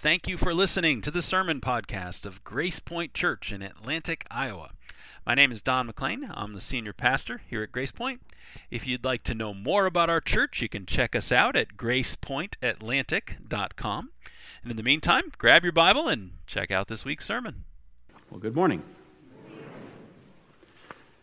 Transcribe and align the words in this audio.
Thank 0.00 0.28
you 0.28 0.36
for 0.36 0.54
listening 0.54 1.00
to 1.00 1.10
the 1.10 1.20
sermon 1.20 1.60
podcast 1.60 2.24
of 2.24 2.44
GracePoint 2.44 3.14
Church 3.14 3.52
in 3.52 3.62
Atlantic, 3.62 4.24
Iowa. 4.30 4.70
My 5.26 5.34
name 5.34 5.50
is 5.50 5.60
Don 5.60 5.86
McLean. 5.86 6.30
I'm 6.32 6.52
the 6.52 6.60
senior 6.60 6.92
pastor 6.92 7.40
here 7.50 7.64
at 7.64 7.72
GracePoint. 7.72 8.20
If 8.70 8.86
you'd 8.86 9.04
like 9.04 9.24
to 9.24 9.34
know 9.34 9.52
more 9.52 9.86
about 9.86 10.08
our 10.08 10.20
church, 10.20 10.62
you 10.62 10.68
can 10.68 10.86
check 10.86 11.16
us 11.16 11.32
out 11.32 11.56
at 11.56 11.76
gracepointatlantic.com. 11.76 14.10
And 14.62 14.70
in 14.70 14.76
the 14.76 14.84
meantime, 14.84 15.32
grab 15.36 15.64
your 15.64 15.72
Bible 15.72 16.06
and 16.06 16.30
check 16.46 16.70
out 16.70 16.86
this 16.86 17.04
week's 17.04 17.26
sermon. 17.26 17.64
Well, 18.30 18.38
good 18.38 18.54
morning. 18.54 18.84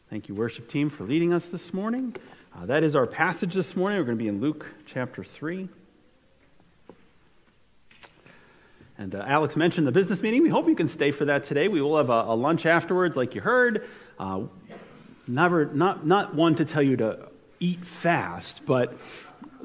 Thank 0.09 0.27
you, 0.27 0.35
worship 0.35 0.67
team, 0.67 0.89
for 0.89 1.05
leading 1.05 1.31
us 1.31 1.47
this 1.47 1.73
morning. 1.73 2.13
Uh, 2.53 2.65
that 2.65 2.83
is 2.83 2.93
our 2.93 3.07
passage 3.07 3.53
this 3.53 3.77
morning. 3.77 3.99
We're 3.99 4.05
going 4.05 4.17
to 4.17 4.21
be 4.21 4.27
in 4.27 4.41
Luke 4.41 4.65
chapter 4.85 5.23
3. 5.23 5.69
And 8.97 9.13
uh, 9.13 9.23
Alex 9.27 9.55
mentioned 9.55 9.85
the 9.85 9.91
business 9.91 10.21
meeting. 10.21 10.41
We 10.41 10.49
hope 10.49 10.67
you 10.67 10.75
can 10.75 10.87
stay 10.87 11.11
for 11.11 11.25
that 11.25 11.43
today. 11.43 11.67
We 11.67 11.81
will 11.81 11.97
have 11.97 12.09
a, 12.09 12.23
a 12.27 12.35
lunch 12.35 12.65
afterwards, 12.65 13.17
like 13.17 13.35
you 13.35 13.41
heard. 13.41 13.87
Uh, 14.17 14.43
never, 15.27 15.65
not, 15.65 16.05
not 16.05 16.33
one 16.33 16.55
to 16.55 16.65
tell 16.65 16.81
you 16.81 16.95
to 16.97 17.27
eat 17.59 17.85
fast, 17.85 18.65
but 18.65 18.97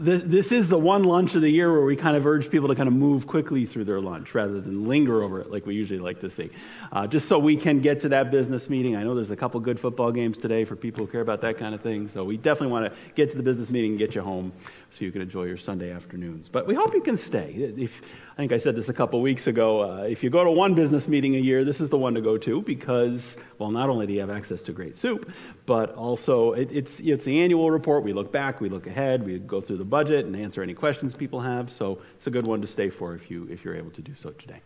this, 0.01 0.23
this 0.25 0.51
is 0.51 0.69
the 0.69 0.79
one 0.79 1.05
lunch 1.05 1.34
of 1.34 1.43
the 1.43 1.51
year 1.51 1.70
where 1.70 1.83
we 1.83 1.95
kind 1.95 2.16
of 2.16 2.27
urge 2.27 2.51
people 2.51 2.69
to 2.69 2.75
kind 2.75 2.89
of 2.89 2.95
move 2.95 3.27
quickly 3.27 3.66
through 3.66 3.84
their 3.84 4.01
lunch 4.01 4.34
rather 4.34 4.61
than 4.61 4.89
linger 4.89 5.23
over 5.23 5.41
it 5.41 5.51
like 5.51 5.67
we 5.67 5.75
usually 5.75 5.98
like 5.98 6.20
to 6.20 6.31
see. 6.31 6.51
Uh, 6.91 7.06
just 7.06 7.28
so 7.28 7.39
we 7.39 7.56
can 7.56 7.81
get 7.81 8.01
to 8.01 8.09
that 8.09 8.31
business 8.31 8.70
meeting. 8.70 8.97
I 8.97 9.03
know 9.03 9.15
there's 9.15 9.31
a 9.31 9.37
couple 9.37 9.61
good 9.61 9.78
football 9.78 10.11
games 10.11 10.39
today 10.39 10.65
for 10.65 10.75
people 10.75 11.05
who 11.05 11.12
care 11.12 11.20
about 11.20 11.42
that 11.42 11.59
kind 11.59 11.75
of 11.75 11.83
thing. 11.83 12.09
So 12.09 12.25
we 12.25 12.37
definitely 12.39 12.73
want 12.73 12.87
to 12.87 12.98
get 13.15 13.31
to 13.33 13.37
the 13.37 13.42
business 13.42 13.69
meeting 13.69 13.91
and 13.91 13.98
get 13.98 14.15
you 14.15 14.23
home 14.23 14.53
so 14.91 15.05
you 15.05 15.12
can 15.12 15.20
enjoy 15.20 15.45
your 15.45 15.59
Sunday 15.59 15.92
afternoons. 15.92 16.48
But 16.48 16.67
we 16.67 16.75
hope 16.75 16.95
you 16.95 17.03
can 17.03 17.19
stay. 17.19 17.53
If, 17.77 18.01
think 18.41 18.53
I 18.53 18.57
said 18.57 18.75
this 18.75 18.89
a 18.89 18.95
couple 18.95 19.21
weeks 19.21 19.47
ago. 19.47 19.83
Uh, 19.83 20.03
if 20.05 20.25
you 20.25 20.30
go 20.30 20.43
to 20.43 20.51
one 20.51 20.73
business 20.73 21.07
meeting 21.07 21.37
a 21.37 21.39
year, 21.39 21.62
this 21.62 21.79
is 21.79 21.91
the 21.91 21.98
one 21.98 22.15
to 22.15 22.23
go 22.23 22.39
to 22.39 22.62
because, 22.62 23.37
well, 23.59 23.70
not 23.70 23.91
only 23.91 24.06
do 24.06 24.14
you 24.14 24.20
have 24.20 24.31
access 24.31 24.62
to 24.62 24.73
great 24.73 24.97
soup, 24.97 25.31
but 25.67 25.95
also 25.95 26.53
it, 26.53 26.70
it's, 26.73 27.01
it's 27.01 27.27
the 27.27 27.39
annual 27.42 27.70
report. 27.70 28.03
We 28.03 28.14
look 28.14 28.33
back, 28.33 28.62
we 28.62 28.70
look 28.70 28.87
ahead, 28.87 29.27
we 29.27 29.39
go 29.39 29.61
through 29.61 29.77
the 29.77 29.84
budget 29.84 30.25
and 30.25 30.34
answer 30.34 30.62
any 30.62 30.73
questions 30.73 31.14
people 31.14 31.39
have. 31.42 31.70
So 31.70 32.01
it's 32.17 32.29
a 32.29 32.31
good 32.31 32.47
one 32.47 32.62
to 32.62 32.67
stay 32.67 32.89
for 32.89 33.14
if, 33.14 33.31
you, 33.31 33.47
if 33.51 33.62
you're 33.62 33.77
able 33.77 33.91
to 33.91 34.01
do 34.01 34.14
so 34.14 34.31
today. 34.31 34.62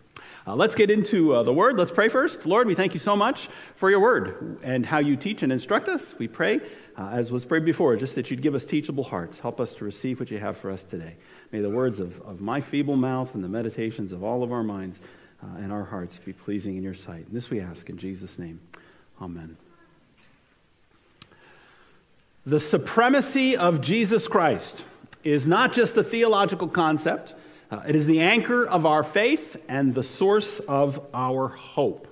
Uh, 0.46 0.54
let's 0.54 0.76
get 0.76 0.88
into 0.88 1.34
uh, 1.34 1.42
the 1.42 1.52
word. 1.52 1.76
Let's 1.76 1.90
pray 1.90 2.08
first. 2.08 2.46
Lord, 2.46 2.68
we 2.68 2.76
thank 2.76 2.94
you 2.94 3.00
so 3.00 3.16
much 3.16 3.48
for 3.74 3.90
your 3.90 3.98
word 3.98 4.58
and 4.62 4.86
how 4.86 4.98
you 4.98 5.16
teach 5.16 5.42
and 5.42 5.50
instruct 5.50 5.88
us. 5.88 6.14
We 6.16 6.28
pray, 6.28 6.60
uh, 6.96 7.08
as 7.08 7.32
was 7.32 7.44
prayed 7.44 7.64
before, 7.64 7.96
just 7.96 8.14
that 8.14 8.30
you'd 8.30 8.42
give 8.42 8.54
us 8.54 8.64
teachable 8.64 9.02
hearts. 9.02 9.36
Help 9.36 9.58
us 9.58 9.72
to 9.74 9.84
receive 9.84 10.20
what 10.20 10.30
you 10.30 10.38
have 10.38 10.56
for 10.56 10.70
us 10.70 10.84
today. 10.84 11.16
May 11.54 11.60
the 11.60 11.70
words 11.70 12.00
of, 12.00 12.20
of 12.22 12.40
my 12.40 12.60
feeble 12.60 12.96
mouth 12.96 13.32
and 13.36 13.44
the 13.44 13.48
meditations 13.48 14.10
of 14.10 14.24
all 14.24 14.42
of 14.42 14.50
our 14.50 14.64
minds 14.64 14.98
uh, 15.40 15.58
and 15.58 15.70
our 15.70 15.84
hearts 15.84 16.18
be 16.18 16.32
pleasing 16.32 16.76
in 16.76 16.82
your 16.82 16.94
sight. 16.94 17.24
And 17.26 17.30
this 17.30 17.48
we 17.48 17.60
ask 17.60 17.88
in 17.88 17.96
Jesus' 17.96 18.40
name. 18.40 18.60
Amen. 19.22 19.56
The 22.44 22.58
supremacy 22.58 23.56
of 23.56 23.80
Jesus 23.80 24.26
Christ 24.26 24.82
is 25.22 25.46
not 25.46 25.72
just 25.72 25.96
a 25.96 26.02
theological 26.02 26.66
concept 26.66 27.34
uh, 27.70 27.82
it 27.86 27.94
is 27.94 28.06
the 28.06 28.18
anchor 28.18 28.66
of 28.66 28.84
our 28.84 29.04
faith 29.04 29.56
and 29.68 29.94
the 29.94 30.02
source 30.02 30.58
of 30.58 31.06
our 31.14 31.46
hope. 31.46 32.08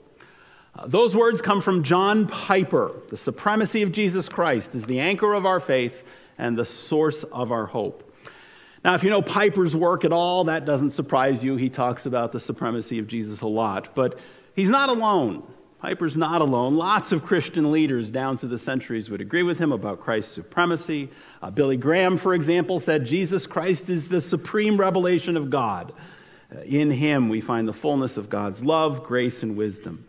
Uh, 0.76 0.86
those 0.86 1.16
words 1.16 1.42
come 1.42 1.60
from 1.60 1.82
John 1.82 2.28
Piper. 2.28 2.94
The 3.10 3.16
supremacy 3.16 3.82
of 3.82 3.90
Jesus 3.90 4.28
Christ 4.28 4.76
is 4.76 4.84
the 4.84 5.00
anchor 5.00 5.34
of 5.34 5.46
our 5.46 5.58
faith 5.58 6.04
and 6.38 6.56
the 6.56 6.64
source 6.64 7.24
of 7.24 7.50
our 7.50 7.66
hope. 7.66 8.08
Now, 8.84 8.94
if 8.94 9.04
you 9.04 9.10
know 9.10 9.22
Piper's 9.22 9.76
work 9.76 10.04
at 10.04 10.12
all, 10.12 10.44
that 10.44 10.64
doesn't 10.64 10.90
surprise 10.90 11.44
you. 11.44 11.56
He 11.56 11.68
talks 11.68 12.04
about 12.04 12.32
the 12.32 12.40
supremacy 12.40 12.98
of 12.98 13.06
Jesus 13.06 13.40
a 13.40 13.46
lot. 13.46 13.94
But 13.94 14.18
he's 14.54 14.70
not 14.70 14.88
alone. 14.88 15.46
Piper's 15.80 16.16
not 16.16 16.40
alone. 16.40 16.76
Lots 16.76 17.12
of 17.12 17.24
Christian 17.24 17.70
leaders 17.70 18.10
down 18.10 18.38
through 18.38 18.48
the 18.48 18.58
centuries 18.58 19.08
would 19.08 19.20
agree 19.20 19.44
with 19.44 19.58
him 19.58 19.72
about 19.72 20.00
Christ's 20.00 20.32
supremacy. 20.32 21.10
Uh, 21.40 21.50
Billy 21.50 21.76
Graham, 21.76 22.16
for 22.16 22.34
example, 22.34 22.80
said 22.80 23.04
Jesus 23.04 23.46
Christ 23.46 23.88
is 23.88 24.08
the 24.08 24.20
supreme 24.20 24.76
revelation 24.76 25.36
of 25.36 25.50
God. 25.50 25.92
Uh, 26.54 26.60
in 26.62 26.90
him, 26.90 27.28
we 27.28 27.40
find 27.40 27.66
the 27.66 27.72
fullness 27.72 28.16
of 28.16 28.28
God's 28.28 28.64
love, 28.64 29.04
grace, 29.04 29.42
and 29.44 29.56
wisdom. 29.56 30.04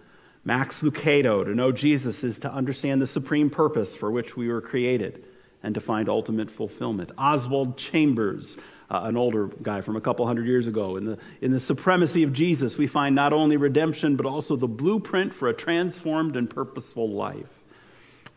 Max 0.45 0.81
Lucado, 0.81 1.45
to 1.45 1.55
know 1.55 1.71
Jesus 1.71 2.23
is 2.23 2.39
to 2.39 2.51
understand 2.51 3.01
the 3.01 3.07
supreme 3.07 3.49
purpose 3.49 3.95
for 3.95 4.11
which 4.11 4.35
we 4.35 4.49
were 4.49 4.61
created 4.61 5.25
and 5.63 5.73
to 5.73 5.81
find 5.81 6.09
ultimate 6.09 6.51
fulfillment. 6.51 7.11
Oswald 7.17 7.77
Chambers, 7.77 8.57
uh, 8.91 9.01
an 9.03 9.17
older 9.17 9.47
guy 9.61 9.81
from 9.81 9.95
a 9.95 10.01
couple 10.01 10.27
hundred 10.27 10.45
years 10.45 10.67
ago. 10.67 10.97
In 10.97 11.05
the, 11.05 11.17
in 11.41 11.51
the 11.51 11.59
supremacy 11.59 12.23
of 12.23 12.33
Jesus, 12.33 12.77
we 12.77 12.85
find 12.85 13.15
not 13.15 13.33
only 13.33 13.57
redemption, 13.57 14.15
but 14.15 14.25
also 14.25 14.55
the 14.55 14.67
blueprint 14.67 15.33
for 15.33 15.47
a 15.47 15.53
transformed 15.53 16.35
and 16.35 16.49
purposeful 16.49 17.09
life. 17.09 17.63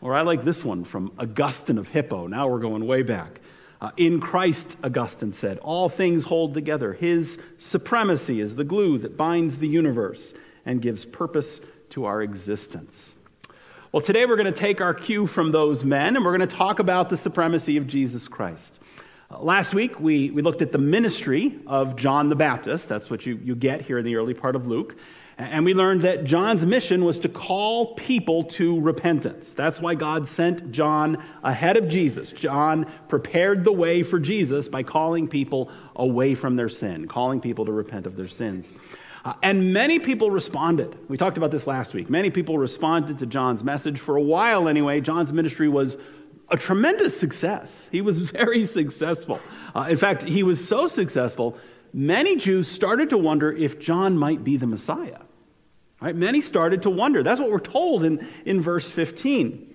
Or 0.00 0.14
I 0.14 0.22
like 0.22 0.44
this 0.44 0.64
one 0.64 0.84
from 0.84 1.12
Augustine 1.18 1.78
of 1.78 1.88
Hippo. 1.88 2.26
Now 2.26 2.48
we're 2.48 2.60
going 2.60 2.86
way 2.86 3.02
back. 3.02 3.40
Uh, 3.80 3.90
in 3.96 4.20
Christ, 4.20 4.76
Augustine 4.84 5.32
said, 5.32 5.58
all 5.58 5.88
things 5.88 6.24
hold 6.24 6.54
together. 6.54 6.92
His 6.92 7.38
supremacy 7.58 8.40
is 8.40 8.56
the 8.56 8.64
glue 8.64 8.98
that 8.98 9.16
binds 9.16 9.58
the 9.58 9.68
universe 9.68 10.32
and 10.64 10.80
gives 10.80 11.04
purpose 11.04 11.60
to 11.90 12.04
our 12.04 12.22
existence. 12.22 13.15
Well, 13.92 14.00
today 14.00 14.26
we're 14.26 14.36
going 14.36 14.52
to 14.52 14.58
take 14.58 14.80
our 14.80 14.92
cue 14.92 15.28
from 15.28 15.52
those 15.52 15.84
men 15.84 16.16
and 16.16 16.24
we're 16.24 16.36
going 16.36 16.48
to 16.48 16.56
talk 16.56 16.80
about 16.80 17.08
the 17.08 17.16
supremacy 17.16 17.76
of 17.76 17.86
Jesus 17.86 18.26
Christ. 18.26 18.80
Uh, 19.30 19.38
last 19.38 19.74
week, 19.74 20.00
we, 20.00 20.30
we 20.32 20.42
looked 20.42 20.60
at 20.60 20.72
the 20.72 20.78
ministry 20.78 21.60
of 21.68 21.94
John 21.94 22.28
the 22.28 22.34
Baptist. 22.34 22.88
That's 22.88 23.08
what 23.08 23.24
you, 23.24 23.38
you 23.44 23.54
get 23.54 23.82
here 23.82 23.98
in 23.98 24.04
the 24.04 24.16
early 24.16 24.34
part 24.34 24.56
of 24.56 24.66
Luke. 24.66 24.96
And 25.38 25.64
we 25.64 25.72
learned 25.72 26.02
that 26.02 26.24
John's 26.24 26.66
mission 26.66 27.04
was 27.04 27.20
to 27.20 27.28
call 27.28 27.94
people 27.94 28.44
to 28.44 28.80
repentance. 28.80 29.52
That's 29.52 29.80
why 29.80 29.94
God 29.94 30.26
sent 30.26 30.72
John 30.72 31.22
ahead 31.44 31.76
of 31.76 31.88
Jesus. 31.88 32.32
John 32.32 32.90
prepared 33.08 33.62
the 33.62 33.72
way 33.72 34.02
for 34.02 34.18
Jesus 34.18 34.68
by 34.68 34.82
calling 34.82 35.28
people 35.28 35.70
away 35.94 36.34
from 36.34 36.56
their 36.56 36.70
sin, 36.70 37.06
calling 37.06 37.40
people 37.40 37.66
to 37.66 37.72
repent 37.72 38.06
of 38.06 38.16
their 38.16 38.28
sins. 38.28 38.72
Uh, 39.26 39.32
and 39.42 39.72
many 39.72 39.98
people 39.98 40.30
responded. 40.30 40.96
We 41.08 41.16
talked 41.16 41.36
about 41.36 41.50
this 41.50 41.66
last 41.66 41.92
week. 41.94 42.08
Many 42.08 42.30
people 42.30 42.58
responded 42.58 43.18
to 43.18 43.26
John's 43.26 43.64
message. 43.64 43.98
For 43.98 44.14
a 44.14 44.22
while, 44.22 44.68
anyway, 44.68 45.00
John's 45.00 45.32
ministry 45.32 45.68
was 45.68 45.96
a 46.48 46.56
tremendous 46.56 47.18
success. 47.18 47.88
He 47.90 48.02
was 48.02 48.18
very 48.30 48.64
successful. 48.66 49.40
Uh, 49.74 49.88
in 49.90 49.96
fact, 49.96 50.22
he 50.22 50.44
was 50.44 50.66
so 50.66 50.86
successful, 50.86 51.58
many 51.92 52.36
Jews 52.36 52.68
started 52.68 53.10
to 53.10 53.18
wonder 53.18 53.52
if 53.52 53.80
John 53.80 54.16
might 54.16 54.44
be 54.44 54.58
the 54.58 54.68
Messiah. 54.68 55.18
Right? 56.00 56.14
Many 56.14 56.40
started 56.40 56.82
to 56.82 56.90
wonder. 56.90 57.24
That's 57.24 57.40
what 57.40 57.50
we're 57.50 57.58
told 57.58 58.04
in, 58.04 58.28
in 58.44 58.60
verse 58.60 58.88
15. 58.88 59.74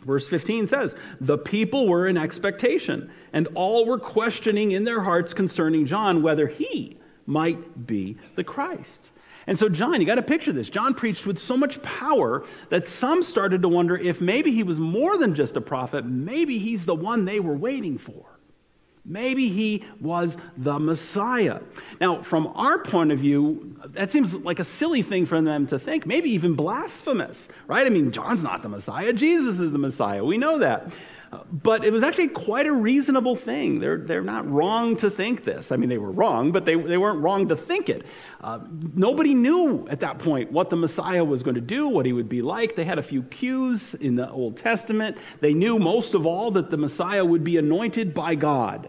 Verse 0.00 0.26
15 0.26 0.66
says, 0.66 0.94
The 1.20 1.36
people 1.36 1.88
were 1.88 2.06
in 2.06 2.16
expectation, 2.16 3.10
and 3.34 3.48
all 3.54 3.84
were 3.84 3.98
questioning 3.98 4.72
in 4.72 4.84
their 4.84 5.02
hearts 5.02 5.34
concerning 5.34 5.84
John 5.84 6.22
whether 6.22 6.46
he 6.46 6.97
might 7.28 7.86
be 7.86 8.16
the 8.34 8.42
Christ. 8.42 9.10
And 9.46 9.58
so, 9.58 9.68
John, 9.68 10.00
you 10.00 10.06
got 10.06 10.16
to 10.16 10.22
picture 10.22 10.52
this. 10.52 10.68
John 10.68 10.94
preached 10.94 11.26
with 11.26 11.38
so 11.38 11.56
much 11.56 11.80
power 11.82 12.44
that 12.68 12.86
some 12.86 13.22
started 13.22 13.62
to 13.62 13.68
wonder 13.68 13.96
if 13.96 14.20
maybe 14.20 14.50
he 14.52 14.62
was 14.62 14.78
more 14.78 15.16
than 15.16 15.34
just 15.34 15.56
a 15.56 15.60
prophet. 15.60 16.04
Maybe 16.04 16.58
he's 16.58 16.84
the 16.84 16.94
one 16.94 17.24
they 17.24 17.40
were 17.40 17.56
waiting 17.56 17.96
for. 17.96 18.26
Maybe 19.04 19.48
he 19.48 19.84
was 20.02 20.36
the 20.58 20.78
Messiah. 20.78 21.60
Now, 21.98 22.20
from 22.20 22.48
our 22.48 22.78
point 22.78 23.10
of 23.10 23.20
view, 23.20 23.80
that 23.86 24.10
seems 24.10 24.34
like 24.34 24.58
a 24.58 24.64
silly 24.64 25.00
thing 25.00 25.24
for 25.24 25.40
them 25.40 25.66
to 25.68 25.78
think, 25.78 26.04
maybe 26.04 26.28
even 26.30 26.54
blasphemous, 26.54 27.48
right? 27.66 27.86
I 27.86 27.90
mean, 27.90 28.12
John's 28.12 28.42
not 28.42 28.62
the 28.62 28.68
Messiah, 28.68 29.14
Jesus 29.14 29.60
is 29.60 29.70
the 29.70 29.78
Messiah. 29.78 30.22
We 30.22 30.36
know 30.36 30.58
that. 30.58 30.92
But 31.52 31.84
it 31.84 31.92
was 31.92 32.02
actually 32.02 32.28
quite 32.28 32.66
a 32.66 32.72
reasonable 32.72 33.36
thing. 33.36 33.80
They're, 33.80 33.98
they're 33.98 34.22
not 34.22 34.50
wrong 34.50 34.96
to 34.96 35.10
think 35.10 35.44
this. 35.44 35.70
I 35.70 35.76
mean, 35.76 35.90
they 35.90 35.98
were 35.98 36.10
wrong, 36.10 36.52
but 36.52 36.64
they, 36.64 36.74
they 36.74 36.96
weren't 36.96 37.20
wrong 37.20 37.48
to 37.48 37.56
think 37.56 37.88
it. 37.88 38.06
Uh, 38.40 38.60
nobody 38.94 39.34
knew 39.34 39.86
at 39.88 40.00
that 40.00 40.18
point 40.18 40.52
what 40.52 40.70
the 40.70 40.76
Messiah 40.76 41.24
was 41.24 41.42
going 41.42 41.56
to 41.56 41.60
do, 41.60 41.88
what 41.88 42.06
he 42.06 42.12
would 42.12 42.28
be 42.28 42.40
like. 42.40 42.76
They 42.76 42.84
had 42.84 42.98
a 42.98 43.02
few 43.02 43.22
cues 43.24 43.94
in 43.94 44.16
the 44.16 44.30
Old 44.30 44.56
Testament. 44.56 45.18
They 45.40 45.52
knew 45.52 45.78
most 45.78 46.14
of 46.14 46.24
all 46.24 46.50
that 46.52 46.70
the 46.70 46.78
Messiah 46.78 47.24
would 47.24 47.44
be 47.44 47.58
anointed 47.58 48.14
by 48.14 48.34
God. 48.34 48.88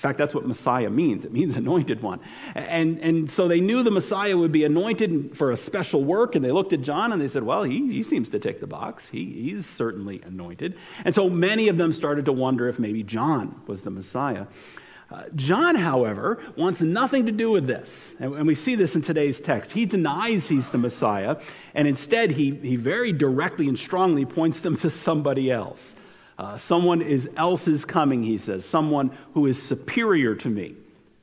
In 0.00 0.02
fact, 0.02 0.16
that's 0.16 0.34
what 0.34 0.46
Messiah 0.46 0.88
means. 0.88 1.26
It 1.26 1.32
means 1.32 1.56
anointed 1.58 2.00
one. 2.02 2.20
And, 2.54 2.98
and 3.00 3.30
so 3.30 3.48
they 3.48 3.60
knew 3.60 3.82
the 3.82 3.90
Messiah 3.90 4.34
would 4.34 4.50
be 4.50 4.64
anointed 4.64 5.36
for 5.36 5.50
a 5.50 5.58
special 5.58 6.02
work, 6.02 6.34
and 6.34 6.42
they 6.42 6.52
looked 6.52 6.72
at 6.72 6.80
John 6.80 7.12
and 7.12 7.20
they 7.20 7.28
said, 7.28 7.42
Well, 7.42 7.64
he, 7.64 7.92
he 7.92 8.02
seems 8.02 8.30
to 8.30 8.38
tick 8.38 8.60
the 8.60 8.66
box. 8.66 9.06
He, 9.10 9.26
he's 9.26 9.66
certainly 9.66 10.22
anointed. 10.24 10.78
And 11.04 11.14
so 11.14 11.28
many 11.28 11.68
of 11.68 11.76
them 11.76 11.92
started 11.92 12.24
to 12.24 12.32
wonder 12.32 12.66
if 12.66 12.78
maybe 12.78 13.02
John 13.02 13.60
was 13.66 13.82
the 13.82 13.90
Messiah. 13.90 14.46
Uh, 15.10 15.24
John, 15.34 15.74
however, 15.74 16.38
wants 16.56 16.80
nothing 16.80 17.26
to 17.26 17.32
do 17.32 17.50
with 17.50 17.66
this. 17.66 18.14
And, 18.20 18.32
and, 18.36 18.46
we 18.46 18.54
see 18.54 18.76
this 18.76 18.94
in 18.94 19.02
today's 19.02 19.38
text. 19.38 19.70
He 19.70 19.84
denies 19.84 20.48
he's 20.48 20.70
the 20.70 20.78
Messiah, 20.78 21.36
and 21.74 21.86
instead, 21.86 22.30
he, 22.30 22.52
he 22.52 22.76
very 22.76 23.12
directly 23.12 23.68
and 23.68 23.78
strongly 23.78 24.24
points 24.24 24.60
them 24.60 24.76
to 24.78 24.88
somebody 24.88 25.50
else. 25.50 25.94
Uh, 26.40 26.56
someone 26.56 27.02
is 27.02 27.28
else 27.36 27.68
is 27.68 27.84
coming, 27.84 28.22
he 28.22 28.38
says, 28.38 28.64
someone 28.64 29.10
who 29.34 29.46
is 29.46 29.62
superior 29.62 30.34
to 30.34 30.48
me 30.48 30.74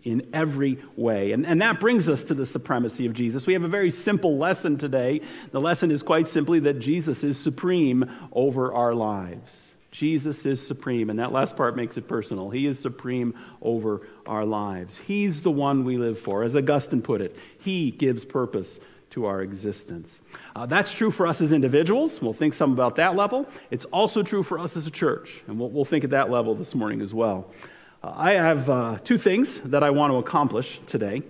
in 0.04 0.30
every 0.31 0.78
way. 0.96 1.31
And, 1.31 1.44
and 1.44 1.60
that 1.60 1.80
brings 1.80 2.08
us 2.08 2.24
to 2.25 2.36
the 2.36 2.46
supremacy 2.46 3.08
of 3.08 3.14
Jesus. 3.14 3.48
We 3.48 3.54
have 3.54 3.64
a 3.64 3.68
very 3.68 3.90
simple 3.90 4.38
lesson 4.38 4.78
today. 4.78 5.22
The 5.50 5.60
lesson 5.60 5.90
is 5.90 6.04
quite 6.04 6.28
simply 6.28 6.60
that 6.60 6.78
Jesus 6.78 7.24
is 7.24 7.36
supreme 7.36 8.06
over 8.31 8.72
our 8.72 8.94
lives. 8.94 9.72
Jesus 9.90 10.46
is 10.46 10.66
supreme, 10.66 11.10
and 11.10 11.18
that 11.18 11.31
last 11.31 11.58
part 11.58 11.75
makes 11.75 11.98
it 11.98 12.08
personal. 12.08 12.52
He 12.52 12.68
is 12.68 12.78
supreme 12.78 13.34
over 13.64 14.08
our 14.28 14.46
lives. 14.46 15.00
He's 15.00 15.42
the 15.42 15.50
one 15.50 15.84
we 15.84 15.98
live 15.98 16.19
for. 16.19 16.44
As 16.44 16.56
Augustine 16.56 17.02
put 17.02 17.22
it, 17.22 17.36
He 17.58 17.90
gives 17.90 18.24
purpose 18.24 18.80
to 19.18 19.25
our 19.25 19.42
existence. 19.42 20.19
Uh, 20.56 20.68
that's 20.68 20.94
true 20.94 21.10
for 21.10 21.25
us 21.25 21.42
as 21.42 21.52
individuals. 21.52 22.22
We'll 22.22 22.34
think 22.34 22.54
some 22.54 22.72
about 22.72 22.98
that 22.98 23.16
level. 23.16 23.48
It's 23.72 23.86
also 23.86 24.22
true 24.22 24.44
for 24.44 24.60
us 24.60 24.78
as 24.78 24.86
a 24.86 24.92
church, 24.92 25.42
and 25.48 25.60
we'll, 25.60 25.72
we'll 25.72 25.86
think 25.86 26.04
at 26.04 26.12
that 26.12 26.30
level 26.30 26.54
this 26.54 26.75
morning 26.75 27.02
as 27.02 27.16
well. 27.16 27.52
Uh, 28.04 28.14
I 28.16 28.34
have 28.34 28.69
uh, 28.69 29.00
two 29.04 29.18
things 29.18 29.60
that 29.62 29.81
I 29.81 29.90
want 29.90 30.12
to 30.12 30.18
accomplish 30.18 30.80
today. 30.86 31.24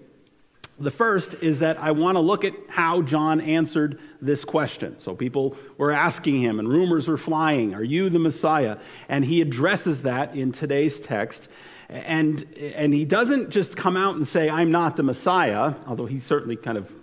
The 0.82 0.92
first 0.92 1.36
is 1.36 1.60
that 1.60 1.80
I 1.80 1.92
want 1.92 2.18
to 2.18 2.20
look 2.20 2.44
at 2.44 2.54
how 2.68 3.02
John 3.04 3.40
answered 3.40 4.00
this 4.22 4.44
question. 4.44 5.00
So 5.00 5.16
people 5.16 5.56
were 5.78 5.94
asking 5.94 6.42
him, 6.42 6.60
and 6.60 6.68
rumors 6.68 7.08
were 7.08 7.18
flying, 7.18 7.74
Are 7.74 7.84
you 7.84 8.10
the 8.10 8.20
Messiah? 8.20 8.80
And 9.08 9.24
he 9.24 9.40
addresses 9.40 10.02
that 10.02 10.36
in 10.36 10.52
today's 10.52 11.00
text. 11.00 11.48
And, 11.88 12.54
and 12.54 12.94
he 12.94 13.06
doesn't 13.06 13.50
just 13.50 13.78
come 13.78 13.96
out 13.96 14.16
and 14.16 14.28
say, 14.28 14.50
I'm 14.50 14.72
not 14.72 14.98
the 14.98 15.04
Messiah, 15.04 15.74
although 15.88 16.06
he 16.06 16.20
certainly 16.20 16.58
kind 16.58 16.78
of 16.78 16.94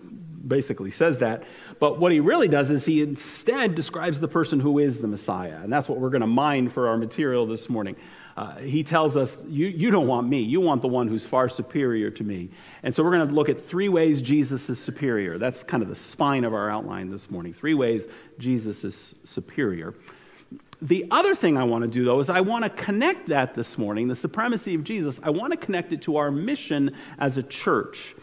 basically 0.47 0.91
says 0.91 1.19
that. 1.19 1.45
But 1.79 1.99
what 1.99 2.13
he 2.13 2.21
really 2.21 2.49
does 2.49 2.71
is 2.71 2.85
he 2.85 3.03
instead 3.03 3.75
describes 3.75 4.21
the 4.21 4.29
person 4.29 4.61
who 4.61 4.79
is 4.79 4.99
the 4.99 5.09
Messiah. 5.09 5.59
And 5.63 5.73
that's 5.73 5.89
what 5.89 5.99
we're 5.99 6.11
going 6.11 6.21
to 6.21 6.27
mine 6.27 6.69
for 6.69 6.89
our 6.89 6.97
material 6.97 7.47
this 7.47 7.69
morning. 7.69 7.97
Uh, 8.37 8.57
he 8.57 8.83
tells 8.83 9.17
us, 9.17 9.39
you, 9.49 9.67
you 9.67 9.91
don't 9.91 10.09
want 10.09 10.29
me. 10.29 10.41
You 10.41 10.61
want 10.61 10.83
the 10.83 10.89
one 10.89 11.07
who's 11.07 11.25
far 11.25 11.49
superior 11.49 12.11
to 12.11 12.25
me. 12.25 12.51
And 12.83 12.95
so 12.95 13.03
we're 13.05 13.13
going 13.13 13.29
to 13.29 13.35
look 13.35 13.49
at 13.49 13.61
three 13.61 13.89
ways 13.89 14.21
Jesus 14.21 14.69
is 14.69 14.81
superior. 14.81 15.39
That's 15.39 15.63
kind 15.63 15.83
of 15.83 15.89
the 15.89 15.97
spine 15.97 16.45
of 16.45 16.53
our 16.53 16.69
outline 16.69 17.11
this 17.11 17.31
morning. 17.31 17.55
Three 17.55 17.75
ways 17.75 18.07
Jesus 18.39 18.83
is 18.83 19.15
superior. 19.25 19.95
The 20.83 21.07
other 21.11 21.35
thing 21.35 21.57
I 21.57 21.65
want 21.65 21.83
to 21.83 21.89
do, 21.89 22.05
though, 22.05 22.19
is 22.19 22.29
I 22.29 22.41
want 22.41 22.65
to 22.65 22.71
connect 22.71 23.29
that 23.29 23.55
this 23.55 23.79
morning, 23.79 24.09
the 24.09 24.17
supremacy 24.17 24.75
of 24.75 24.85
Jesus, 24.85 25.21
I 25.23 25.31
want 25.31 25.53
to 25.53 25.57
connect 25.57 25.93
it 25.93 26.03
to 26.03 26.17
our 26.17 26.31
mission 26.31 26.95
as 27.19 27.39
a 27.39 27.43
church. 27.43 28.15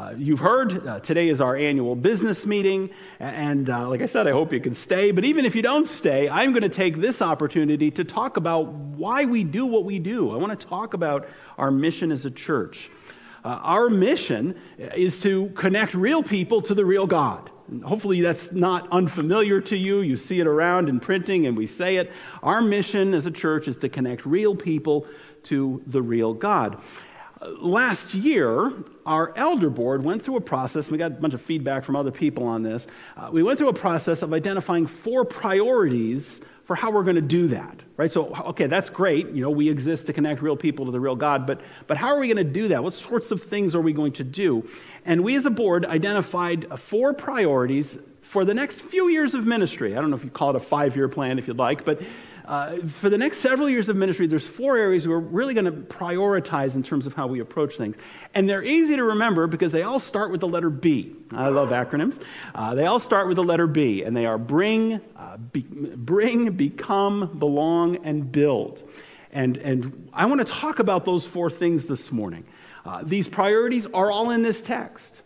Uh, 0.00 0.14
you've 0.16 0.40
heard, 0.40 0.86
uh, 0.86 0.98
today 1.00 1.28
is 1.28 1.42
our 1.42 1.54
annual 1.54 1.94
business 1.94 2.46
meeting, 2.46 2.88
and 3.18 3.68
uh, 3.68 3.86
like 3.86 4.00
I 4.00 4.06
said, 4.06 4.26
I 4.26 4.30
hope 4.30 4.50
you 4.50 4.58
can 4.58 4.74
stay. 4.74 5.10
But 5.10 5.26
even 5.26 5.44
if 5.44 5.54
you 5.54 5.60
don't 5.60 5.86
stay, 5.86 6.26
I'm 6.26 6.52
going 6.52 6.62
to 6.62 6.70
take 6.70 6.96
this 6.96 7.20
opportunity 7.20 7.90
to 7.90 8.02
talk 8.02 8.38
about 8.38 8.68
why 8.68 9.26
we 9.26 9.44
do 9.44 9.66
what 9.66 9.84
we 9.84 9.98
do. 9.98 10.30
I 10.30 10.38
want 10.38 10.58
to 10.58 10.66
talk 10.66 10.94
about 10.94 11.28
our 11.58 11.70
mission 11.70 12.12
as 12.12 12.24
a 12.24 12.30
church. 12.30 12.90
Uh, 13.44 13.48
our 13.48 13.90
mission 13.90 14.58
is 14.78 15.20
to 15.20 15.50
connect 15.50 15.92
real 15.92 16.22
people 16.22 16.62
to 16.62 16.74
the 16.74 16.84
real 16.86 17.06
God. 17.06 17.50
hopefully, 17.84 18.22
that's 18.22 18.50
not 18.52 18.90
unfamiliar 18.90 19.60
to 19.60 19.76
you. 19.76 20.00
You 20.00 20.16
see 20.16 20.40
it 20.40 20.46
around 20.46 20.88
in 20.88 20.98
printing, 20.98 21.46
and 21.46 21.54
we 21.54 21.66
say 21.66 21.96
it. 21.96 22.10
Our 22.42 22.62
mission 22.62 23.12
as 23.12 23.26
a 23.26 23.30
church 23.30 23.68
is 23.68 23.76
to 23.76 23.90
connect 23.90 24.24
real 24.24 24.56
people 24.56 25.06
to 25.42 25.82
the 25.86 26.00
real 26.00 26.32
God 26.32 26.80
last 27.58 28.14
year, 28.14 28.72
our 29.06 29.32
elder 29.36 29.70
board 29.70 30.04
went 30.04 30.22
through 30.22 30.36
a 30.36 30.40
process, 30.40 30.90
we 30.90 30.98
got 30.98 31.12
a 31.12 31.14
bunch 31.14 31.34
of 31.34 31.40
feedback 31.40 31.84
from 31.84 31.96
other 31.96 32.10
people 32.10 32.44
on 32.44 32.62
this. 32.62 32.86
Uh, 33.16 33.30
we 33.32 33.42
went 33.42 33.58
through 33.58 33.68
a 33.68 33.74
process 33.74 34.22
of 34.22 34.32
identifying 34.32 34.86
four 34.86 35.24
priorities 35.24 36.40
for 36.64 36.76
how 36.76 36.90
we're 36.90 37.02
going 37.02 37.16
to 37.16 37.22
do 37.22 37.48
that, 37.48 37.80
right? 37.96 38.12
So, 38.12 38.32
okay, 38.46 38.66
that's 38.66 38.88
great. 38.88 39.28
You 39.30 39.42
know, 39.42 39.50
we 39.50 39.68
exist 39.68 40.06
to 40.06 40.12
connect 40.12 40.40
real 40.40 40.56
people 40.56 40.84
to 40.84 40.92
the 40.92 41.00
real 41.00 41.16
God, 41.16 41.46
but, 41.46 41.60
but 41.86 41.96
how 41.96 42.08
are 42.08 42.18
we 42.18 42.28
going 42.28 42.36
to 42.36 42.44
do 42.44 42.68
that? 42.68 42.84
What 42.84 42.94
sorts 42.94 43.32
of 43.32 43.42
things 43.42 43.74
are 43.74 43.80
we 43.80 43.92
going 43.92 44.12
to 44.12 44.24
do? 44.24 44.68
And 45.04 45.24
we 45.24 45.34
as 45.34 45.46
a 45.46 45.50
board 45.50 45.84
identified 45.86 46.78
four 46.78 47.12
priorities 47.12 47.98
for 48.22 48.44
the 48.44 48.54
next 48.54 48.80
few 48.82 49.08
years 49.08 49.34
of 49.34 49.46
ministry. 49.46 49.96
I 49.96 50.00
don't 50.00 50.10
know 50.10 50.16
if 50.16 50.22
you 50.22 50.30
call 50.30 50.50
it 50.50 50.56
a 50.56 50.60
five 50.60 50.94
year 50.94 51.08
plan 51.08 51.38
if 51.40 51.48
you'd 51.48 51.56
like, 51.56 51.84
but 51.84 52.00
uh, 52.50 52.84
for 52.84 53.08
the 53.08 53.16
next 53.16 53.38
several 53.38 53.70
years 53.70 53.88
of 53.88 53.94
ministry, 53.94 54.26
there's 54.26 54.44
four 54.44 54.76
areas 54.76 55.06
we're 55.06 55.18
really 55.18 55.54
going 55.54 55.66
to 55.66 55.70
prioritize 55.70 56.74
in 56.74 56.82
terms 56.82 57.06
of 57.06 57.14
how 57.14 57.28
we 57.28 57.38
approach 57.38 57.76
things. 57.76 57.94
And 58.34 58.48
they're 58.48 58.64
easy 58.64 58.96
to 58.96 59.04
remember 59.04 59.46
because 59.46 59.70
they 59.70 59.84
all 59.84 60.00
start 60.00 60.32
with 60.32 60.40
the 60.40 60.48
letter 60.48 60.68
B. 60.68 61.14
I 61.30 61.48
love 61.50 61.68
acronyms. 61.68 62.20
Uh, 62.52 62.74
they 62.74 62.86
all 62.86 62.98
start 62.98 63.28
with 63.28 63.36
the 63.36 63.44
letter 63.44 63.68
B, 63.68 64.02
and 64.02 64.16
they 64.16 64.26
are 64.26 64.36
bring, 64.36 65.00
uh, 65.16 65.36
be, 65.36 65.60
bring, 65.60 66.50
become, 66.50 67.38
belong, 67.38 68.04
and 68.04 68.32
build. 68.32 68.82
And, 69.30 69.56
and 69.58 70.08
I 70.12 70.26
want 70.26 70.44
to 70.44 70.52
talk 70.52 70.80
about 70.80 71.04
those 71.04 71.24
four 71.24 71.50
things 71.50 71.84
this 71.84 72.10
morning. 72.10 72.44
Uh, 72.84 73.04
these 73.04 73.28
priorities 73.28 73.86
are 73.94 74.10
all 74.10 74.30
in 74.30 74.42
this 74.42 74.60
text. 74.60 75.22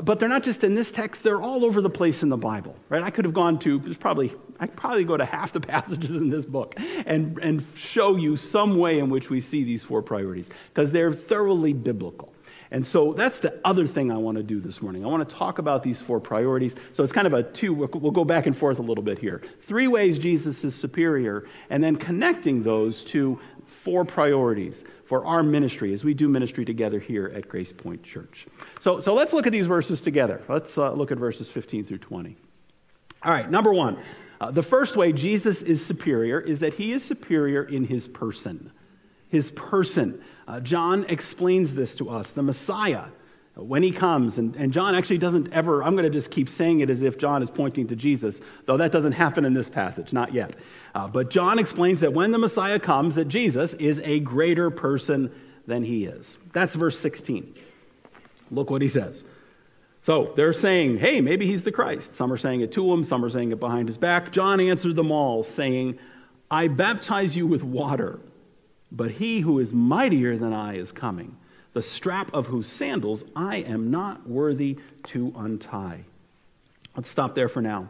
But 0.00 0.18
they're 0.18 0.28
not 0.28 0.42
just 0.42 0.64
in 0.64 0.74
this 0.74 0.90
text, 0.90 1.22
they're 1.22 1.42
all 1.42 1.66
over 1.66 1.82
the 1.82 1.90
place 1.90 2.22
in 2.22 2.30
the 2.30 2.36
Bible, 2.36 2.74
right? 2.88 3.02
I 3.02 3.10
could 3.10 3.26
have 3.26 3.34
gone 3.34 3.58
to, 3.58 3.78
there's 3.78 3.98
probably, 3.98 4.32
I 4.58 4.66
could 4.66 4.76
probably 4.76 5.04
go 5.04 5.18
to 5.18 5.24
half 5.26 5.52
the 5.52 5.60
passages 5.74 6.12
in 6.12 6.30
this 6.30 6.46
book 6.46 6.74
and, 7.04 7.38
and 7.38 7.62
show 7.76 8.16
you 8.16 8.36
some 8.36 8.78
way 8.78 9.00
in 9.00 9.10
which 9.10 9.28
we 9.28 9.40
see 9.40 9.64
these 9.64 9.84
four 9.84 10.00
priorities, 10.00 10.48
because 10.72 10.90
they're 10.92 11.12
thoroughly 11.12 11.74
biblical. 11.74 12.32
And 12.72 12.86
so 12.86 13.12
that's 13.12 13.38
the 13.38 13.60
other 13.66 13.86
thing 13.86 14.10
I 14.10 14.16
want 14.16 14.38
to 14.38 14.42
do 14.42 14.58
this 14.58 14.80
morning. 14.80 15.04
I 15.04 15.08
want 15.08 15.28
to 15.28 15.34
talk 15.34 15.58
about 15.58 15.82
these 15.82 16.00
four 16.00 16.18
priorities. 16.18 16.74
So 16.94 17.04
it's 17.04 17.12
kind 17.12 17.26
of 17.26 17.34
a 17.34 17.42
two, 17.42 17.74
we'll 17.74 17.86
go 17.86 18.24
back 18.24 18.46
and 18.46 18.56
forth 18.56 18.78
a 18.78 18.82
little 18.82 19.04
bit 19.04 19.18
here. 19.18 19.42
Three 19.60 19.88
ways 19.88 20.18
Jesus 20.18 20.64
is 20.64 20.74
superior, 20.74 21.46
and 21.68 21.84
then 21.84 21.96
connecting 21.96 22.62
those 22.62 23.02
to 23.04 23.38
four 23.82 24.04
priorities 24.04 24.84
for 25.06 25.26
our 25.26 25.42
ministry 25.42 25.92
as 25.92 26.04
we 26.04 26.14
do 26.14 26.28
ministry 26.28 26.64
together 26.64 27.00
here 27.00 27.32
at 27.34 27.48
GracePoint 27.48 28.02
Church. 28.04 28.46
So, 28.80 29.00
so 29.00 29.12
let's 29.12 29.32
look 29.32 29.46
at 29.46 29.52
these 29.52 29.66
verses 29.66 30.00
together. 30.00 30.40
Let's 30.48 30.78
uh, 30.78 30.92
look 30.92 31.10
at 31.10 31.18
verses 31.18 31.48
15 31.48 31.84
through 31.84 31.98
20. 31.98 32.36
All 33.24 33.32
right, 33.32 33.50
number 33.50 33.72
one. 33.72 33.98
Uh, 34.40 34.50
the 34.50 34.62
first 34.62 34.96
way 34.96 35.12
Jesus 35.12 35.62
is 35.62 35.84
superior 35.84 36.40
is 36.40 36.60
that 36.60 36.74
he 36.74 36.92
is 36.92 37.02
superior 37.02 37.64
in 37.64 37.84
his 37.84 38.06
person. 38.06 38.72
His 39.28 39.50
person. 39.52 40.22
Uh, 40.46 40.60
John 40.60 41.04
explains 41.08 41.74
this 41.74 41.96
to 41.96 42.08
us. 42.08 42.30
The 42.30 42.42
Messiah, 42.42 43.06
when 43.54 43.82
he 43.82 43.90
comes, 43.90 44.38
and, 44.38 44.56
and 44.56 44.72
John 44.72 44.94
actually 44.94 45.18
doesn't 45.18 45.52
ever, 45.52 45.84
I'm 45.84 45.92
going 45.92 46.10
to 46.10 46.10
just 46.10 46.30
keep 46.30 46.48
saying 46.48 46.80
it 46.80 46.88
as 46.88 47.02
if 47.02 47.18
John 47.18 47.42
is 47.42 47.50
pointing 47.50 47.86
to 47.88 47.96
Jesus, 47.96 48.40
though 48.64 48.78
that 48.78 48.92
doesn't 48.92 49.12
happen 49.12 49.44
in 49.44 49.52
this 49.52 49.68
passage, 49.68 50.12
not 50.12 50.32
yet. 50.32 50.56
Uh, 50.94 51.06
but 51.06 51.30
John 51.30 51.58
explains 51.58 52.00
that 52.00 52.12
when 52.12 52.30
the 52.30 52.38
Messiah 52.38 52.78
comes, 52.78 53.14
that 53.16 53.28
Jesus 53.28 53.74
is 53.74 54.00
a 54.04 54.20
greater 54.20 54.70
person 54.70 55.30
than 55.66 55.84
he 55.84 56.04
is. 56.04 56.38
That's 56.52 56.74
verse 56.74 56.98
16. 56.98 57.54
Look 58.50 58.70
what 58.70 58.80
he 58.80 58.88
says. 58.88 59.22
So 60.02 60.32
they're 60.34 60.52
saying, 60.52 60.98
hey, 60.98 61.20
maybe 61.20 61.46
he's 61.46 61.62
the 61.62 61.70
Christ. 61.70 62.14
Some 62.14 62.32
are 62.32 62.36
saying 62.36 62.62
it 62.62 62.72
to 62.72 62.92
him, 62.92 63.04
some 63.04 63.24
are 63.24 63.30
saying 63.30 63.52
it 63.52 63.60
behind 63.60 63.88
his 63.88 63.98
back. 63.98 64.32
John 64.32 64.60
answered 64.60 64.96
them 64.96 65.12
all, 65.12 65.42
saying, 65.42 65.98
I 66.50 66.68
baptize 66.68 67.36
you 67.36 67.46
with 67.46 67.62
water, 67.62 68.18
but 68.90 69.10
he 69.10 69.40
who 69.40 69.58
is 69.58 69.72
mightier 69.72 70.36
than 70.36 70.52
I 70.52 70.76
is 70.76 70.90
coming, 70.90 71.36
the 71.72 71.82
strap 71.82 72.32
of 72.34 72.46
whose 72.46 72.66
sandals 72.66 73.24
I 73.34 73.58
am 73.58 73.90
not 73.90 74.28
worthy 74.28 74.78
to 75.08 75.32
untie. 75.36 76.04
Let's 76.96 77.08
stop 77.08 77.34
there 77.34 77.48
for 77.48 77.62
now. 77.62 77.88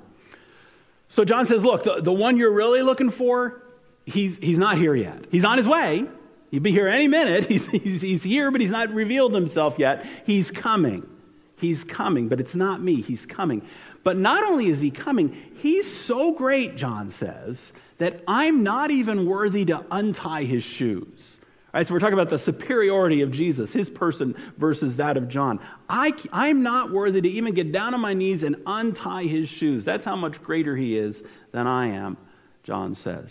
So 1.08 1.24
John 1.24 1.46
says, 1.46 1.64
Look, 1.64 1.84
the, 1.84 2.00
the 2.00 2.12
one 2.12 2.36
you're 2.36 2.52
really 2.52 2.82
looking 2.82 3.10
for, 3.10 3.62
he's, 4.06 4.36
he's 4.38 4.58
not 4.58 4.78
here 4.78 4.94
yet. 4.94 5.26
He's 5.30 5.44
on 5.44 5.58
his 5.58 5.68
way. 5.68 6.06
He'll 6.50 6.60
be 6.60 6.70
here 6.70 6.86
any 6.86 7.08
minute. 7.08 7.46
He's, 7.48 7.66
he's, 7.66 8.02
he's 8.02 8.22
here, 8.22 8.50
but 8.50 8.60
he's 8.60 8.70
not 8.70 8.90
revealed 8.90 9.34
himself 9.34 9.78
yet. 9.78 10.04
He's 10.26 10.50
coming. 10.50 11.08
He's 11.56 11.82
coming, 11.82 12.28
but 12.28 12.40
it's 12.40 12.54
not 12.54 12.82
me. 12.82 13.00
He's 13.00 13.24
coming. 13.24 13.62
But 14.04 14.18
not 14.18 14.44
only 14.44 14.66
is 14.66 14.80
he 14.80 14.90
coming, 14.90 15.34
he's 15.62 15.90
so 15.90 16.32
great, 16.32 16.76
John 16.76 17.10
says, 17.10 17.72
that 17.98 18.20
I'm 18.28 18.62
not 18.62 18.90
even 18.90 19.24
worthy 19.24 19.64
to 19.66 19.82
untie 19.90 20.44
his 20.44 20.62
shoes. 20.62 21.38
All 21.74 21.78
right, 21.78 21.88
so 21.88 21.94
we're 21.94 22.00
talking 22.00 22.12
about 22.12 22.28
the 22.28 22.38
superiority 22.38 23.22
of 23.22 23.30
Jesus, 23.30 23.72
his 23.72 23.88
person 23.88 24.34
versus 24.58 24.96
that 24.96 25.16
of 25.16 25.26
John. 25.26 25.58
I, 25.88 26.12
I'm 26.30 26.62
not 26.62 26.92
worthy 26.92 27.22
to 27.22 27.28
even 27.30 27.54
get 27.54 27.72
down 27.72 27.94
on 27.94 28.00
my 28.00 28.12
knees 28.12 28.42
and 28.42 28.56
untie 28.66 29.22
his 29.22 29.48
shoes. 29.48 29.82
That's 29.82 30.04
how 30.04 30.14
much 30.14 30.42
greater 30.42 30.76
he 30.76 30.98
is 30.98 31.22
than 31.50 31.66
I 31.66 31.86
am, 31.86 32.18
John 32.62 32.94
says. 32.94 33.30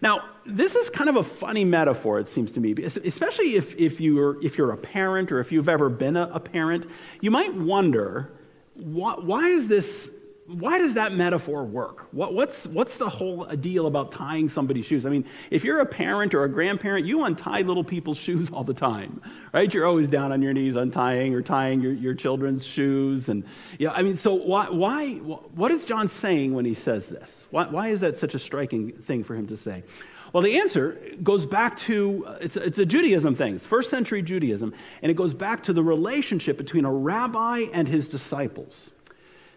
Now, 0.00 0.30
this 0.46 0.74
is 0.74 0.88
kind 0.88 1.10
of 1.10 1.16
a 1.16 1.22
funny 1.22 1.66
metaphor, 1.66 2.18
it 2.18 2.26
seems 2.26 2.52
to 2.52 2.60
me, 2.60 2.74
especially 2.82 3.56
if, 3.56 3.76
if, 3.76 4.00
you're, 4.00 4.42
if 4.42 4.56
you're 4.56 4.72
a 4.72 4.78
parent 4.78 5.30
or 5.30 5.38
if 5.38 5.52
you've 5.52 5.68
ever 5.68 5.90
been 5.90 6.16
a, 6.16 6.30
a 6.32 6.40
parent. 6.40 6.90
You 7.20 7.30
might 7.30 7.54
wonder 7.54 8.32
why, 8.76 9.16
why 9.16 9.48
is 9.48 9.68
this 9.68 10.10
why 10.46 10.78
does 10.78 10.94
that 10.94 11.12
metaphor 11.12 11.64
work? 11.64 12.08
What, 12.12 12.34
what's, 12.34 12.66
what's 12.66 12.96
the 12.96 13.08
whole 13.08 13.44
deal 13.56 13.86
about 13.86 14.10
tying 14.10 14.48
somebody's 14.48 14.84
shoes? 14.84 15.06
I 15.06 15.08
mean, 15.08 15.24
if 15.50 15.62
you're 15.62 15.80
a 15.80 15.86
parent 15.86 16.34
or 16.34 16.42
a 16.44 16.48
grandparent, 16.48 17.06
you 17.06 17.24
untie 17.24 17.60
little 17.60 17.84
people's 17.84 18.16
shoes 18.26 18.50
all 18.50 18.64
the 18.64 18.74
time, 18.74 19.20
right? 19.52 19.72
You're 19.72 19.86
always 19.86 20.08
down 20.08 20.32
on 20.32 20.42
your 20.42 20.52
knees 20.52 20.74
untying 20.74 21.34
or 21.34 21.42
tying 21.42 21.80
your, 21.80 21.92
your 21.92 22.14
children's 22.14 22.66
shoes. 22.66 23.28
And, 23.28 23.44
yeah, 23.78 23.90
I 23.90 24.02
mean, 24.02 24.16
so 24.16 24.34
why, 24.34 24.68
why, 24.68 25.14
what 25.14 25.70
is 25.70 25.84
John 25.84 26.08
saying 26.08 26.54
when 26.54 26.64
he 26.64 26.74
says 26.74 27.08
this? 27.08 27.46
Why, 27.50 27.68
why 27.68 27.88
is 27.88 28.00
that 28.00 28.18
such 28.18 28.34
a 28.34 28.38
striking 28.38 28.92
thing 28.92 29.22
for 29.22 29.36
him 29.36 29.46
to 29.46 29.56
say? 29.56 29.84
Well, 30.32 30.42
the 30.42 30.58
answer 30.58 30.98
goes 31.22 31.44
back 31.46 31.76
to 31.78 32.24
uh, 32.26 32.38
it's, 32.40 32.56
it's 32.56 32.78
a 32.78 32.86
Judaism 32.86 33.34
thing, 33.34 33.56
it's 33.56 33.66
first 33.66 33.90
century 33.90 34.22
Judaism, 34.22 34.72
and 35.02 35.10
it 35.10 35.14
goes 35.14 35.34
back 35.34 35.62
to 35.64 35.72
the 35.74 35.82
relationship 35.82 36.56
between 36.56 36.86
a 36.86 36.92
rabbi 36.92 37.66
and 37.72 37.86
his 37.86 38.08
disciples. 38.08 38.92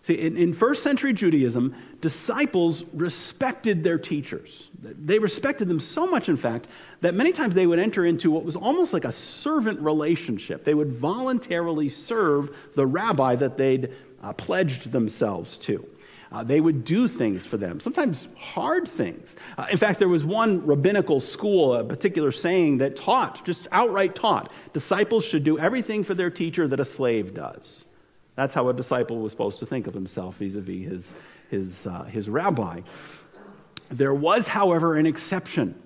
See, 0.05 0.13
in, 0.13 0.37
in, 0.37 0.53
first 0.53 0.83
century 0.83 1.13
Judaism, 1.13 1.73
disciples 1.99 2.83
respected 2.93 3.83
their 3.83 3.97
teachers. 3.97 4.69
They 4.79 5.17
respected 5.17 5.67
them 5.67 5.79
so 5.79 6.05
much, 6.05 6.29
in 6.29 6.37
fact, 6.37 6.67
that 7.01 7.15
many 7.15 7.31
times 7.31 7.55
they 7.55 7.65
would 7.65 7.79
enter 7.79 8.05
into 8.05 8.29
what 8.29 8.45
was 8.45 8.55
almost 8.55 8.93
like 8.93 9.03
a 9.03 9.11
servant 9.11 9.79
relationship. 9.79 10.63
They 10.63 10.75
would 10.75 10.91
voluntarily 10.91 11.89
serve 11.89 12.55
the 12.75 12.85
rabbi 12.85 13.33
that 13.37 13.57
they'd 13.57 13.95
uh, 14.21 14.33
pledged 14.33 14.91
themselves 14.91 15.57
to. 15.59 15.83
Uh, 16.31 16.43
they 16.43 16.61
would 16.61 16.85
do 16.85 17.07
things 17.07 17.43
for 17.43 17.57
them, 17.57 17.79
sometimes 17.79 18.27
hard 18.37 18.87
things. 18.87 19.35
Uh, 19.57 19.65
in 19.71 19.77
fact, 19.77 19.97
there 19.97 20.07
was 20.07 20.23
one 20.23 20.63
rabbinical 20.67 21.19
school, 21.19 21.73
a 21.73 21.83
particular 21.83 22.31
saying 22.31 22.77
that 22.77 22.95
taught, 22.95 23.43
just 23.43 23.67
outright 23.71 24.13
taught, 24.13 24.51
disciples 24.71 25.25
should 25.25 25.43
do 25.43 25.57
everything 25.57 26.03
for 26.03 26.13
their 26.13 26.29
teacher 26.29 26.67
that 26.67 26.79
a 26.79 26.85
slave 26.85 27.33
does. 27.33 27.84
That's 28.35 28.53
how 28.53 28.67
a 28.69 28.73
disciple 28.73 29.19
was 29.19 29.31
supposed 29.31 29.59
to 29.59 29.65
think 29.65 29.87
of 29.87 29.93
himself 29.93 30.37
vis 30.37 30.55
a 30.55 30.61
vis 30.61 30.87
his, 30.89 31.13
his, 31.49 31.87
uh, 31.87 32.03
his 32.03 32.29
rabbi. 32.29 32.81
There 33.89 34.13
was, 34.13 34.47
however, 34.47 34.95
an 34.97 35.05
exception. 35.05 35.81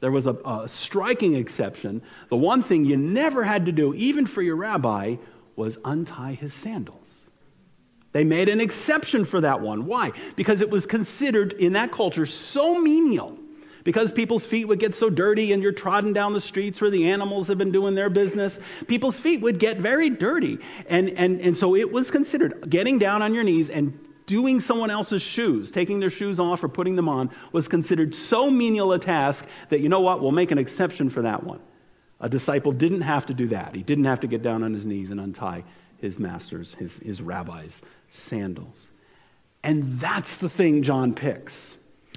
There 0.00 0.10
was 0.10 0.26
a, 0.26 0.34
a 0.44 0.68
striking 0.68 1.34
exception. 1.34 2.02
The 2.28 2.36
one 2.36 2.62
thing 2.62 2.84
you 2.84 2.96
never 2.96 3.42
had 3.42 3.66
to 3.66 3.72
do, 3.72 3.94
even 3.94 4.26
for 4.26 4.42
your 4.42 4.56
rabbi, 4.56 5.16
was 5.54 5.78
untie 5.84 6.34
his 6.34 6.52
sandals. 6.52 7.06
They 8.12 8.24
made 8.24 8.48
an 8.48 8.60
exception 8.60 9.24
for 9.24 9.40
that 9.40 9.60
one. 9.60 9.86
Why? 9.86 10.12
Because 10.36 10.60
it 10.60 10.70
was 10.70 10.86
considered 10.86 11.54
in 11.54 11.74
that 11.74 11.92
culture 11.92 12.26
so 12.26 12.78
menial 12.78 13.38
because 13.86 14.10
people's 14.10 14.44
feet 14.44 14.64
would 14.64 14.80
get 14.80 14.96
so 14.96 15.08
dirty 15.08 15.52
and 15.52 15.62
you're 15.62 15.70
trodden 15.70 16.12
down 16.12 16.32
the 16.32 16.40
streets 16.40 16.80
where 16.80 16.90
the 16.90 17.08
animals 17.08 17.46
have 17.46 17.56
been 17.56 17.70
doing 17.70 17.94
their 17.94 18.10
business, 18.10 18.58
people's 18.88 19.20
feet 19.20 19.40
would 19.42 19.60
get 19.60 19.78
very 19.78 20.10
dirty. 20.10 20.58
And, 20.88 21.10
and, 21.10 21.40
and 21.40 21.56
so 21.56 21.76
it 21.76 21.92
was 21.92 22.10
considered 22.10 22.68
getting 22.68 22.98
down 22.98 23.22
on 23.22 23.32
your 23.32 23.44
knees 23.44 23.70
and 23.70 23.96
doing 24.26 24.60
someone 24.60 24.90
else's 24.90 25.22
shoes, 25.22 25.70
taking 25.70 26.00
their 26.00 26.10
shoes 26.10 26.40
off 26.40 26.64
or 26.64 26.68
putting 26.68 26.96
them 26.96 27.08
on, 27.08 27.30
was 27.52 27.68
considered 27.68 28.12
so 28.12 28.50
menial 28.50 28.92
a 28.92 28.98
task 28.98 29.46
that, 29.68 29.78
you 29.78 29.88
know 29.88 30.00
what, 30.00 30.20
we'll 30.20 30.32
make 30.32 30.50
an 30.50 30.58
exception 30.58 31.08
for 31.08 31.22
that 31.22 31.44
one. 31.44 31.60
A 32.18 32.28
disciple 32.28 32.72
didn't 32.72 33.02
have 33.02 33.26
to 33.26 33.34
do 33.34 33.46
that. 33.50 33.72
He 33.72 33.84
didn't 33.84 34.06
have 34.06 34.18
to 34.18 34.26
get 34.26 34.42
down 34.42 34.64
on 34.64 34.74
his 34.74 34.84
knees 34.84 35.12
and 35.12 35.20
untie 35.20 35.62
his 35.98 36.18
master's, 36.18 36.74
his, 36.74 36.96
his 36.96 37.22
rabbi's 37.22 37.82
sandals. 38.10 38.88
And 39.62 40.00
that's 40.00 40.38
the 40.38 40.48
thing 40.48 40.82
John 40.82 41.14
picks. 41.14 41.75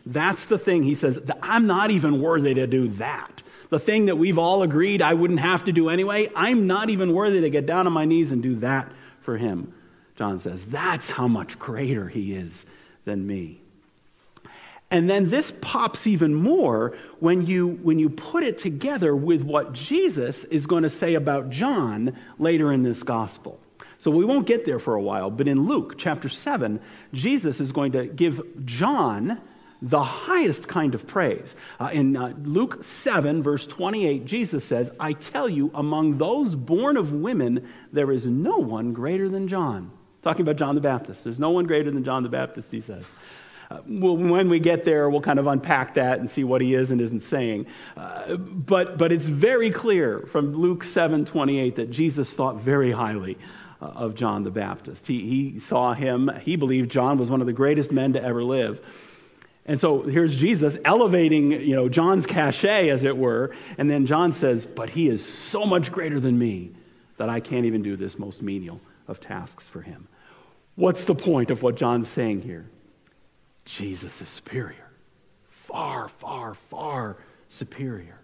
That's 0.09 0.45
the 0.45 0.57
thing. 0.57 0.83
He 0.83 0.95
says, 0.95 1.19
I'm 1.41 1.67
not 1.67 1.91
even 1.91 2.19
worthy 2.19 2.55
to 2.55 2.65
do 2.65 2.89
that. 2.89 3.43
The 3.69 3.79
thing 3.79 4.07
that 4.07 4.17
we've 4.17 4.39
all 4.39 4.63
agreed 4.63 5.01
I 5.01 5.13
wouldn't 5.13 5.39
have 5.39 5.65
to 5.65 5.71
do 5.71 5.89
anyway, 5.89 6.29
I'm 6.35 6.65
not 6.65 6.89
even 6.89 7.13
worthy 7.13 7.41
to 7.41 7.49
get 7.49 7.67
down 7.67 7.85
on 7.85 7.93
my 7.93 8.05
knees 8.05 8.31
and 8.31 8.41
do 8.41 8.55
that 8.55 8.91
for 9.21 9.37
him. 9.37 9.73
John 10.15 10.39
says, 10.39 10.65
That's 10.65 11.09
how 11.09 11.27
much 11.27 11.59
greater 11.59 12.07
he 12.07 12.33
is 12.33 12.65
than 13.05 13.25
me. 13.25 13.61
And 14.91 15.07
then 15.07 15.29
this 15.29 15.53
pops 15.61 16.07
even 16.07 16.33
more 16.33 16.97
when 17.19 17.45
you, 17.45 17.67
when 17.67 17.99
you 17.99 18.09
put 18.09 18.43
it 18.43 18.57
together 18.57 19.15
with 19.15 19.43
what 19.43 19.73
Jesus 19.73 20.45
is 20.45 20.65
going 20.65 20.81
to 20.81 20.89
say 20.89 21.13
about 21.13 21.51
John 21.51 22.17
later 22.39 22.73
in 22.73 22.81
this 22.81 23.03
gospel. 23.03 23.59
So 23.99 24.09
we 24.09 24.25
won't 24.25 24.47
get 24.47 24.65
there 24.65 24.79
for 24.79 24.95
a 24.95 25.01
while, 25.01 25.29
but 25.29 25.47
in 25.47 25.67
Luke 25.67 25.95
chapter 25.99 26.27
7, 26.27 26.79
Jesus 27.13 27.59
is 27.59 27.71
going 27.71 27.91
to 27.91 28.07
give 28.07 28.41
John 28.65 29.39
the 29.81 30.03
highest 30.03 30.67
kind 30.67 30.93
of 30.93 31.07
praise. 31.07 31.55
Uh, 31.79 31.89
in 31.93 32.17
uh, 32.17 32.33
Luke 32.43 32.83
7, 32.83 33.41
verse 33.41 33.65
28, 33.65 34.25
Jesus 34.25 34.65
says, 34.65 34.91
I 34.99 35.13
tell 35.13 35.47
you, 35.47 35.71
among 35.73 36.17
those 36.17 36.55
born 36.55 36.97
of 36.97 37.13
women, 37.13 37.67
there 37.93 38.11
is 38.11 38.25
no 38.25 38.57
one 38.57 38.93
greater 38.93 39.29
than 39.29 39.47
John. 39.47 39.91
Talking 40.21 40.41
about 40.41 40.57
John 40.57 40.75
the 40.75 40.81
Baptist. 40.81 41.23
There's 41.23 41.39
no 41.39 41.51
one 41.51 41.65
greater 41.65 41.91
than 41.91 42.03
John 42.03 42.23
the 42.23 42.29
Baptist, 42.29 42.71
he 42.71 42.81
says. 42.81 43.05
Uh, 43.71 43.79
well, 43.87 44.17
when 44.17 44.49
we 44.49 44.59
get 44.59 44.83
there, 44.83 45.09
we'll 45.09 45.21
kind 45.21 45.39
of 45.39 45.47
unpack 45.47 45.93
that 45.93 46.19
and 46.19 46.29
see 46.29 46.43
what 46.43 46.59
he 46.59 46.73
is 46.73 46.91
and 46.91 46.99
isn't 46.99 47.21
saying. 47.21 47.67
Uh, 47.95 48.35
but, 48.35 48.97
but 48.97 49.11
it's 49.11 49.27
very 49.27 49.69
clear 49.69 50.27
from 50.31 50.55
Luke 50.55 50.83
7 50.83 51.23
28 51.23 51.75
that 51.77 51.91
Jesus 51.91 52.33
thought 52.33 52.59
very 52.59 52.91
highly 52.91 53.37
uh, 53.81 53.85
of 53.85 54.15
John 54.15 54.43
the 54.43 54.51
Baptist. 54.51 55.07
He, 55.07 55.51
he 55.51 55.59
saw 55.59 55.93
him, 55.93 56.29
he 56.41 56.55
believed 56.55 56.91
John 56.91 57.17
was 57.17 57.29
one 57.29 57.41
of 57.41 57.47
the 57.47 57.53
greatest 57.53 57.91
men 57.91 58.13
to 58.13 58.23
ever 58.23 58.43
live. 58.43 58.81
And 59.69 59.79
so 59.79 60.01
here's 60.01 60.35
Jesus 60.35 60.79
elevating, 60.83 61.51
you 61.51 61.75
know, 61.75 61.87
John's 61.87 62.25
cachet, 62.25 62.89
as 62.89 63.03
it 63.03 63.15
were. 63.15 63.51
And 63.77 63.87
then 63.87 64.07
John 64.07 64.31
says, 64.31 64.65
But 64.65 64.89
he 64.89 65.09
is 65.09 65.23
so 65.23 65.63
much 65.63 65.91
greater 65.91 66.19
than 66.19 66.39
me 66.39 66.71
that 67.17 67.29
I 67.29 67.39
can't 67.39 67.67
even 67.67 67.83
do 67.83 67.95
this 67.95 68.17
most 68.17 68.41
menial 68.41 68.81
of 69.07 69.19
tasks 69.19 69.67
for 69.67 69.81
him. 69.81 70.07
What's 70.73 71.03
the 71.03 71.13
point 71.13 71.51
of 71.51 71.61
what 71.61 71.75
John's 71.75 72.07
saying 72.07 72.41
here? 72.41 72.65
Jesus 73.65 74.19
is 74.21 74.29
superior. 74.29 74.89
Far, 75.51 76.07
far, 76.07 76.55
far 76.55 77.17
superior. 77.49 78.19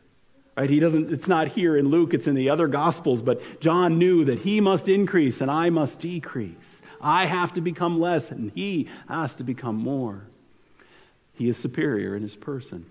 Right? 0.57 0.67
He 0.67 0.79
doesn't, 0.79 1.13
it's 1.13 1.27
not 1.27 1.47
here 1.47 1.77
in 1.77 1.89
Luke, 1.89 2.15
it's 2.15 2.25
in 2.25 2.33
the 2.33 2.49
other 2.49 2.67
gospels, 2.67 3.21
but 3.21 3.61
John 3.61 3.99
knew 3.99 4.25
that 4.25 4.39
he 4.39 4.61
must 4.61 4.89
increase 4.89 5.41
and 5.41 5.51
I 5.51 5.69
must 5.69 5.99
decrease. 5.99 6.81
I 6.99 7.27
have 7.27 7.53
to 7.53 7.61
become 7.61 7.99
less 7.99 8.31
and 8.31 8.51
he 8.55 8.89
has 9.07 9.35
to 9.35 9.43
become 9.43 9.75
more. 9.75 10.25
He 11.35 11.47
is 11.49 11.57
superior 11.57 12.15
in 12.15 12.21
his 12.21 12.35
person. 12.35 12.85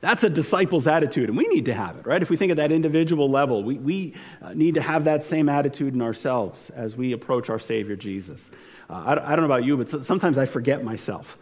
That's 0.00 0.24
a 0.24 0.30
disciple's 0.30 0.86
attitude, 0.86 1.28
and 1.28 1.38
we 1.38 1.46
need 1.48 1.64
to 1.66 1.74
have 1.74 1.96
it, 1.96 2.06
right? 2.06 2.20
If 2.20 2.28
we 2.28 2.36
think 2.36 2.50
at 2.50 2.58
that 2.58 2.70
individual 2.70 3.30
level, 3.30 3.64
we, 3.64 3.78
we 3.78 4.14
uh, 4.42 4.52
need 4.52 4.74
to 4.74 4.82
have 4.82 5.04
that 5.04 5.24
same 5.24 5.48
attitude 5.48 5.94
in 5.94 6.02
ourselves 6.02 6.70
as 6.74 6.96
we 6.96 7.12
approach 7.12 7.48
our 7.48 7.58
Savior 7.58 7.96
Jesus. 7.96 8.50
Uh, 8.90 8.92
I, 8.92 9.32
I, 9.32 9.36
don't 9.36 9.40
know 9.48 9.54
about 9.54 9.64
you, 9.64 9.76
but 9.76 10.04
sometimes 10.04 10.38
I 10.38 10.44
forget 10.44 10.84
myself 10.84 11.38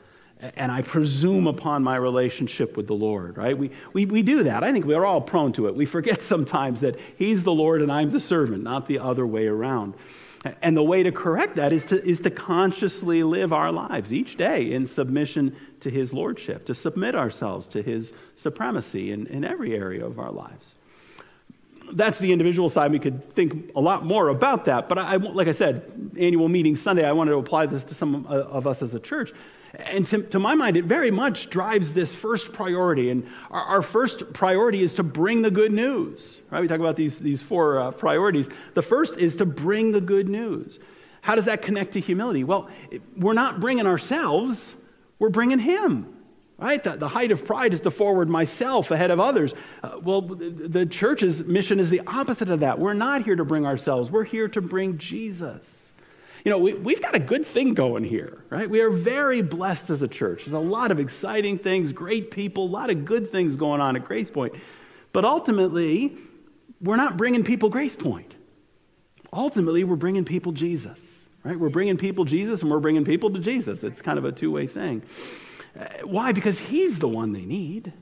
and 0.56 0.70
I 0.70 0.82
presume 0.82 1.46
upon 1.46 1.82
my 1.82 1.96
relationship 1.96 2.76
with 2.76 2.86
the 2.86 2.94
Lord, 2.94 3.36
right? 3.36 3.56
We, 3.56 3.70
we, 3.92 4.06
we 4.06 4.22
do 4.22 4.42
that. 4.44 4.62
I 4.62 4.72
think 4.72 4.84
we're 4.84 5.04
all 5.04 5.20
prone 5.20 5.52
to 5.54 5.68
it. 5.68 5.74
We 5.74 5.86
forget 5.86 6.22
sometimes 6.22 6.80
that 6.80 6.98
He's 7.16 7.42
the 7.42 7.52
Lord 7.52 7.82
and 7.82 7.90
I'm 7.90 8.10
the 8.10 8.20
servant, 8.20 8.62
not 8.62 8.86
the 8.86 8.98
other 8.98 9.26
way 9.26 9.46
around. 9.46 9.94
And 10.60 10.76
the 10.76 10.82
way 10.82 11.02
to 11.02 11.10
correct 11.10 11.56
that 11.56 11.72
is 11.72 11.86
to, 11.86 12.04
is 12.06 12.20
to 12.20 12.30
consciously 12.30 13.22
live 13.22 13.52
our 13.52 13.72
lives 13.72 14.12
each 14.12 14.36
day 14.36 14.72
in 14.72 14.86
submission 14.86 15.56
to 15.80 15.90
His 15.90 16.12
Lordship, 16.12 16.66
to 16.66 16.74
submit 16.74 17.14
ourselves 17.14 17.66
to 17.68 17.82
His 17.82 18.12
supremacy 18.36 19.12
in, 19.12 19.26
in 19.28 19.44
every 19.44 19.74
area 19.74 20.04
of 20.04 20.18
our 20.18 20.30
lives. 20.30 20.74
That's 21.92 22.18
the 22.18 22.32
individual 22.32 22.68
side. 22.68 22.92
We 22.92 22.98
could 22.98 23.34
think 23.34 23.70
a 23.76 23.80
lot 23.80 24.04
more 24.04 24.28
about 24.28 24.64
that. 24.66 24.88
But 24.88 24.98
I, 24.98 25.16
like 25.16 25.48
I 25.48 25.52
said, 25.52 26.12
annual 26.18 26.48
meeting 26.48 26.76
Sunday, 26.76 27.06
I 27.06 27.12
wanted 27.12 27.32
to 27.32 27.38
apply 27.38 27.66
this 27.66 27.84
to 27.84 27.94
some 27.94 28.26
of 28.26 28.66
us 28.66 28.82
as 28.82 28.94
a 28.94 29.00
church. 29.00 29.32
And 29.78 30.06
to, 30.08 30.22
to, 30.22 30.38
my 30.38 30.54
mind, 30.54 30.76
it 30.76 30.84
very 30.84 31.10
much 31.10 31.50
drives 31.50 31.92
this 31.94 32.14
first 32.14 32.52
priority. 32.52 33.10
And 33.10 33.26
our, 33.50 33.62
our, 33.62 33.82
first 33.82 34.32
priority 34.32 34.82
is 34.82 34.94
to 34.94 35.02
bring 35.02 35.42
the 35.42 35.50
good 35.50 35.72
news. 35.72 36.38
Right? 36.50 36.60
We 36.60 36.68
talk 36.68 36.80
about 36.80 36.96
these, 36.96 37.18
these 37.18 37.42
four 37.42 37.80
uh, 37.80 37.90
priorities. 37.90 38.48
The 38.74 38.82
first 38.82 39.16
is 39.16 39.36
to 39.36 39.46
bring 39.46 39.90
the 39.90 40.00
good 40.00 40.28
news. 40.28 40.78
How 41.22 41.34
does 41.34 41.46
that 41.46 41.62
connect 41.62 41.94
to 41.94 42.00
humility? 42.00 42.44
Well, 42.44 42.68
we're 43.16 43.32
not 43.32 43.58
bringing 43.58 43.86
ourselves, 43.86 44.74
we're 45.18 45.30
bringing 45.30 45.58
Him. 45.58 46.10
Right? 46.58 46.82
The, 46.82 46.96
the 46.96 47.08
height 47.08 47.32
of 47.32 47.44
pride 47.44 47.74
is 47.74 47.80
to 47.80 47.90
forward 47.90 48.28
myself 48.28 48.92
ahead 48.92 49.10
of 49.10 49.18
others. 49.18 49.54
Uh, 49.82 49.98
well, 50.02 50.22
the, 50.22 50.50
the 50.50 50.86
church's 50.86 51.42
mission 51.42 51.80
is 51.80 51.90
the 51.90 52.02
opposite 52.06 52.48
of 52.48 52.60
that. 52.60 52.78
We're 52.78 52.94
not 52.94 53.24
here 53.24 53.34
to 53.34 53.44
bring 53.44 53.66
ourselves, 53.66 54.10
we're 54.10 54.24
here 54.24 54.48
to 54.48 54.60
bring 54.60 54.98
Jesus. 54.98 55.83
You 56.44 56.50
know, 56.50 56.58
we, 56.58 56.74
we've 56.74 57.00
got 57.00 57.14
a 57.14 57.18
good 57.18 57.46
thing 57.46 57.72
going 57.72 58.04
here, 58.04 58.44
right? 58.50 58.68
We 58.68 58.80
are 58.80 58.90
very 58.90 59.40
blessed 59.40 59.88
as 59.88 60.02
a 60.02 60.08
church. 60.08 60.44
There's 60.44 60.52
a 60.52 60.58
lot 60.58 60.90
of 60.90 61.00
exciting 61.00 61.58
things, 61.58 61.90
great 61.90 62.30
people, 62.30 62.66
a 62.66 62.68
lot 62.68 62.90
of 62.90 63.06
good 63.06 63.32
things 63.32 63.56
going 63.56 63.80
on 63.80 63.96
at 63.96 64.04
GracePoint. 64.04 64.60
But 65.14 65.24
ultimately, 65.24 66.18
we're 66.82 66.96
not 66.96 67.16
bringing 67.16 67.44
people 67.44 67.70
GracePoint. 67.70 68.32
Ultimately, 69.32 69.84
we're 69.84 69.96
bringing 69.96 70.26
people 70.26 70.52
Jesus, 70.52 71.00
right? 71.44 71.58
We're 71.58 71.70
bringing 71.70 71.96
people 71.96 72.26
Jesus 72.26 72.60
and 72.60 72.70
we're 72.70 72.78
bringing 72.78 73.06
people 73.06 73.30
to 73.30 73.38
Jesus. 73.38 73.82
It's 73.82 74.02
kind 74.02 74.18
of 74.18 74.26
a 74.26 74.32
two 74.32 74.50
way 74.50 74.66
thing. 74.66 75.02
Uh, 75.78 75.86
why? 76.04 76.32
Because 76.32 76.58
He's 76.58 76.98
the 76.98 77.08
one 77.08 77.32
they 77.32 77.46
need. 77.46 77.92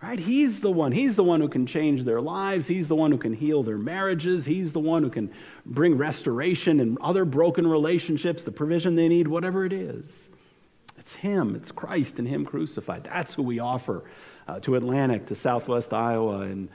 Right? 0.00 0.18
He's 0.18 0.60
the 0.60 0.70
one. 0.70 0.92
He's 0.92 1.16
the 1.16 1.24
one 1.24 1.40
who 1.40 1.48
can 1.48 1.66
change 1.66 2.04
their 2.04 2.20
lives. 2.20 2.68
He's 2.68 2.86
the 2.86 2.94
one 2.94 3.10
who 3.10 3.18
can 3.18 3.32
heal 3.32 3.64
their 3.64 3.78
marriages. 3.78 4.44
He's 4.44 4.72
the 4.72 4.78
one 4.78 5.02
who 5.02 5.10
can 5.10 5.32
bring 5.66 5.96
restoration 5.96 6.78
and 6.78 6.96
other 7.00 7.24
broken 7.24 7.66
relationships, 7.66 8.44
the 8.44 8.52
provision 8.52 8.94
they 8.94 9.08
need, 9.08 9.26
whatever 9.26 9.64
it 9.64 9.72
is. 9.72 10.28
It's 10.98 11.14
Him. 11.14 11.56
It's 11.56 11.72
Christ 11.72 12.20
and 12.20 12.28
Him 12.28 12.44
crucified. 12.44 13.04
That's 13.04 13.34
who 13.34 13.42
we 13.42 13.58
offer 13.58 14.04
uh, 14.46 14.60
to 14.60 14.76
Atlantic, 14.76 15.26
to 15.26 15.34
Southwest 15.34 15.92
Iowa, 15.92 16.42
and, 16.42 16.68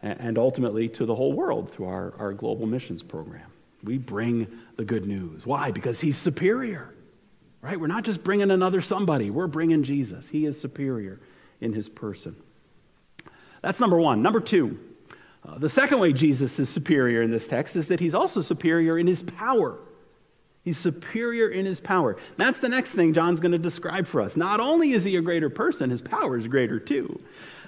and 0.00 0.38
ultimately 0.38 0.88
to 0.88 1.04
the 1.04 1.14
whole 1.14 1.34
world 1.34 1.70
through 1.70 1.86
our, 1.86 2.14
our 2.18 2.32
global 2.32 2.66
missions 2.66 3.02
program. 3.02 3.50
We 3.84 3.98
bring 3.98 4.46
the 4.76 4.84
good 4.84 5.06
news. 5.06 5.44
Why? 5.44 5.70
Because 5.70 6.00
He's 6.00 6.16
superior. 6.16 6.94
Right? 7.60 7.78
We're 7.78 7.88
not 7.88 8.04
just 8.04 8.24
bringing 8.24 8.50
another 8.50 8.80
somebody, 8.80 9.28
we're 9.28 9.48
bringing 9.48 9.82
Jesus. 9.82 10.28
He 10.28 10.46
is 10.46 10.58
superior 10.58 11.18
in 11.60 11.74
His 11.74 11.90
person. 11.90 12.36
That's 13.62 13.80
number 13.80 13.98
one. 13.98 14.22
Number 14.22 14.40
two, 14.40 14.78
uh, 15.46 15.58
the 15.58 15.68
second 15.68 15.98
way 15.98 16.12
Jesus 16.12 16.58
is 16.58 16.68
superior 16.68 17.22
in 17.22 17.30
this 17.30 17.48
text 17.48 17.76
is 17.76 17.86
that 17.88 18.00
he's 18.00 18.14
also 18.14 18.42
superior 18.42 18.98
in 18.98 19.06
his 19.06 19.22
power. 19.22 19.78
He's 20.62 20.78
superior 20.78 21.48
in 21.48 21.64
his 21.64 21.80
power. 21.80 22.16
That's 22.36 22.58
the 22.58 22.68
next 22.68 22.92
thing 22.92 23.14
John's 23.14 23.40
going 23.40 23.52
to 23.52 23.58
describe 23.58 24.06
for 24.06 24.20
us. 24.20 24.36
Not 24.36 24.60
only 24.60 24.92
is 24.92 25.04
he 25.04 25.16
a 25.16 25.22
greater 25.22 25.48
person, 25.48 25.88
his 25.88 26.02
power 26.02 26.36
is 26.36 26.46
greater 26.46 26.78
too. 26.78 27.18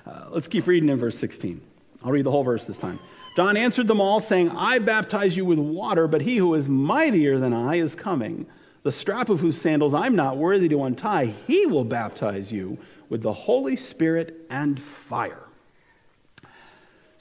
Uh, 0.06 0.26
let's 0.30 0.48
keep 0.48 0.66
reading 0.66 0.88
in 0.88 0.98
verse 0.98 1.18
16. 1.18 1.60
I'll 2.04 2.10
read 2.10 2.26
the 2.26 2.30
whole 2.30 2.44
verse 2.44 2.66
this 2.66 2.78
time. 2.78 2.98
John 3.34 3.56
answered 3.56 3.88
them 3.88 4.00
all, 4.00 4.20
saying, 4.20 4.50
I 4.50 4.78
baptize 4.78 5.36
you 5.36 5.46
with 5.46 5.58
water, 5.58 6.06
but 6.06 6.20
he 6.20 6.36
who 6.36 6.54
is 6.54 6.68
mightier 6.68 7.38
than 7.38 7.54
I 7.54 7.76
is 7.76 7.94
coming, 7.94 8.46
the 8.82 8.92
strap 8.92 9.30
of 9.30 9.40
whose 9.40 9.58
sandals 9.58 9.94
I'm 9.94 10.14
not 10.14 10.36
worthy 10.36 10.68
to 10.68 10.84
untie. 10.84 11.32
He 11.46 11.64
will 11.64 11.84
baptize 11.84 12.52
you 12.52 12.76
with 13.08 13.22
the 13.22 13.32
Holy 13.32 13.76
Spirit 13.76 14.44
and 14.50 14.78
fire. 14.80 15.41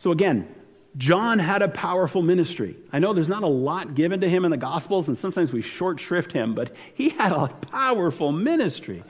So 0.02 0.12
again, 0.12 0.48
John 0.98 1.38
had 1.38 1.62
a 1.62 1.68
powerful 1.68 2.24
ministry. 2.24 2.76
I 2.92 2.98
know 2.98 3.14
there's 3.14 3.30
not 3.30 3.44
a 3.44 3.48
lot 3.48 3.94
given 3.94 4.20
to 4.22 4.28
him 4.28 4.46
in 4.46 4.50
the 4.50 4.58
Gospels, 4.58 5.08
and 5.08 5.16
sometimes 5.16 5.54
we 5.54 5.62
short 5.62 6.00
shrift 6.00 6.32
him, 6.32 6.56
but 6.56 6.72
he 6.96 7.10
had 7.10 7.32
a 7.32 7.50
powerful 7.50 8.32
ministry. 8.32 9.04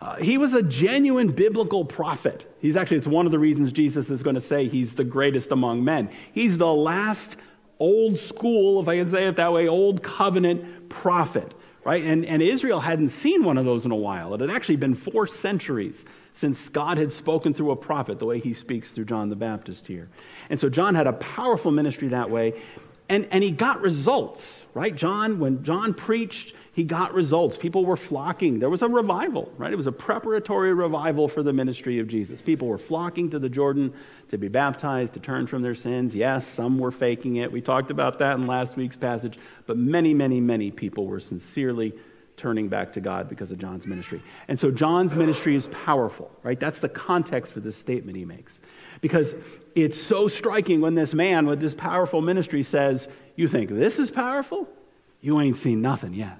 Uh, 0.00 0.14
he 0.14 0.38
was 0.38 0.54
a 0.54 0.62
genuine 0.62 1.32
biblical 1.32 1.84
prophet. 1.84 2.48
He's 2.60 2.76
actually, 2.76 2.98
it's 2.98 3.08
one 3.08 3.26
of 3.26 3.32
the 3.32 3.40
reasons 3.40 3.72
Jesus 3.72 4.08
is 4.08 4.22
going 4.22 4.36
to 4.36 4.40
say 4.40 4.68
he's 4.68 4.94
the 4.94 5.02
greatest 5.02 5.50
among 5.50 5.82
men. 5.82 6.10
He's 6.32 6.56
the 6.58 6.72
last 6.72 7.34
old 7.80 8.16
school, 8.16 8.80
if 8.80 8.86
I 8.86 8.98
can 8.98 9.10
say 9.10 9.26
it 9.26 9.34
that 9.34 9.52
way, 9.52 9.66
old 9.66 10.04
covenant 10.04 10.88
prophet, 10.88 11.54
right? 11.82 12.04
And, 12.04 12.24
and 12.24 12.40
Israel 12.40 12.78
hadn't 12.78 13.08
seen 13.08 13.42
one 13.42 13.58
of 13.58 13.64
those 13.64 13.84
in 13.84 13.90
a 13.90 13.96
while. 13.96 14.32
It 14.34 14.42
had 14.42 14.50
actually 14.50 14.76
been 14.76 14.94
four 14.94 15.26
centuries 15.26 16.04
since 16.36 16.68
God 16.68 16.98
had 16.98 17.10
spoken 17.10 17.54
through 17.54 17.70
a 17.70 17.76
prophet 17.76 18.18
the 18.18 18.26
way 18.26 18.38
he 18.38 18.52
speaks 18.52 18.90
through 18.90 19.06
John 19.06 19.30
the 19.30 19.36
Baptist 19.36 19.86
here. 19.86 20.10
And 20.50 20.60
so 20.60 20.68
John 20.68 20.94
had 20.94 21.06
a 21.06 21.14
powerful 21.14 21.72
ministry 21.72 22.08
that 22.08 22.30
way, 22.30 22.60
and, 23.08 23.26
and 23.30 23.42
he 23.42 23.50
got 23.50 23.80
results, 23.80 24.60
right? 24.74 24.94
John, 24.94 25.38
when 25.38 25.64
John 25.64 25.94
preached, 25.94 26.52
he 26.74 26.84
got 26.84 27.14
results. 27.14 27.56
People 27.56 27.86
were 27.86 27.96
flocking. 27.96 28.58
There 28.58 28.68
was 28.68 28.82
a 28.82 28.88
revival, 28.88 29.50
right? 29.56 29.72
It 29.72 29.76
was 29.76 29.86
a 29.86 29.92
preparatory 29.92 30.74
revival 30.74 31.26
for 31.26 31.42
the 31.42 31.54
ministry 31.54 32.00
of 32.00 32.06
Jesus. 32.06 32.42
People 32.42 32.68
were 32.68 32.76
flocking 32.76 33.30
to 33.30 33.38
the 33.38 33.48
Jordan 33.48 33.94
to 34.28 34.36
be 34.36 34.48
baptized, 34.48 35.14
to 35.14 35.20
turn 35.20 35.46
from 35.46 35.62
their 35.62 35.74
sins. 35.74 36.14
Yes, 36.14 36.46
some 36.46 36.78
were 36.78 36.90
faking 36.90 37.36
it. 37.36 37.50
We 37.50 37.62
talked 37.62 37.90
about 37.90 38.18
that 38.18 38.36
in 38.36 38.46
last 38.46 38.76
week's 38.76 38.96
passage. 38.96 39.38
But 39.64 39.78
many, 39.78 40.12
many, 40.12 40.38
many 40.38 40.70
people 40.70 41.06
were 41.06 41.18
sincerely 41.20 41.94
turning 42.36 42.68
back 42.68 42.92
to 42.92 43.00
God 43.00 43.28
because 43.28 43.50
of 43.50 43.58
John's 43.58 43.86
ministry. 43.86 44.22
And 44.48 44.58
so 44.58 44.70
John's 44.70 45.14
ministry 45.14 45.56
is 45.56 45.68
powerful, 45.68 46.30
right? 46.42 46.58
That's 46.58 46.80
the 46.80 46.88
context 46.88 47.52
for 47.52 47.60
this 47.60 47.76
statement 47.76 48.16
he 48.16 48.24
makes. 48.24 48.60
Because 49.00 49.34
it's 49.74 50.00
so 50.00 50.28
striking 50.28 50.80
when 50.80 50.94
this 50.94 51.14
man 51.14 51.46
with 51.46 51.60
this 51.60 51.74
powerful 51.74 52.20
ministry 52.20 52.62
says, 52.62 53.08
You 53.36 53.48
think 53.48 53.70
this 53.70 53.98
is 53.98 54.10
powerful? 54.10 54.68
You 55.20 55.40
ain't 55.40 55.56
seen 55.56 55.80
nothing 55.80 56.14
yet. 56.14 56.38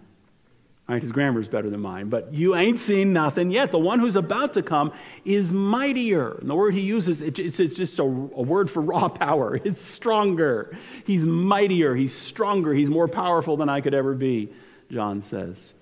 All 0.88 0.94
right, 0.94 1.02
his 1.02 1.10
grammar 1.10 1.40
is 1.40 1.48
better 1.48 1.68
than 1.68 1.80
mine, 1.80 2.08
but 2.10 2.32
you 2.32 2.54
ain't 2.54 2.78
seen 2.78 3.12
nothing 3.12 3.50
yet. 3.50 3.72
The 3.72 3.78
one 3.78 3.98
who's 3.98 4.14
about 4.14 4.54
to 4.54 4.62
come 4.62 4.92
is 5.24 5.52
mightier. 5.52 6.36
And 6.40 6.48
the 6.48 6.54
word 6.54 6.74
he 6.74 6.80
uses, 6.82 7.20
it's, 7.20 7.56
just 7.56 7.98
a, 7.98 8.04
word 8.04 8.70
for 8.70 8.82
raw 8.82 9.08
power. 9.08 9.56
It's 9.64 9.80
stronger. 9.80 10.76
He's 11.04 11.26
mightier. 11.26 11.96
He's 11.96 12.14
stronger. 12.14 12.72
He's 12.72 12.88
more 12.88 13.08
powerful 13.08 13.56
than 13.56 13.68
I 13.68 13.80
could 13.80 13.94
ever 13.94 14.14
be, 14.14 14.52
John 14.88 15.20
says. 15.20 15.72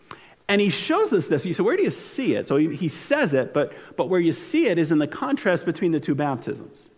And 0.49 0.61
he 0.61 0.69
shows 0.69 1.13
us 1.13 1.27
this. 1.27 1.47
You 1.47 1.55
say, 1.55 1.63
where 1.63 1.77
do 1.77 1.83
you 1.83 1.91
see 1.91 2.35
it? 2.35 2.47
So 2.47 2.57
he, 2.57 2.75
he 2.75 2.89
says 2.89 3.33
it, 3.33 3.55
but, 3.55 3.73
but 3.97 4.09
where 4.09 4.21
you 4.21 4.33
see 4.33 4.67
it 4.67 4.79
is 4.79 4.91
in 4.91 4.99
the 4.99 5.07
contrast 5.07 5.65
between 5.65 5.91
the 5.91 6.01
two 6.01 6.15
baptisms. 6.15 6.91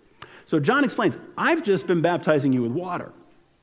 So 0.47 0.59
John 0.59 0.85
explains, 0.85 1.17
I've 1.37 1.63
just 1.63 1.87
been 1.87 2.03
baptizing 2.03 2.53
you 2.53 2.63
with 2.63 2.73
water. 2.73 3.13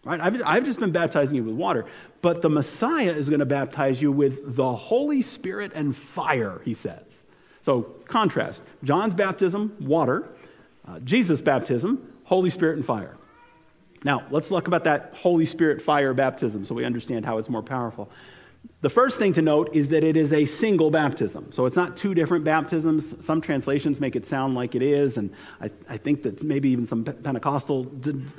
Right? 0.06 0.20
I've, 0.20 0.42
I've 0.46 0.66
just 0.66 0.80
been 0.80 0.92
baptizing 0.92 1.36
you 1.36 1.44
with 1.44 1.56
water, 1.56 1.86
but 2.22 2.42
the 2.42 2.50
Messiah 2.50 3.12
is 3.12 3.30
going 3.30 3.40
to 3.40 3.46
baptize 3.46 4.02
you 4.02 4.12
with 4.12 4.56
the 4.56 4.76
Holy 4.76 5.22
Spirit 5.22 5.72
and 5.76 5.96
fire, 5.96 6.62
he 6.66 6.74
says. 6.74 7.24
So, 7.62 7.84
contrast 8.06 8.64
John's 8.84 9.16
baptism, 9.16 9.76
water, 9.80 10.28
uh, 10.86 11.00
Jesus' 11.00 11.42
baptism, 11.42 12.14
Holy 12.26 12.50
Spirit 12.50 12.76
and 12.76 12.86
fire. 12.86 13.16
Now, 14.04 14.26
let's 14.30 14.52
look 14.52 14.68
about 14.68 14.84
that 14.84 15.14
Holy 15.16 15.46
Spirit 15.46 15.82
fire 15.82 16.14
baptism 16.14 16.66
so 16.66 16.76
we 16.76 16.84
understand 16.84 17.26
how 17.26 17.38
it's 17.38 17.48
more 17.48 17.64
powerful. 17.64 18.10
The 18.84 18.90
first 18.90 19.18
thing 19.18 19.32
to 19.34 19.42
note 19.42 19.70
is 19.74 19.88
that 19.90 20.04
it 20.04 20.18
is 20.18 20.34
a 20.34 20.44
single 20.44 20.92
baptism. 20.92 21.54
So 21.54 21.66
it's 21.66 21.78
not 21.78 21.96
two 21.96 22.14
different 22.14 22.44
baptisms. 22.44 23.16
Some 23.26 23.40
translations 23.40 24.02
make 24.02 24.18
it 24.18 24.26
sound 24.26 24.56
like 24.56 24.76
it 24.76 24.82
is, 24.82 25.16
and 25.16 25.34
I, 25.62 25.72
I 25.88 25.96
think 25.96 26.22
that 26.24 26.44
maybe 26.44 26.70
even 26.70 26.86
some 26.86 27.06
Pentecostal 27.06 27.90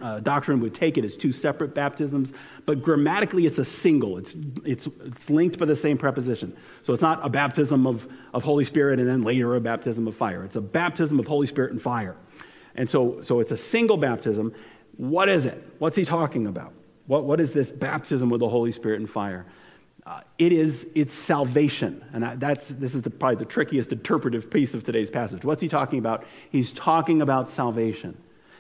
uh, 0.03 0.21
doctrine 0.21 0.61
would 0.61 0.75
take 0.75 0.99
it 0.99 1.05
as 1.05 1.17
two 1.17 1.33
separate 1.33 1.75
baptisms. 1.75 2.35
But 2.67 2.83
grammatically, 2.83 3.47
it's 3.47 3.59
a 3.59 3.65
single, 3.65 4.19
it's, 4.19 4.37
it's, 4.67 4.87
it's 5.07 5.31
linked 5.31 5.59
by 5.59 5.65
the 5.65 5.75
same 5.75 5.97
preposition. 5.97 6.55
So 6.83 6.93
it's 6.93 7.03
not 7.03 7.25
a 7.25 7.31
baptism 7.31 7.87
of, 7.87 8.07
of 8.35 8.43
Holy 8.43 8.65
Spirit 8.65 8.99
and 9.01 9.09
then 9.09 9.23
later 9.23 9.57
a 9.57 9.61
baptism 9.63 10.07
of 10.07 10.15
fire. 10.15 10.45
It's 10.45 10.57
a 10.57 10.61
baptism 10.61 11.19
of 11.19 11.27
Holy 11.27 11.47
Spirit 11.47 11.73
and 11.73 11.81
fire. 11.81 12.17
And 12.75 12.89
so, 12.89 13.23
so 13.23 13.41
it's 13.41 13.53
a 13.53 13.57
single 13.57 13.97
baptism. 13.97 14.53
What 14.99 15.31
is 15.31 15.47
it? 15.47 15.67
What's 15.79 15.97
he 15.97 16.05
talking 16.05 16.49
about? 16.49 16.75
What, 17.07 17.25
what 17.25 17.41
is 17.41 17.53
this 17.53 17.71
baptism 17.71 18.29
with 18.29 18.41
the 18.41 18.49
Holy 18.49 18.73
Spirit 18.73 19.01
and 19.01 19.09
fire? 19.09 19.47
Uh, 20.07 20.21
it 20.37 20.53
is 20.53 20.87
it's 20.95 21.15
salvation. 21.15 22.05
And 22.13 22.39
that's 22.39 22.69
this 22.69 22.95
is 22.95 23.03
the, 23.03 23.11
probably 23.11 23.37
the 23.37 23.47
trickiest 23.47 23.91
interpretive 23.91 24.51
piece 24.51 24.75
of 24.75 24.85
today's 24.85 25.11
passage. 25.11 25.45
What's 25.45 25.63
he 25.63 25.69
talking 25.69 25.99
about? 25.99 26.27
He's 26.51 26.73
talking 26.75 27.23
about 27.23 27.49
salvation. 27.49 28.17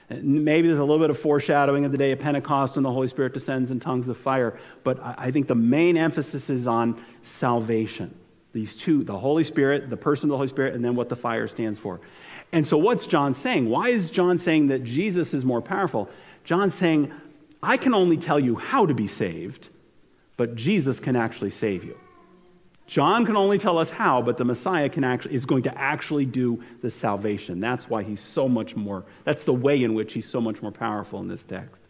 Maybe 0.08 0.68
there's 0.68 0.78
a 0.78 0.84
little 0.84 0.98
bit 0.98 1.10
of 1.10 1.18
foreshadowing 1.18 1.84
of 1.84 1.92
the 1.92 1.98
day 1.98 2.12
of 2.12 2.18
pentecost 2.18 2.76
when 2.76 2.82
the 2.82 2.92
holy 2.92 3.08
spirit 3.08 3.32
descends 3.32 3.70
in 3.70 3.80
tongues 3.80 4.06
of 4.08 4.18
fire 4.18 4.58
but 4.84 5.00
I, 5.00 5.14
I 5.16 5.30
think 5.30 5.46
the 5.48 5.54
main 5.54 5.96
emphasis 5.96 6.50
is 6.50 6.66
on 6.66 7.02
salvation. 7.22 8.14
These 8.52 8.76
two 8.76 9.04
the 9.04 9.18
holy 9.18 9.44
spirit 9.44 9.90
the 9.90 9.96
person 9.98 10.26
of 10.26 10.30
the 10.30 10.36
holy 10.36 10.48
spirit 10.48 10.74
and 10.74 10.84
then 10.84 10.94
what 10.94 11.10
the 11.10 11.16
fire 11.16 11.46
stands 11.46 11.78
for. 11.78 12.00
And 12.52 12.66
so 12.66 12.78
what's 12.78 13.06
john 13.06 13.34
saying? 13.34 13.68
Why 13.68 13.90
is 13.90 14.10
john 14.10 14.38
saying 14.38 14.68
that 14.68 14.82
jesus 14.82 15.34
is 15.34 15.44
more 15.44 15.60
powerful? 15.60 16.08
John's 16.44 16.74
saying 16.74 17.12
i 17.62 17.76
can 17.76 17.92
only 17.92 18.16
tell 18.16 18.40
you 18.40 18.56
how 18.56 18.86
to 18.86 18.94
be 18.94 19.06
saved 19.06 19.68
but 20.36 20.54
Jesus 20.54 21.00
can 21.00 21.16
actually 21.16 21.50
save 21.50 21.84
you. 21.84 21.98
John 22.86 23.24
can 23.24 23.36
only 23.36 23.58
tell 23.58 23.78
us 23.78 23.90
how, 23.90 24.20
but 24.20 24.36
the 24.36 24.44
Messiah 24.44 24.88
can 24.88 25.04
actually, 25.04 25.34
is 25.34 25.46
going 25.46 25.62
to 25.62 25.78
actually 25.78 26.26
do 26.26 26.62
the 26.82 26.90
salvation. 26.90 27.58
That's 27.58 27.88
why 27.88 28.02
he's 28.02 28.20
so 28.20 28.48
much 28.48 28.76
more, 28.76 29.04
that's 29.24 29.44
the 29.44 29.54
way 29.54 29.82
in 29.82 29.94
which 29.94 30.12
he's 30.12 30.28
so 30.28 30.40
much 30.40 30.60
more 30.60 30.72
powerful 30.72 31.20
in 31.20 31.28
this 31.28 31.44
text. 31.44 31.82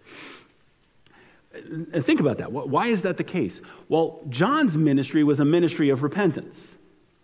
And 1.53 2.05
think 2.05 2.21
about 2.21 2.39
that. 2.39 2.51
Why 2.51 2.89
is 2.89 3.03
that 3.03 3.17
the 3.17 3.25
case? 3.25 3.61
Well, 3.89 4.21
John's 4.29 4.77
ministry 4.77 5.23
was 5.23 5.41
a 5.41 5.45
ministry 5.45 5.91
of 5.91 6.03
repentance. 6.03 6.75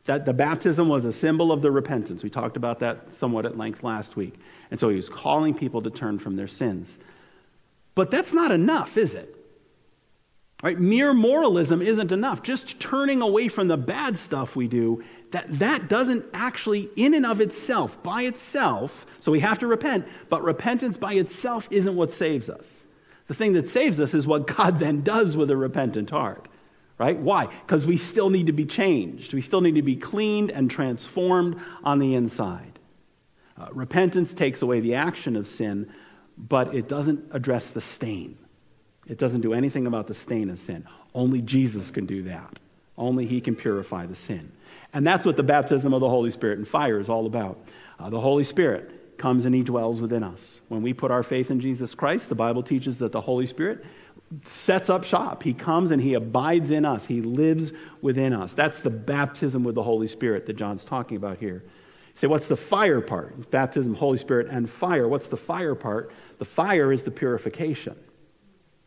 That 0.04 0.24
the 0.24 0.32
baptism 0.32 0.88
was 0.88 1.04
a 1.04 1.12
symbol 1.12 1.52
of 1.52 1.62
the 1.62 1.70
repentance. 1.70 2.22
We 2.22 2.30
talked 2.30 2.56
about 2.56 2.78
that 2.80 3.12
somewhat 3.12 3.44
at 3.44 3.58
length 3.58 3.84
last 3.84 4.16
week. 4.16 4.34
And 4.70 4.80
so 4.80 4.88
he 4.88 4.96
was 4.96 5.08
calling 5.08 5.52
people 5.52 5.82
to 5.82 5.90
turn 5.90 6.18
from 6.18 6.36
their 6.36 6.48
sins. 6.48 6.96
But 7.94 8.10
that's 8.10 8.32
not 8.32 8.50
enough, 8.50 8.96
is 8.96 9.14
it? 9.14 9.34
Right? 10.62 10.78
Mere 10.78 11.14
moralism 11.14 11.80
isn't 11.80 12.12
enough. 12.12 12.42
Just 12.42 12.78
turning 12.80 13.22
away 13.22 13.48
from 13.48 13.68
the 13.68 13.78
bad 13.78 14.18
stuff 14.18 14.54
we 14.54 14.68
do, 14.68 15.02
that, 15.30 15.58
that 15.58 15.88
doesn't 15.88 16.24
actually, 16.34 16.90
in 16.96 17.14
and 17.14 17.24
of 17.24 17.40
itself, 17.40 18.02
by 18.02 18.22
itself, 18.22 19.06
so 19.20 19.32
we 19.32 19.40
have 19.40 19.58
to 19.60 19.66
repent, 19.66 20.06
but 20.28 20.42
repentance 20.42 20.98
by 20.98 21.14
itself 21.14 21.66
isn't 21.70 21.96
what 21.96 22.12
saves 22.12 22.50
us. 22.50 22.84
The 23.28 23.34
thing 23.34 23.54
that 23.54 23.68
saves 23.68 24.00
us 24.00 24.12
is 24.12 24.26
what 24.26 24.46
God 24.46 24.78
then 24.80 25.02
does 25.02 25.36
with 25.36 25.50
a 25.50 25.56
repentant 25.56 26.10
heart. 26.10 26.48
Right? 26.98 27.18
Why? 27.18 27.46
Because 27.46 27.86
we 27.86 27.96
still 27.96 28.28
need 28.28 28.48
to 28.48 28.52
be 28.52 28.66
changed. 28.66 29.32
We 29.32 29.40
still 29.40 29.62
need 29.62 29.76
to 29.76 29.82
be 29.82 29.96
cleaned 29.96 30.50
and 30.50 30.70
transformed 30.70 31.58
on 31.82 31.98
the 31.98 32.14
inside. 32.14 32.78
Uh, 33.58 33.68
repentance 33.72 34.34
takes 34.34 34.60
away 34.60 34.80
the 34.80 34.96
action 34.96 35.36
of 35.36 35.48
sin, 35.48 35.90
but 36.36 36.74
it 36.74 36.88
doesn't 36.88 37.24
address 37.32 37.70
the 37.70 37.80
stain. 37.80 38.36
It 39.10 39.18
doesn't 39.18 39.40
do 39.40 39.54
anything 39.54 39.88
about 39.88 40.06
the 40.06 40.14
stain 40.14 40.50
of 40.50 40.60
sin. 40.60 40.86
Only 41.14 41.42
Jesus 41.42 41.90
can 41.90 42.06
do 42.06 42.22
that. 42.22 42.60
Only 42.96 43.26
He 43.26 43.40
can 43.40 43.56
purify 43.56 44.06
the 44.06 44.14
sin. 44.14 44.52
And 44.92 45.04
that's 45.04 45.26
what 45.26 45.36
the 45.36 45.42
baptism 45.42 45.92
of 45.92 46.00
the 46.00 46.08
Holy 46.08 46.30
Spirit 46.30 46.58
and 46.58 46.68
fire 46.68 47.00
is 47.00 47.08
all 47.08 47.26
about. 47.26 47.58
Uh, 47.98 48.08
the 48.08 48.20
Holy 48.20 48.44
Spirit 48.44 49.18
comes 49.18 49.46
and 49.46 49.54
He 49.54 49.62
dwells 49.64 50.00
within 50.00 50.22
us. 50.22 50.60
When 50.68 50.80
we 50.80 50.92
put 50.92 51.10
our 51.10 51.24
faith 51.24 51.50
in 51.50 51.58
Jesus 51.58 51.92
Christ, 51.92 52.28
the 52.28 52.36
Bible 52.36 52.62
teaches 52.62 52.98
that 52.98 53.10
the 53.10 53.20
Holy 53.20 53.46
Spirit 53.46 53.84
sets 54.44 54.88
up 54.88 55.02
shop. 55.02 55.42
He 55.42 55.54
comes 55.54 55.90
and 55.90 56.00
He 56.00 56.14
abides 56.14 56.70
in 56.70 56.84
us, 56.84 57.04
He 57.04 57.20
lives 57.20 57.72
within 58.02 58.32
us. 58.32 58.52
That's 58.52 58.78
the 58.78 58.90
baptism 58.90 59.64
with 59.64 59.74
the 59.74 59.82
Holy 59.82 60.06
Spirit 60.06 60.46
that 60.46 60.54
John's 60.54 60.84
talking 60.84 61.16
about 61.16 61.38
here. 61.38 61.64
Say, 62.14 62.28
what's 62.28 62.46
the 62.46 62.56
fire 62.56 63.00
part? 63.00 63.50
Baptism, 63.50 63.92
Holy 63.94 64.18
Spirit, 64.18 64.46
and 64.50 64.70
fire. 64.70 65.08
What's 65.08 65.26
the 65.26 65.36
fire 65.36 65.74
part? 65.74 66.12
The 66.38 66.44
fire 66.44 66.92
is 66.92 67.02
the 67.02 67.10
purification. 67.10 67.96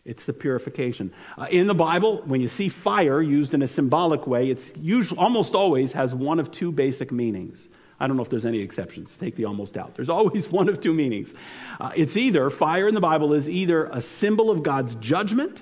It's 0.06 0.26
the 0.26 0.34
purification. 0.34 1.14
Uh, 1.38 1.48
in 1.50 1.68
the 1.68 1.74
Bible, 1.74 2.22
when 2.26 2.42
you 2.42 2.50
see 2.50 2.68
fire 2.68 3.22
used 3.22 3.54
in 3.54 3.62
a 3.62 3.68
symbolic 3.68 4.28
way, 4.28 4.50
it's 4.50 4.74
usually 4.78 5.18
almost 5.18 5.56
always 5.56 5.94
has 5.94 6.14
one 6.14 6.40
of 6.40 6.52
two 6.52 6.72
basic 6.72 7.12
meanings. 7.12 7.70
I 8.00 8.08
don't 8.08 8.18
know 8.18 8.24
if 8.24 8.30
there's 8.30 8.46
any 8.46 8.60
exceptions. 8.60 9.12
Take 9.18 9.38
the 9.38 9.46
almost 9.46 9.78
out. 9.78 9.96
There's 9.96 10.10
always 10.20 10.50
one 10.50 10.68
of 10.68 10.82
two 10.82 10.94
meanings. 10.94 11.34
Uh, 11.80 11.92
it's 11.96 12.18
either, 12.18 12.50
fire 12.50 12.88
in 12.90 12.96
the 12.96 13.02
Bible 13.02 13.34
is 13.34 13.48
either 13.48 13.86
a 13.86 14.02
symbol 14.02 14.50
of 14.52 14.62
God's 14.62 14.96
judgment 14.96 15.60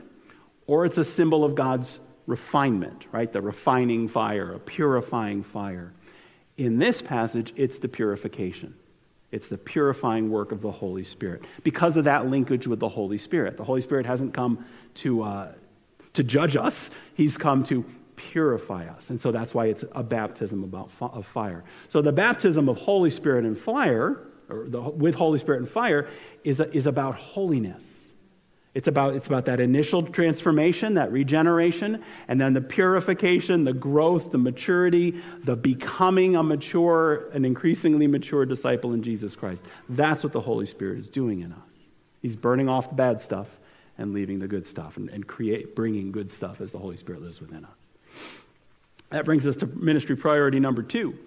or 0.65 0.85
it's 0.85 0.97
a 0.97 1.03
symbol 1.03 1.43
of 1.43 1.53
God's 1.53 1.99
refinement, 2.25 3.05
right? 3.11 3.31
The 3.31 3.41
refining 3.41 4.07
fire, 4.07 4.53
a 4.53 4.59
purifying 4.59 5.43
fire. 5.43 5.93
In 6.57 6.79
this 6.79 7.01
passage, 7.01 7.53
it's 7.55 7.77
the 7.77 7.87
purification. 7.87 8.73
It's 9.31 9.47
the 9.47 9.57
purifying 9.57 10.29
work 10.29 10.51
of 10.51 10.61
the 10.61 10.71
Holy 10.71 11.03
Spirit. 11.03 11.43
Because 11.63 11.97
of 11.97 12.03
that 12.03 12.27
linkage 12.27 12.67
with 12.67 12.79
the 12.79 12.89
Holy 12.89 13.17
Spirit. 13.17 13.57
The 13.57 13.63
Holy 13.63 13.81
Spirit 13.81 14.05
hasn't 14.05 14.33
come 14.33 14.65
to, 14.95 15.23
uh, 15.23 15.51
to 16.13 16.23
judge 16.23 16.57
us, 16.57 16.89
He's 17.15 17.37
come 17.37 17.63
to 17.65 17.85
purify 18.15 18.87
us. 18.87 19.09
And 19.09 19.19
so 19.19 19.31
that's 19.31 19.53
why 19.53 19.67
it's 19.67 19.83
a 19.93 20.03
baptism 20.03 20.63
about, 20.63 20.91
of 20.99 21.25
fire. 21.25 21.63
So 21.89 22.01
the 22.01 22.11
baptism 22.11 22.69
of 22.69 22.77
Holy 22.77 23.09
Spirit 23.09 23.45
and 23.45 23.57
fire, 23.57 24.27
or 24.49 24.65
the, 24.67 24.81
with 24.81 25.15
Holy 25.15 25.39
Spirit 25.39 25.61
and 25.61 25.69
fire, 25.69 26.07
is, 26.43 26.59
a, 26.59 26.71
is 26.75 26.85
about 26.85 27.15
holiness. 27.15 28.00
It's 28.73 28.87
about, 28.87 29.15
it's 29.15 29.27
about 29.27 29.45
that 29.45 29.59
initial 29.59 30.01
transformation, 30.01 30.93
that 30.93 31.11
regeneration, 31.11 32.01
and 32.29 32.39
then 32.39 32.53
the 32.53 32.61
purification, 32.61 33.65
the 33.65 33.73
growth, 33.73 34.31
the 34.31 34.37
maturity, 34.37 35.21
the 35.43 35.57
becoming 35.57 36.37
a 36.37 36.43
mature, 36.43 37.29
an 37.31 37.43
increasingly 37.43 38.07
mature 38.07 38.45
disciple 38.45 38.93
in 38.93 39.03
Jesus 39.03 39.35
Christ. 39.35 39.65
That's 39.89 40.23
what 40.23 40.31
the 40.31 40.39
Holy 40.39 40.65
Spirit 40.65 40.99
is 40.99 41.09
doing 41.09 41.41
in 41.41 41.51
us. 41.51 41.59
He's 42.21 42.37
burning 42.37 42.69
off 42.69 42.87
the 42.87 42.95
bad 42.95 43.19
stuff 43.19 43.47
and 43.97 44.13
leaving 44.13 44.39
the 44.39 44.47
good 44.47 44.65
stuff 44.65 44.95
and, 44.95 45.09
and 45.09 45.27
create, 45.27 45.75
bringing 45.75 46.13
good 46.13 46.29
stuff 46.29 46.61
as 46.61 46.71
the 46.71 46.79
Holy 46.79 46.95
Spirit 46.95 47.21
lives 47.21 47.41
within 47.41 47.65
us. 47.65 47.89
That 49.09 49.25
brings 49.25 49.45
us 49.45 49.57
to 49.57 49.65
ministry 49.65 50.15
priority 50.15 50.61
number 50.61 50.81
two. 50.81 51.17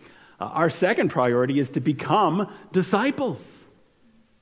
Uh, 0.41 0.45
our 0.45 0.71
second 0.71 1.11
priority 1.11 1.59
is 1.59 1.71
to 1.71 1.81
become 1.81 2.51
disciples. 2.73 3.59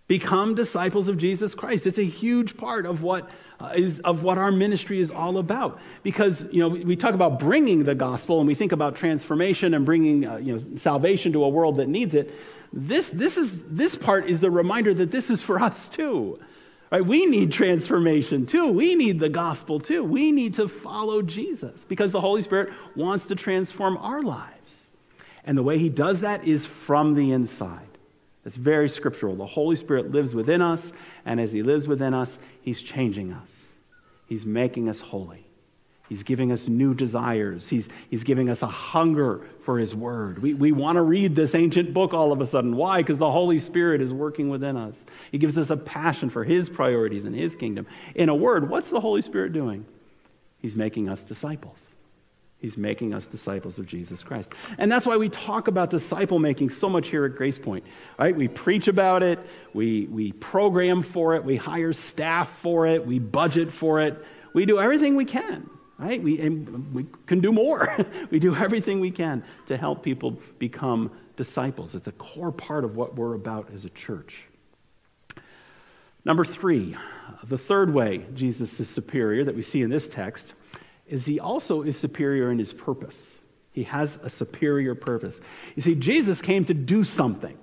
Become 0.09 0.55
disciples 0.55 1.09
of 1.09 1.17
Jesus 1.17 1.55
Christ. 1.55 1.87
It's 1.87 1.99
a 1.99 2.05
huge 2.05 2.57
part 2.57 2.87
of 2.87 3.03
what 3.03 3.31
uh, 3.61 3.73
is 3.77 4.01
of 4.01 4.25
what 4.25 4.37
our 4.37 4.51
ministry 4.51 5.01
is 5.01 5.11
all 5.11 5.39
about. 5.39 5.79
Because 6.03 6.45
you 6.51 6.61
know 6.61 6.69
we 6.69 6.97
talk 6.97 7.15
about 7.15 7.39
bringing 7.39 7.85
the 7.85 7.95
gospel 7.95 8.39
and 8.39 8.47
we 8.47 8.55
think 8.55 8.73
about 8.73 8.97
transformation 8.97 9.75
and 9.75 9.87
bringing 9.87 10.27
uh, 10.27 10.37
you 10.37 10.57
know 10.57 10.77
salvation 10.77 11.33
to 11.33 11.45
a 11.45 11.49
world 11.49 11.77
that 11.77 11.89
needs 11.89 12.15
it. 12.15 12.35
This 12.73 13.09
this 13.09 13.37
is 13.37 13.57
this 13.69 13.95
part 13.97 14.29
is 14.29 14.41
the 14.41 14.51
reminder 14.51 14.93
that 14.93 15.11
this 15.11 15.31
is 15.31 15.41
for 15.41 15.61
us 15.61 15.89
too. 15.89 16.39
Right? 16.91 17.05
We 17.05 17.25
need 17.25 17.53
transformation 17.53 18.45
too. 18.45 18.71
We 18.71 18.95
need 18.95 19.19
the 19.19 19.31
gospel 19.31 19.81
too. 19.81 20.05
We 20.05 20.31
need 20.31 20.55
to 20.55 20.69
follow 20.69 21.23
Jesus 21.23 21.85
because 21.89 22.13
the 22.13 22.21
Holy 22.21 22.43
Spirit 22.43 22.71
wants 22.97 23.27
to 23.27 23.35
transform 23.35 23.97
our 23.97 24.21
lives. 24.21 24.83
And 25.45 25.57
the 25.57 25.63
way 25.63 25.79
he 25.79 25.89
does 25.89 26.21
that 26.21 26.47
is 26.47 26.67
from 26.67 27.15
the 27.15 27.33
inside. 27.33 27.92
It's 28.45 28.57
very 28.57 28.89
scriptural. 28.89 29.37
The 29.37 29.47
Holy 29.47 29.77
Spirit 29.77 30.11
lives 30.11 30.35
within 30.35 30.63
us, 30.63 30.93
and 31.25 31.41
as 31.41 31.53
he 31.53 31.63
lives 31.63 31.87
within 31.87 32.13
us, 32.13 32.39
he's 32.63 32.83
changing 32.83 33.33
us. 33.33 33.49
He's 34.27 34.45
making 34.47 34.89
us 34.89 34.99
holy. 34.99 35.47
He's 36.09 36.23
giving 36.23 36.53
us 36.53 36.69
new 36.69 36.93
desires. 36.93 37.69
He's, 37.69 37.89
he's 38.11 38.23
giving 38.23 38.51
us 38.51 38.61
a 38.61 38.67
hunger 38.67 39.47
for 39.63 39.79
His 39.79 39.95
Word. 39.95 40.41
We, 40.43 40.53
we 40.53 40.71
want 40.71 40.97
to 40.97 41.03
read 41.03 41.35
this 41.35 41.55
ancient 41.55 41.95
book 41.95 42.13
all 42.13 42.33
of 42.33 42.41
a 42.43 42.47
sudden. 42.47 42.77
Why? 42.77 42.99
Because 42.99 43.17
the 43.17 43.31
Holy 43.31 43.59
Spirit 43.59 44.03
is 44.03 44.13
working 44.13 44.51
within 44.51 44.77
us. 44.77 44.95
He 45.31 45.39
gives 45.39 45.57
us 45.57 45.71
a 45.71 45.77
passion 45.77 46.29
for 46.29 46.45
His 46.45 46.69
priorities 46.69 47.25
and 47.25 47.35
His 47.35 47.55
kingdom. 47.55 47.87
In 48.15 48.29
a 48.29 48.35
word, 48.35 48.69
what's 48.69 48.91
the 48.91 49.01
Holy 49.01 49.23
Spirit 49.23 49.55
doing? 49.55 49.87
He's 50.59 50.77
making 50.77 51.09
us 51.09 51.23
disciples. 51.23 51.79
He's 52.63 52.77
making 52.77 53.13
us 53.13 53.27
disciples 53.27 53.81
of 53.81 53.87
Jesus 53.87 54.23
Christ. 54.23 54.53
And 54.79 54.91
that's 54.91 55.05
why 55.05 55.17
we 55.17 55.29
talk 55.29 55.67
about 55.67 55.91
disciple 55.91 56.39
making 56.39 56.71
so 56.71 56.89
much 56.89 57.09
here 57.09 57.25
at 57.25 57.33
GracePoint. 57.33 57.83
Right? 58.21 58.35
We 58.35 58.47
preach 58.47 58.87
about 58.87 59.25
it, 59.25 59.41
we, 59.75 60.07
we 60.07 60.31
program 60.31 61.03
for 61.03 61.35
it, 61.35 61.45
we 61.45 61.57
hire 61.57 61.93
staff 61.93 62.49
for 62.61 62.87
it, 62.87 63.05
we 63.05 63.19
budget 63.19 63.73
for 63.73 64.01
it. 64.01 64.25
We 64.55 64.65
do 64.65 64.79
everything 64.81 65.17
we 65.17 65.25
can 65.27 65.69
right? 65.99 66.21
We, 66.21 66.37
we 66.93 67.07
can 67.27 67.41
do 67.41 67.53
more. 67.53 67.95
we 68.31 68.41
do 68.41 68.57
everything 68.57 68.99
we 68.99 69.13
can 69.13 69.45
to 69.67 69.77
help 69.77 70.03
people 70.03 70.37
become 70.59 71.13
disciples. 71.37 71.95
It's 71.95 72.09
a 72.09 72.13
core 72.13 72.51
part 72.51 72.85
of 72.85 72.97
what 72.97 73.15
we're 73.15 73.35
about 73.35 73.73
as 73.73 73.85
a 73.85 73.91
church. 73.91 74.45
Number 76.25 76.45
three, 76.45 76.97
the 77.45 77.59
third 77.59 77.95
way 77.95 78.27
Jesus 78.35 78.81
is 78.81 78.89
superior 78.89 79.45
that 79.45 79.55
we 79.55 79.63
see 79.63 79.83
in 79.83 79.91
this 79.91 80.09
text 80.09 80.55
is 81.13 81.27
he 81.27 81.39
also 81.39 81.83
is 81.83 81.99
superior 81.99 82.51
in 82.51 82.59
his 82.59 82.73
purpose. 82.73 83.31
He 83.73 83.83
has 83.83 84.19
a 84.23 84.31
superior 84.31 84.95
purpose. 84.95 85.41
You 85.77 85.83
see, 85.83 85.95
Jesus 85.95 86.41
came 86.41 86.65
to 86.65 86.75
do 86.75 87.05
something. 87.05 87.57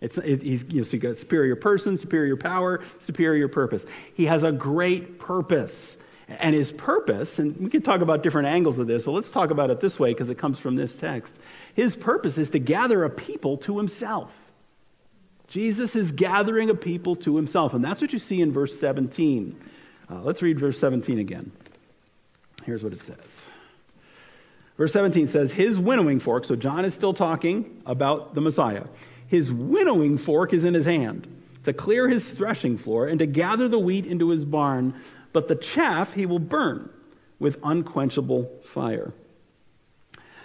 It's, 0.00 0.16
it, 0.16 0.42
he's, 0.42 0.64
you 0.64 0.78
know, 0.78 0.82
so 0.84 0.94
you 0.94 0.98
got 1.00 1.18
superior 1.18 1.54
person, 1.54 1.98
superior 1.98 2.36
power, 2.36 2.82
superior 3.00 3.46
purpose. 3.46 3.84
He 4.14 4.24
has 4.24 4.42
a 4.42 4.50
great 4.50 5.18
purpose. 5.18 5.98
And 6.28 6.54
his 6.54 6.72
purpose, 6.72 7.38
and 7.38 7.54
we 7.58 7.68
can 7.68 7.82
talk 7.82 8.00
about 8.00 8.22
different 8.22 8.48
angles 8.48 8.78
of 8.78 8.86
this, 8.86 9.04
but 9.04 9.12
let's 9.12 9.30
talk 9.30 9.50
about 9.50 9.70
it 9.70 9.80
this 9.80 10.00
way 10.00 10.14
because 10.14 10.30
it 10.30 10.38
comes 10.38 10.58
from 10.58 10.74
this 10.74 10.96
text. 10.96 11.34
His 11.74 11.96
purpose 11.96 12.38
is 12.38 12.48
to 12.50 12.58
gather 12.58 13.04
a 13.04 13.10
people 13.10 13.58
to 13.58 13.76
himself. 13.76 14.32
Jesus 15.48 15.94
is 15.94 16.10
gathering 16.10 16.70
a 16.70 16.74
people 16.74 17.16
to 17.16 17.36
himself, 17.36 17.74
and 17.74 17.84
that's 17.84 18.00
what 18.00 18.14
you 18.14 18.18
see 18.18 18.40
in 18.40 18.50
verse 18.50 18.80
17. 18.80 19.60
Uh, 20.10 20.22
let's 20.22 20.40
read 20.40 20.58
verse 20.58 20.78
17 20.78 21.18
again. 21.18 21.52
Here's 22.64 22.82
what 22.82 22.92
it 22.92 23.02
says. 23.02 23.42
Verse 24.76 24.92
17 24.92 25.26
says, 25.26 25.52
His 25.52 25.78
winnowing 25.78 26.20
fork, 26.20 26.44
so 26.44 26.56
John 26.56 26.84
is 26.84 26.94
still 26.94 27.14
talking 27.14 27.82
about 27.86 28.34
the 28.34 28.40
Messiah. 28.40 28.84
His 29.26 29.52
winnowing 29.52 30.18
fork 30.18 30.52
is 30.52 30.64
in 30.64 30.74
his 30.74 30.84
hand 30.84 31.26
to 31.64 31.72
clear 31.72 32.08
his 32.08 32.30
threshing 32.30 32.76
floor 32.76 33.06
and 33.06 33.18
to 33.18 33.26
gather 33.26 33.68
the 33.68 33.78
wheat 33.78 34.06
into 34.06 34.30
his 34.30 34.44
barn 34.44 34.94
but 35.34 35.48
the 35.48 35.56
chaff 35.56 36.14
he 36.14 36.24
will 36.24 36.38
burn 36.38 36.88
with 37.38 37.58
unquenchable 37.62 38.50
fire. 38.72 39.12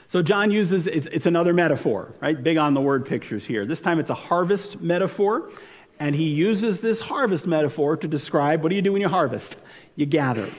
So 0.09 0.23
John 0.23 0.49
uses, 0.49 0.87
it's, 0.87 1.07
it's, 1.11 1.27
another 1.27 1.53
metaphor, 1.53 2.15
right? 2.19 2.41
Big 2.41 2.57
on 2.57 2.73
the 2.73 2.81
word 2.81 3.05
pictures 3.05 3.45
here. 3.45 3.67
This 3.67 3.79
time 3.79 3.99
it's 3.99 4.09
a 4.09 4.15
harvest 4.15 4.81
metaphor, 4.81 5.51
and 5.99 6.15
he 6.15 6.23
uses 6.23 6.81
this 6.81 6.99
harvest 6.99 7.45
metaphor 7.45 7.95
to 7.97 8.07
describe 8.07 8.63
what 8.63 8.69
do 8.69 8.75
you 8.75 8.81
do 8.81 8.91
when 8.91 9.01
you 9.01 9.07
harvest? 9.07 9.57
You 9.95 10.07
gather. 10.07 10.49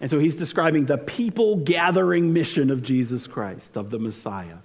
And 0.00 0.10
so 0.10 0.18
he's 0.18 0.36
describing 0.36 0.84
the 0.84 0.98
people 0.98 1.56
gathering 1.56 2.32
mission 2.32 2.70
of 2.70 2.82
Jesus 2.82 3.26
Christ, 3.26 3.76
of 3.76 3.90
the 3.90 3.98
Messiah. 3.98 4.56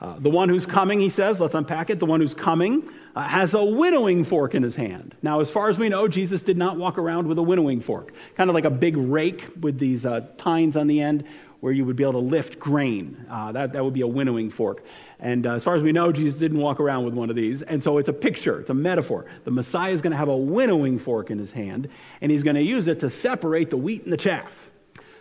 Uh, 0.00 0.18
the 0.18 0.30
one 0.30 0.48
who's 0.48 0.64
coming, 0.64 0.98
he 0.98 1.10
says, 1.10 1.40
let's 1.40 1.54
unpack 1.54 1.90
it. 1.90 1.98
The 1.98 2.06
one 2.06 2.20
who's 2.20 2.32
coming 2.32 2.88
uh, 3.14 3.22
has 3.22 3.52
a 3.52 3.62
winnowing 3.62 4.24
fork 4.24 4.54
in 4.54 4.62
his 4.62 4.74
hand. 4.74 5.14
Now, 5.22 5.40
as 5.40 5.50
far 5.50 5.68
as 5.68 5.78
we 5.78 5.90
know, 5.90 6.08
Jesus 6.08 6.42
did 6.42 6.56
not 6.56 6.78
walk 6.78 6.96
around 6.96 7.26
with 7.26 7.36
a 7.36 7.42
winnowing 7.42 7.80
fork, 7.80 8.12
kind 8.34 8.48
of 8.48 8.54
like 8.54 8.64
a 8.64 8.70
big 8.70 8.96
rake 8.96 9.46
with 9.60 9.78
these 9.78 10.06
uh, 10.06 10.26
tines 10.38 10.76
on 10.76 10.86
the 10.86 11.00
end 11.00 11.24
where 11.60 11.72
you 11.72 11.84
would 11.84 11.96
be 11.96 12.02
able 12.02 12.14
to 12.14 12.18
lift 12.18 12.58
grain. 12.58 13.26
Uh, 13.30 13.52
that, 13.52 13.72
that 13.74 13.84
would 13.84 13.92
be 13.92 14.00
a 14.00 14.06
winnowing 14.06 14.48
fork. 14.48 14.82
And 15.20 15.46
uh, 15.46 15.54
as 15.54 15.62
far 15.62 15.76
as 15.76 15.82
we 15.82 15.92
know, 15.92 16.10
Jesus 16.12 16.38
didn't 16.38 16.58
walk 16.58 16.80
around 16.80 17.04
with 17.04 17.14
one 17.14 17.30
of 17.30 17.36
these. 17.36 17.62
And 17.62 17.82
so 17.82 17.98
it's 17.98 18.08
a 18.08 18.12
picture, 18.12 18.60
it's 18.60 18.70
a 18.70 18.74
metaphor. 18.74 19.26
The 19.44 19.50
Messiah 19.50 19.92
is 19.92 20.00
going 20.00 20.12
to 20.12 20.16
have 20.16 20.28
a 20.28 20.36
winnowing 20.36 20.98
fork 20.98 21.30
in 21.30 21.38
his 21.38 21.50
hand, 21.50 21.88
and 22.20 22.32
he's 22.32 22.42
going 22.42 22.56
to 22.56 22.62
use 22.62 22.88
it 22.88 23.00
to 23.00 23.10
separate 23.10 23.70
the 23.70 23.76
wheat 23.76 24.04
and 24.04 24.12
the 24.12 24.16
chaff. 24.16 24.70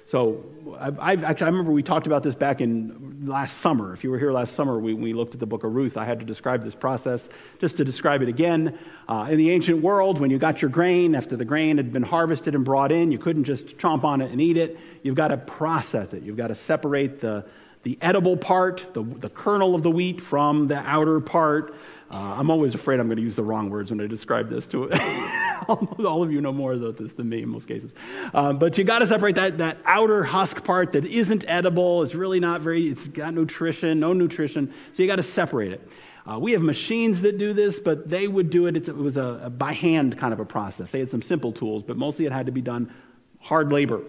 So 0.10 0.44
I've, 0.80 1.00
I've, 1.00 1.24
actually, 1.24 1.46
I 1.46 1.50
remember 1.50 1.72
we 1.72 1.84
talked 1.84 2.08
about 2.08 2.24
this 2.24 2.34
back 2.34 2.62
in 2.62 3.28
last 3.28 3.60
summer. 3.60 3.94
If 3.94 4.04
you 4.04 4.10
were 4.10 4.18
here 4.18 4.32
last 4.32 4.56
summer, 4.56 4.80
we, 4.80 4.96
we 4.96 5.14
looked 5.14 5.36
at 5.36 5.40
the 5.40 5.46
book 5.46 5.64
of 5.64 5.76
Ruth. 5.76 5.98
I 5.98 6.06
had 6.06 6.20
to 6.20 6.26
describe 6.26 6.64
this 6.64 6.74
process 6.74 7.30
just 7.60 7.78
to 7.78 7.86
describe 7.86 8.24
it 8.24 8.28
again. 8.28 8.80
Uh, 9.08 9.28
in 9.30 9.38
the 9.38 9.52
ancient 9.52 9.84
world, 9.84 10.20
when 10.20 10.32
you 10.32 10.40
got 10.40 10.64
your 10.64 10.72
grain, 10.72 11.14
after 11.14 11.36
the 11.36 11.46
grain 11.46 11.78
had 11.78 11.94
been 11.94 12.02
harvested 12.02 12.56
and 12.56 12.66
brought 12.66 12.92
in, 12.92 13.12
you 13.12 13.20
couldn't 13.20 13.44
just 13.44 13.78
chomp 13.78 14.04
on 14.04 14.20
it 14.22 14.32
and 14.32 14.42
eat 14.42 14.58
it. 14.58 14.80
You've 15.04 15.14
got 15.14 15.28
to 15.28 15.38
process 15.38 16.12
it. 16.14 16.24
You've 16.24 16.38
got 16.38 16.48
to 16.48 16.56
separate 16.56 17.22
the, 17.22 17.46
the 17.84 17.98
edible 18.02 18.36
part, 18.36 18.94
the, 18.94 19.04
the 19.04 19.30
kernel 19.30 19.76
of 19.76 19.84
the 19.84 19.92
wheat, 19.92 20.22
from 20.22 20.68
the 20.68 20.78
outer 20.78 21.20
part. 21.20 21.76
Uh, 22.12 22.15
I'm 22.38 22.50
always 22.50 22.74
afraid 22.74 23.00
I'm 23.00 23.06
going 23.06 23.18
to 23.18 23.24
use 23.24 23.36
the 23.36 23.44
wrong 23.44 23.70
words 23.70 23.92
when 23.92 24.02
I 24.02 24.08
describe 24.08 24.50
this 24.50 24.68
to 24.70 24.92
all 25.68 26.24
of 26.24 26.32
you 26.32 26.42
know 26.42 26.52
more 26.52 26.74
about 26.74 26.98
this 26.98 27.13
than 27.13 27.30
me 27.30 27.44
in 27.44 27.50
most 27.50 27.68
cases. 27.68 27.94
Um, 28.34 28.58
but 28.58 28.78
you 28.78 28.84
got 28.84 29.00
to 29.00 29.08
separate 29.08 29.36
that, 29.36 29.60
that 29.60 29.78
outer 29.86 30.24
husk 30.24 30.63
part 30.63 30.92
that 30.94 31.06
isn't 31.06 31.46
edible. 31.48 32.02
It's 32.02 32.15
really 32.15 32.39
not 32.39 32.62
very, 32.62 32.89
it's 32.89 33.08
got 33.08 33.34
nutrition, 33.34 34.00
no 34.00 34.13
nutrition. 34.13 34.74
So 34.94 35.04
you 35.04 35.08
got 35.08 35.18
to 35.18 35.24
separate 35.24 35.72
it. 35.72 35.88
Uh, 36.30 36.38
we 36.39 36.52
have 36.52 36.62
machines 36.62 37.22
that 37.22 37.38
do 37.38 37.54
this, 37.54 37.80
but 37.80 38.10
they 38.10 38.28
would 38.28 38.50
do 38.50 38.68
it. 38.68 38.76
It's, 38.76 38.89
it 38.89 38.96
was 38.96 39.18
a, 39.18 39.42
a 39.44 39.50
by 39.50 39.74
hand 39.74 40.18
kind 40.18 40.34
of 40.34 40.39
a 40.39 40.46
process. 40.46 40.92
They 40.92 41.00
had 41.00 41.12
some 41.12 41.22
simple 41.22 41.52
tools, 41.52 41.84
but 41.84 41.96
mostly 41.96 42.26
it 42.26 42.32
had 42.32 42.48
to 42.48 42.52
be 42.52 42.62
done 42.62 42.92
hard 43.39 43.72
labor. 43.72 44.02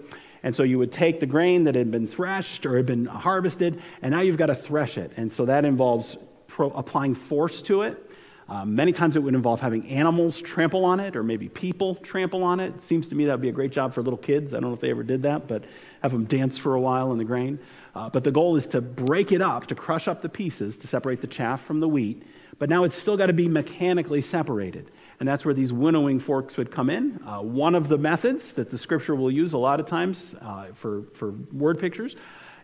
And 0.42 0.54
so 0.54 0.62
you 0.62 0.78
would 0.78 0.92
take 0.92 1.20
the 1.20 1.26
grain 1.26 1.64
that 1.64 1.74
had 1.74 1.90
been 1.90 2.06
threshed 2.06 2.66
or 2.66 2.76
had 2.76 2.86
been 2.86 3.04
harvested, 3.04 3.82
and 4.02 4.12
now 4.12 4.20
you've 4.20 4.38
got 4.38 4.46
to 4.46 4.54
thresh 4.54 4.96
it. 4.96 5.12
And 5.16 5.30
so 5.30 5.44
that 5.46 5.64
involves 5.64 6.16
pro- 6.46 6.70
applying 6.70 7.14
force 7.14 7.62
to 7.62 7.82
it. 7.82 8.06
Uh, 8.50 8.64
many 8.64 8.92
times 8.92 9.14
it 9.14 9.20
would 9.20 9.34
involve 9.34 9.60
having 9.60 9.88
animals 9.88 10.42
trample 10.42 10.84
on 10.84 10.98
it 10.98 11.14
or 11.14 11.22
maybe 11.22 11.48
people 11.48 11.94
trample 11.94 12.42
on 12.42 12.58
it. 12.58 12.82
Seems 12.82 13.06
to 13.08 13.14
me 13.14 13.24
that 13.26 13.32
would 13.32 13.40
be 13.40 13.48
a 13.48 13.52
great 13.52 13.70
job 13.70 13.94
for 13.94 14.02
little 14.02 14.18
kids. 14.18 14.52
I 14.52 14.58
don't 14.58 14.70
know 14.70 14.74
if 14.74 14.80
they 14.80 14.90
ever 14.90 15.04
did 15.04 15.22
that, 15.22 15.46
but 15.46 15.62
have 16.02 16.10
them 16.10 16.24
dance 16.24 16.58
for 16.58 16.74
a 16.74 16.80
while 16.80 17.12
in 17.12 17.18
the 17.18 17.24
grain. 17.24 17.60
Uh, 17.94 18.08
but 18.08 18.24
the 18.24 18.32
goal 18.32 18.56
is 18.56 18.66
to 18.68 18.80
break 18.80 19.30
it 19.30 19.40
up, 19.40 19.68
to 19.68 19.76
crush 19.76 20.08
up 20.08 20.20
the 20.20 20.28
pieces, 20.28 20.78
to 20.78 20.88
separate 20.88 21.20
the 21.20 21.28
chaff 21.28 21.64
from 21.64 21.78
the 21.78 21.86
wheat. 21.86 22.24
But 22.58 22.68
now 22.68 22.82
it's 22.82 22.96
still 22.96 23.16
got 23.16 23.26
to 23.26 23.32
be 23.32 23.46
mechanically 23.46 24.20
separated. 24.20 24.90
And 25.20 25.28
that's 25.28 25.44
where 25.44 25.54
these 25.54 25.72
winnowing 25.72 26.18
forks 26.18 26.56
would 26.56 26.70
come 26.70 26.88
in. 26.88 27.22
Uh, 27.26 27.42
one 27.42 27.74
of 27.74 27.88
the 27.88 27.98
methods 27.98 28.54
that 28.54 28.70
the 28.70 28.78
scripture 28.78 29.14
will 29.14 29.30
use 29.30 29.52
a 29.52 29.58
lot 29.58 29.78
of 29.78 29.86
times 29.86 30.34
uh, 30.40 30.66
for, 30.72 31.04
for 31.12 31.32
word 31.52 31.78
pictures 31.78 32.16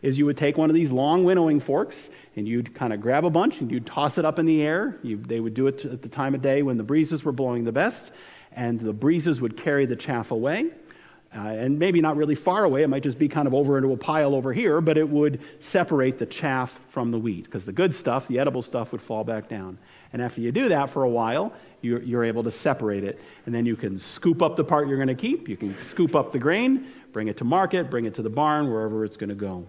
is 0.02 0.18
you 0.18 0.24
would 0.24 0.36
take 0.36 0.56
one 0.56 0.70
of 0.70 0.74
these 0.74 0.90
long 0.90 1.24
winnowing 1.24 1.60
forks 1.60 2.10
and 2.34 2.48
you'd 2.48 2.74
kind 2.74 2.92
of 2.92 3.00
grab 3.00 3.24
a 3.24 3.30
bunch 3.30 3.60
and 3.60 3.70
you'd 3.70 3.86
toss 3.86 4.16
it 4.18 4.24
up 4.24 4.38
in 4.38 4.46
the 4.46 4.62
air. 4.62 4.98
You, 5.02 5.18
they 5.18 5.40
would 5.40 5.54
do 5.54 5.66
it 5.66 5.84
at 5.84 6.00
the 6.00 6.08
time 6.08 6.34
of 6.34 6.40
day 6.40 6.62
when 6.62 6.76
the 6.76 6.82
breezes 6.82 7.24
were 7.24 7.32
blowing 7.32 7.64
the 7.64 7.72
best, 7.72 8.10
and 8.52 8.80
the 8.80 8.92
breezes 8.92 9.40
would 9.40 9.56
carry 9.56 9.84
the 9.84 9.96
chaff 9.96 10.30
away. 10.30 10.70
Uh, 11.34 11.40
and 11.40 11.78
maybe 11.78 12.00
not 12.00 12.16
really 12.16 12.34
far 12.34 12.64
away, 12.64 12.82
it 12.82 12.88
might 12.88 13.02
just 13.02 13.18
be 13.18 13.28
kind 13.28 13.46
of 13.46 13.52
over 13.52 13.76
into 13.76 13.92
a 13.92 13.96
pile 13.96 14.34
over 14.34 14.52
here, 14.52 14.80
but 14.80 14.96
it 14.96 15.06
would 15.06 15.40
separate 15.60 16.18
the 16.18 16.24
chaff 16.24 16.78
from 16.88 17.10
the 17.10 17.18
wheat 17.18 17.44
because 17.44 17.64
the 17.64 17.72
good 17.72 17.94
stuff, 17.94 18.26
the 18.28 18.38
edible 18.38 18.62
stuff, 18.62 18.92
would 18.92 19.02
fall 19.02 19.24
back 19.24 19.48
down. 19.48 19.76
And 20.12 20.22
after 20.22 20.40
you 20.40 20.52
do 20.52 20.70
that 20.70 20.88
for 20.88 21.02
a 21.02 21.08
while, 21.08 21.52
you're, 21.86 22.02
you're 22.02 22.24
able 22.24 22.42
to 22.42 22.50
separate 22.50 23.04
it. 23.04 23.20
And 23.46 23.54
then 23.54 23.64
you 23.64 23.76
can 23.76 23.98
scoop 23.98 24.42
up 24.42 24.56
the 24.56 24.64
part 24.64 24.88
you're 24.88 24.98
going 24.98 25.08
to 25.08 25.14
keep, 25.14 25.48
you 25.48 25.56
can 25.56 25.78
scoop 25.78 26.14
up 26.14 26.32
the 26.32 26.38
grain, 26.38 26.86
bring 27.12 27.28
it 27.28 27.36
to 27.38 27.44
market, 27.44 27.90
bring 27.90 28.04
it 28.04 28.14
to 28.16 28.22
the 28.22 28.30
barn, 28.30 28.70
wherever 28.70 29.04
it's 29.04 29.16
going 29.16 29.30
to 29.30 29.34
go. 29.34 29.64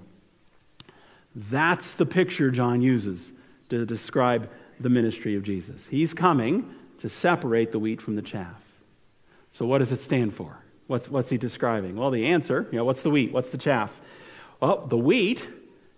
That's 1.36 1.94
the 1.94 2.06
picture 2.06 2.50
John 2.50 2.82
uses 2.82 3.32
to 3.70 3.86
describe 3.86 4.50
the 4.80 4.90
ministry 4.90 5.36
of 5.36 5.44
Jesus. 5.44 5.86
He's 5.86 6.14
coming 6.14 6.74
to 7.00 7.10
separate 7.10 7.72
the 7.72 7.80
wheat 7.80 8.02
from 8.02 8.16
the 8.16 8.22
chaff. 8.22 8.62
So, 9.52 9.66
what 9.66 9.80
does 9.80 9.92
it 9.92 10.02
stand 10.02 10.34
for? 10.34 10.58
What's, 10.88 11.10
what's 11.10 11.30
he 11.30 11.38
describing? 11.38 11.96
Well, 11.96 12.12
the 12.12 12.26
answer, 12.26 12.68
you 12.72 12.78
know, 12.78 12.86
what's 12.86 13.02
the 13.02 13.10
wheat? 13.10 13.32
What's 13.32 13.50
the 13.50 13.58
chaff? 13.58 13.92
Well, 14.60 14.88
the 14.88 14.98
wheat 14.98 15.48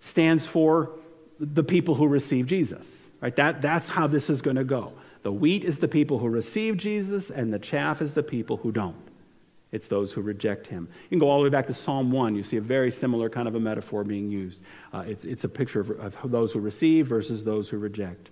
stands 0.00 0.46
for 0.46 0.90
the 1.38 1.62
people 1.62 1.94
who 1.94 2.06
receive 2.06 2.46
Jesus. 2.46 2.90
Right? 3.20 3.34
That, 3.36 3.62
that's 3.62 3.88
how 3.88 4.06
this 4.06 4.30
is 4.30 4.42
going 4.42 4.56
to 4.56 4.64
go. 4.64 4.92
The 5.22 5.32
wheat 5.32 5.64
is 5.64 5.78
the 5.78 5.88
people 5.88 6.18
who 6.18 6.28
receive 6.28 6.76
Jesus, 6.76 7.30
and 7.30 7.52
the 7.52 7.58
chaff 7.58 8.00
is 8.00 8.14
the 8.14 8.22
people 8.22 8.56
who 8.56 8.72
don't. 8.72 8.96
It's 9.72 9.86
those 9.86 10.12
who 10.12 10.20
reject 10.20 10.66
him. 10.66 10.88
You 11.04 11.08
can 11.10 11.18
go 11.20 11.28
all 11.28 11.38
the 11.38 11.44
way 11.44 11.50
back 11.50 11.66
to 11.68 11.74
Psalm 11.74 12.10
1. 12.10 12.34
You 12.34 12.42
see 12.42 12.56
a 12.56 12.60
very 12.60 12.90
similar 12.90 13.30
kind 13.30 13.46
of 13.46 13.54
a 13.54 13.60
metaphor 13.60 14.02
being 14.02 14.28
used. 14.28 14.62
Uh, 14.92 15.04
it's, 15.06 15.24
it's 15.24 15.44
a 15.44 15.48
picture 15.48 15.80
of, 15.80 16.16
of 16.16 16.30
those 16.30 16.52
who 16.52 16.60
receive 16.60 17.06
versus 17.06 17.44
those 17.44 17.68
who 17.68 17.78
reject. 17.78 18.30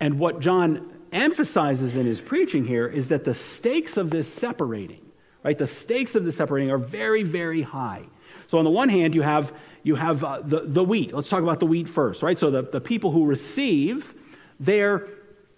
And 0.00 0.18
what 0.18 0.40
John 0.40 0.92
emphasizes 1.12 1.96
in 1.96 2.06
his 2.06 2.20
preaching 2.20 2.64
here 2.64 2.86
is 2.86 3.08
that 3.08 3.24
the 3.24 3.34
stakes 3.34 3.96
of 3.96 4.10
this 4.10 4.32
separating, 4.32 5.00
right, 5.44 5.56
the 5.56 5.66
stakes 5.66 6.14
of 6.14 6.24
the 6.24 6.32
separating 6.32 6.70
are 6.70 6.78
very, 6.78 7.22
very 7.22 7.62
high. 7.62 8.04
So 8.48 8.58
on 8.58 8.64
the 8.64 8.70
one 8.70 8.88
hand, 8.88 9.14
you 9.14 9.22
have, 9.22 9.52
you 9.84 9.94
have 9.94 10.24
uh, 10.24 10.40
the, 10.42 10.62
the 10.64 10.82
wheat. 10.82 11.12
Let's 11.12 11.28
talk 11.28 11.42
about 11.42 11.60
the 11.60 11.66
wheat 11.66 11.88
first, 11.88 12.22
right? 12.22 12.38
So 12.38 12.50
the, 12.50 12.62
the 12.62 12.80
people 12.80 13.12
who 13.12 13.26
receive, 13.26 14.14
they're 14.58 15.08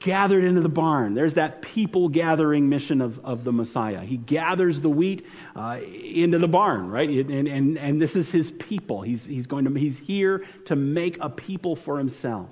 gathered 0.01 0.45
into 0.45 0.63
the 0.63 0.69
barn. 0.69 1.15
There's 1.15 1.35
that 1.35 1.61
people 1.63 2.09
gathering 2.09 2.69
mission 2.69 3.01
of, 3.01 3.23
of 3.25 3.45
the 3.45 3.53
Messiah. 3.53 4.01
He 4.01 4.17
gathers 4.17 4.81
the 4.81 4.89
wheat 4.89 5.27
uh, 5.55 5.79
into 5.83 6.39
the 6.39 6.49
barn, 6.49 6.91
right? 6.91 7.09
And, 7.09 7.47
and, 7.47 7.79
and 7.79 8.01
this 8.01 8.17
is 8.17 8.31
his 8.31 8.51
people. 8.53 9.03
He's, 9.03 9.25
he's, 9.25 9.47
going 9.47 9.67
to, 9.67 9.75
he's 9.79 9.99
here 9.99 10.45
to 10.65 10.75
make 10.75 11.19
a 11.21 11.29
people 11.29 11.77
for 11.77 11.99
himself. 11.99 12.49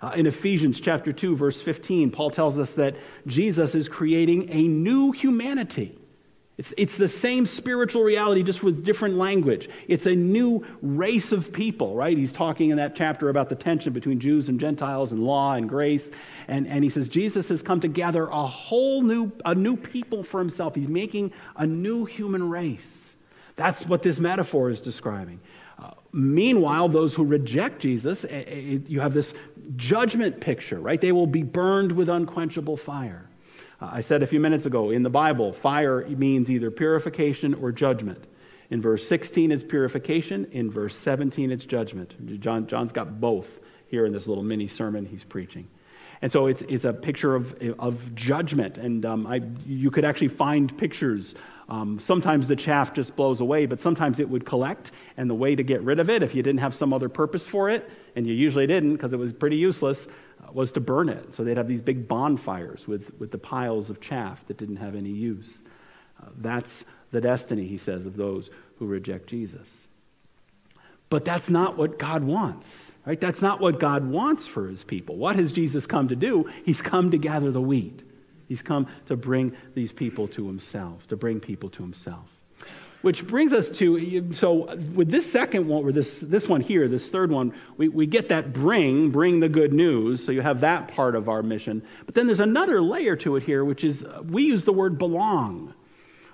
Uh, 0.00 0.12
in 0.14 0.26
Ephesians 0.26 0.78
chapter 0.78 1.12
2, 1.12 1.36
verse 1.36 1.60
15, 1.60 2.10
Paul 2.10 2.30
tells 2.30 2.58
us 2.58 2.72
that 2.72 2.96
Jesus 3.26 3.74
is 3.74 3.88
creating 3.88 4.48
a 4.50 4.62
new 4.62 5.10
humanity. 5.10 5.98
It's, 6.58 6.72
it's 6.78 6.96
the 6.96 7.08
same 7.08 7.44
spiritual 7.44 8.02
reality, 8.02 8.42
just 8.42 8.62
with 8.62 8.82
different 8.82 9.16
language. 9.16 9.68
It's 9.88 10.06
a 10.06 10.14
new 10.14 10.64
race 10.80 11.32
of 11.32 11.52
people, 11.52 11.94
right? 11.94 12.16
He's 12.16 12.32
talking 12.32 12.70
in 12.70 12.78
that 12.78 12.96
chapter 12.96 13.28
about 13.28 13.50
the 13.50 13.54
tension 13.54 13.92
between 13.92 14.18
Jews 14.18 14.48
and 14.48 14.58
Gentiles 14.58 15.12
and 15.12 15.22
law 15.22 15.52
and 15.52 15.68
grace. 15.68 16.10
And, 16.48 16.66
and 16.66 16.82
he 16.82 16.88
says 16.88 17.10
Jesus 17.10 17.50
has 17.50 17.60
come 17.60 17.80
to 17.80 17.88
gather 17.88 18.28
a 18.28 18.46
whole 18.46 19.02
new, 19.02 19.30
a 19.44 19.54
new 19.54 19.76
people 19.76 20.22
for 20.22 20.38
himself. 20.40 20.74
He's 20.74 20.88
making 20.88 21.32
a 21.56 21.66
new 21.66 22.06
human 22.06 22.48
race. 22.48 23.14
That's 23.56 23.84
what 23.86 24.02
this 24.02 24.18
metaphor 24.18 24.70
is 24.70 24.80
describing. 24.80 25.40
Uh, 25.78 25.90
meanwhile, 26.12 26.88
those 26.88 27.14
who 27.14 27.24
reject 27.24 27.80
Jesus, 27.80 28.24
eh, 28.24 28.44
eh, 28.46 28.78
you 28.86 29.00
have 29.00 29.12
this 29.12 29.34
judgment 29.76 30.40
picture, 30.40 30.80
right? 30.80 31.00
They 31.00 31.12
will 31.12 31.26
be 31.26 31.42
burned 31.42 31.92
with 31.92 32.08
unquenchable 32.08 32.78
fire. 32.78 33.25
Uh, 33.80 33.90
I 33.92 34.00
said 34.00 34.22
a 34.22 34.26
few 34.26 34.40
minutes 34.40 34.66
ago, 34.66 34.90
in 34.90 35.02
the 35.02 35.10
Bible, 35.10 35.52
fire 35.52 36.06
means 36.08 36.50
either 36.50 36.70
purification 36.70 37.54
or 37.54 37.72
judgment. 37.72 38.24
In 38.70 38.82
verse 38.82 39.06
16, 39.06 39.52
it's 39.52 39.62
purification. 39.62 40.46
In 40.52 40.70
verse 40.70 40.96
17, 40.96 41.50
it's 41.50 41.64
judgment. 41.64 42.40
John, 42.40 42.66
John's 42.66 42.92
got 42.92 43.20
both 43.20 43.60
here 43.88 44.06
in 44.06 44.12
this 44.12 44.26
little 44.26 44.42
mini 44.42 44.66
sermon 44.66 45.06
he's 45.06 45.24
preaching. 45.24 45.68
And 46.22 46.32
so 46.32 46.46
it's, 46.46 46.62
it's 46.62 46.84
a 46.84 46.92
picture 46.92 47.34
of, 47.34 47.54
of 47.78 48.14
judgment. 48.14 48.78
And 48.78 49.04
um, 49.04 49.26
I, 49.26 49.42
you 49.66 49.90
could 49.90 50.04
actually 50.04 50.28
find 50.28 50.76
pictures. 50.76 51.34
Um, 51.68 51.98
sometimes 51.98 52.46
the 52.46 52.54
chaff 52.54 52.94
just 52.94 53.16
blows 53.16 53.40
away, 53.40 53.66
but 53.66 53.80
sometimes 53.80 54.20
it 54.20 54.28
would 54.28 54.46
collect. 54.46 54.92
And 55.16 55.28
the 55.28 55.34
way 55.34 55.56
to 55.56 55.62
get 55.62 55.82
rid 55.82 55.98
of 55.98 56.08
it, 56.08 56.22
if 56.22 56.34
you 56.34 56.42
didn't 56.42 56.60
have 56.60 56.74
some 56.74 56.92
other 56.92 57.08
purpose 57.08 57.46
for 57.46 57.68
it, 57.68 57.90
and 58.14 58.26
you 58.26 58.34
usually 58.34 58.66
didn't 58.66 58.92
because 58.92 59.12
it 59.12 59.18
was 59.18 59.32
pretty 59.32 59.56
useless, 59.56 60.06
was 60.52 60.70
to 60.72 60.80
burn 60.80 61.08
it. 61.08 61.34
So 61.34 61.42
they'd 61.42 61.56
have 61.56 61.68
these 61.68 61.82
big 61.82 62.06
bonfires 62.06 62.86
with, 62.86 63.12
with 63.18 63.30
the 63.30 63.38
piles 63.38 63.90
of 63.90 64.00
chaff 64.00 64.46
that 64.46 64.58
didn't 64.58 64.76
have 64.76 64.94
any 64.94 65.10
use. 65.10 65.62
Uh, 66.22 66.28
that's 66.38 66.84
the 67.10 67.20
destiny, 67.20 67.66
he 67.66 67.78
says, 67.78 68.06
of 68.06 68.16
those 68.16 68.50
who 68.78 68.86
reject 68.86 69.26
Jesus. 69.26 69.66
But 71.08 71.24
that's 71.24 71.50
not 71.50 71.76
what 71.76 71.98
God 71.98 72.24
wants, 72.24 72.92
right? 73.04 73.20
That's 73.20 73.42
not 73.42 73.60
what 73.60 73.78
God 73.78 74.08
wants 74.08 74.46
for 74.46 74.66
his 74.68 74.82
people. 74.82 75.16
What 75.16 75.36
has 75.36 75.52
Jesus 75.52 75.86
come 75.86 76.08
to 76.08 76.16
do? 76.16 76.50
He's 76.64 76.82
come 76.82 77.10
to 77.12 77.18
gather 77.18 77.50
the 77.50 77.60
wheat. 77.60 78.02
He's 78.46 78.62
come 78.62 78.86
to 79.06 79.16
bring 79.16 79.56
these 79.74 79.92
people 79.92 80.28
to 80.28 80.46
himself, 80.46 81.06
to 81.08 81.16
bring 81.16 81.40
people 81.40 81.68
to 81.70 81.82
himself. 81.82 82.28
Which 83.02 83.26
brings 83.26 83.52
us 83.52 83.70
to 83.70 84.32
so 84.32 84.74
with 84.94 85.10
this 85.10 85.30
second 85.30 85.68
one, 85.68 85.84
or 85.84 85.92
this, 85.92 86.20
this 86.20 86.48
one 86.48 86.60
here, 86.60 86.88
this 86.88 87.08
third 87.08 87.30
one, 87.30 87.52
we, 87.76 87.88
we 87.88 88.06
get 88.06 88.28
that 88.30 88.52
bring, 88.52 89.10
bring 89.10 89.38
the 89.38 89.48
good 89.48 89.72
news. 89.72 90.24
So 90.24 90.32
you 90.32 90.40
have 90.40 90.60
that 90.62 90.88
part 90.88 91.14
of 91.14 91.28
our 91.28 91.42
mission. 91.42 91.82
But 92.04 92.14
then 92.14 92.26
there's 92.26 92.40
another 92.40 92.80
layer 92.80 93.14
to 93.16 93.36
it 93.36 93.44
here, 93.44 93.64
which 93.64 93.84
is 93.84 94.04
we 94.28 94.44
use 94.44 94.64
the 94.64 94.72
word 94.72 94.98
belong. 94.98 95.74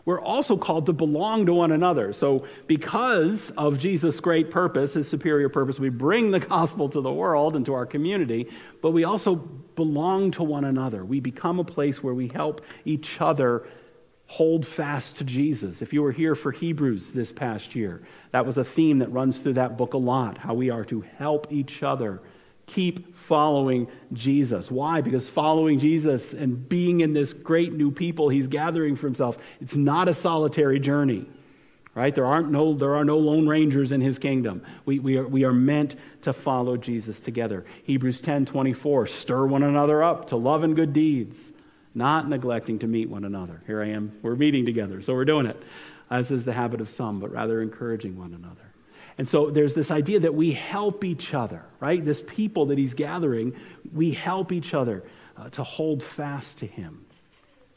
We're 0.04 0.20
also 0.20 0.56
called 0.56 0.86
to 0.86 0.92
belong 0.92 1.46
to 1.46 1.54
one 1.54 1.72
another. 1.72 2.12
So, 2.12 2.46
because 2.66 3.50
of 3.56 3.78
Jesus' 3.78 4.18
great 4.18 4.50
purpose, 4.50 4.94
his 4.94 5.08
superior 5.08 5.48
purpose, 5.48 5.78
we 5.78 5.90
bring 5.90 6.30
the 6.30 6.40
gospel 6.54 6.88
to 6.88 7.00
the 7.00 7.12
world 7.12 7.54
and 7.54 7.64
to 7.66 7.74
our 7.74 7.86
community, 7.86 8.48
but 8.80 8.90
we 8.90 9.04
also 9.04 9.36
belong 9.36 10.32
to 10.32 10.42
one 10.42 10.64
another. 10.64 11.04
We 11.04 11.20
become 11.20 11.60
a 11.60 11.64
place 11.64 12.02
where 12.02 12.14
we 12.14 12.28
help 12.28 12.62
each 12.84 13.20
other 13.20 13.66
hold 14.26 14.66
fast 14.66 15.18
to 15.18 15.24
Jesus. 15.24 15.82
If 15.82 15.92
you 15.92 16.02
were 16.02 16.10
here 16.10 16.34
for 16.34 16.50
Hebrews 16.50 17.10
this 17.10 17.30
past 17.30 17.74
year, 17.74 18.02
that 18.30 18.44
was 18.44 18.58
a 18.58 18.64
theme 18.64 18.98
that 19.00 19.12
runs 19.12 19.38
through 19.38 19.54
that 19.54 19.76
book 19.76 19.94
a 19.94 19.98
lot 19.98 20.38
how 20.38 20.54
we 20.54 20.70
are 20.70 20.84
to 20.86 21.02
help 21.18 21.52
each 21.52 21.82
other 21.82 22.22
keep 22.66 23.11
following 23.22 23.88
Jesus. 24.12 24.70
Why? 24.70 25.00
Because 25.00 25.28
following 25.28 25.78
Jesus 25.78 26.32
and 26.32 26.68
being 26.68 27.00
in 27.00 27.12
this 27.12 27.32
great 27.32 27.72
new 27.72 27.90
people 27.90 28.28
he's 28.28 28.46
gathering 28.46 28.96
for 28.96 29.06
himself, 29.06 29.38
it's 29.60 29.74
not 29.76 30.08
a 30.08 30.14
solitary 30.14 30.80
journey. 30.80 31.26
Right? 31.94 32.14
There, 32.14 32.24
aren't 32.24 32.50
no, 32.50 32.72
there 32.72 32.94
are 32.94 33.04
no 33.04 33.18
lone 33.18 33.46
rangers 33.46 33.92
in 33.92 34.00
his 34.00 34.18
kingdom. 34.18 34.64
We, 34.86 34.98
we, 34.98 35.18
are, 35.18 35.28
we 35.28 35.44
are 35.44 35.52
meant 35.52 35.96
to 36.22 36.32
follow 36.32 36.78
Jesus 36.78 37.20
together. 37.20 37.66
Hebrews 37.84 38.22
10 38.22 38.46
24, 38.46 39.06
stir 39.08 39.46
one 39.46 39.62
another 39.62 40.02
up 40.02 40.28
to 40.28 40.36
love 40.36 40.62
and 40.62 40.74
good 40.74 40.94
deeds 40.94 41.52
not 41.94 42.28
neglecting 42.28 42.78
to 42.80 42.86
meet 42.86 43.08
one 43.08 43.24
another. 43.24 43.62
Here 43.66 43.82
I 43.82 43.88
am, 43.88 44.18
we're 44.22 44.36
meeting 44.36 44.64
together, 44.64 45.02
so 45.02 45.14
we're 45.14 45.24
doing 45.24 45.46
it, 45.46 45.62
as 46.10 46.30
is 46.30 46.44
the 46.44 46.52
habit 46.52 46.80
of 46.80 46.90
some, 46.90 47.20
but 47.20 47.30
rather 47.30 47.60
encouraging 47.60 48.18
one 48.18 48.34
another. 48.34 48.71
And 49.18 49.28
so 49.28 49.50
there's 49.50 49.74
this 49.74 49.90
idea 49.90 50.20
that 50.20 50.34
we 50.34 50.52
help 50.52 51.04
each 51.04 51.34
other, 51.34 51.64
right? 51.80 52.04
This 52.04 52.22
people 52.26 52.66
that 52.66 52.78
he's 52.78 52.94
gathering, 52.94 53.54
we 53.94 54.10
help 54.10 54.52
each 54.52 54.74
other 54.74 55.04
uh, 55.36 55.50
to 55.50 55.62
hold 55.62 56.02
fast 56.02 56.58
to 56.58 56.66
him. 56.66 57.04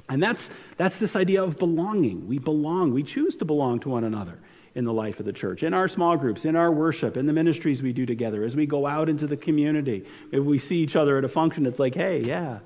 And 0.08 0.22
that's, 0.22 0.50
that's 0.78 0.98
this 0.98 1.16
idea 1.16 1.44
of 1.44 1.58
belonging. 1.58 2.28
We 2.28 2.38
belong, 2.38 2.94
we 2.94 3.04
choose 3.04 3.36
to 3.38 3.46
belong 3.46 3.80
to 3.82 3.90
one 3.90 4.04
another 4.04 4.40
in 4.76 4.84
the 4.86 4.94
life 4.94 5.20
of 5.20 5.26
the 5.26 5.34
church, 5.34 5.64
in 5.64 5.74
our 5.74 5.88
small 5.88 6.18
groups, 6.18 6.46
in 6.46 6.56
our 6.56 6.72
worship, 6.72 7.18
in 7.18 7.26
the 7.26 7.34
ministries 7.34 7.82
we 7.82 7.94
do 7.94 8.06
together, 8.06 8.44
as 8.44 8.56
we 8.56 8.66
go 8.66 8.86
out 8.86 9.10
into 9.10 9.26
the 9.26 9.38
community. 9.38 10.06
If 10.32 10.44
we 10.44 10.60
see 10.60 10.78
each 10.78 10.96
other 10.96 11.18
at 11.18 11.24
a 11.24 11.30
function, 11.30 11.66
it's 11.66 11.80
like, 11.80 11.96
hey, 11.96 12.22
yeah, 12.22 12.60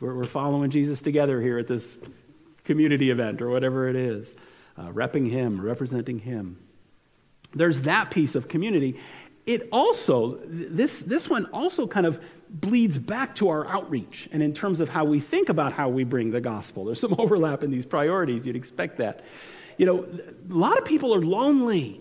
we're, 0.00 0.14
we're 0.14 0.24
following 0.24 0.70
Jesus 0.70 1.00
together 1.00 1.40
here 1.40 1.58
at 1.58 1.68
this 1.68 1.96
community 2.64 3.10
event 3.10 3.40
or 3.40 3.48
whatever 3.48 3.88
it 3.88 3.96
is, 3.96 4.34
uh, 4.76 4.88
repping 4.88 5.30
Him, 5.30 5.60
representing 5.60 6.18
Him. 6.18 6.58
There's 7.54 7.82
that 7.82 8.10
piece 8.10 8.34
of 8.34 8.48
community. 8.48 8.98
it 9.46 9.68
also, 9.72 10.38
this, 10.46 11.00
this 11.00 11.28
one 11.28 11.46
also 11.46 11.86
kind 11.86 12.06
of 12.06 12.20
bleeds 12.48 12.98
back 12.98 13.34
to 13.36 13.48
our 13.48 13.66
outreach 13.66 14.28
and 14.32 14.42
in 14.42 14.52
terms 14.52 14.80
of 14.80 14.88
how 14.88 15.04
we 15.04 15.20
think 15.20 15.48
about 15.48 15.72
how 15.72 15.88
we 15.88 16.04
bring 16.04 16.30
the 16.30 16.40
gospel. 16.40 16.84
There's 16.84 17.00
some 17.00 17.14
overlap 17.18 17.62
in 17.62 17.70
these 17.70 17.86
priorities. 17.86 18.46
You'd 18.46 18.56
expect 18.56 18.98
that. 18.98 19.24
You 19.78 19.86
know, 19.86 20.04
a 20.04 20.54
lot 20.54 20.78
of 20.78 20.84
people 20.84 21.14
are 21.14 21.20
lonely. 21.20 22.00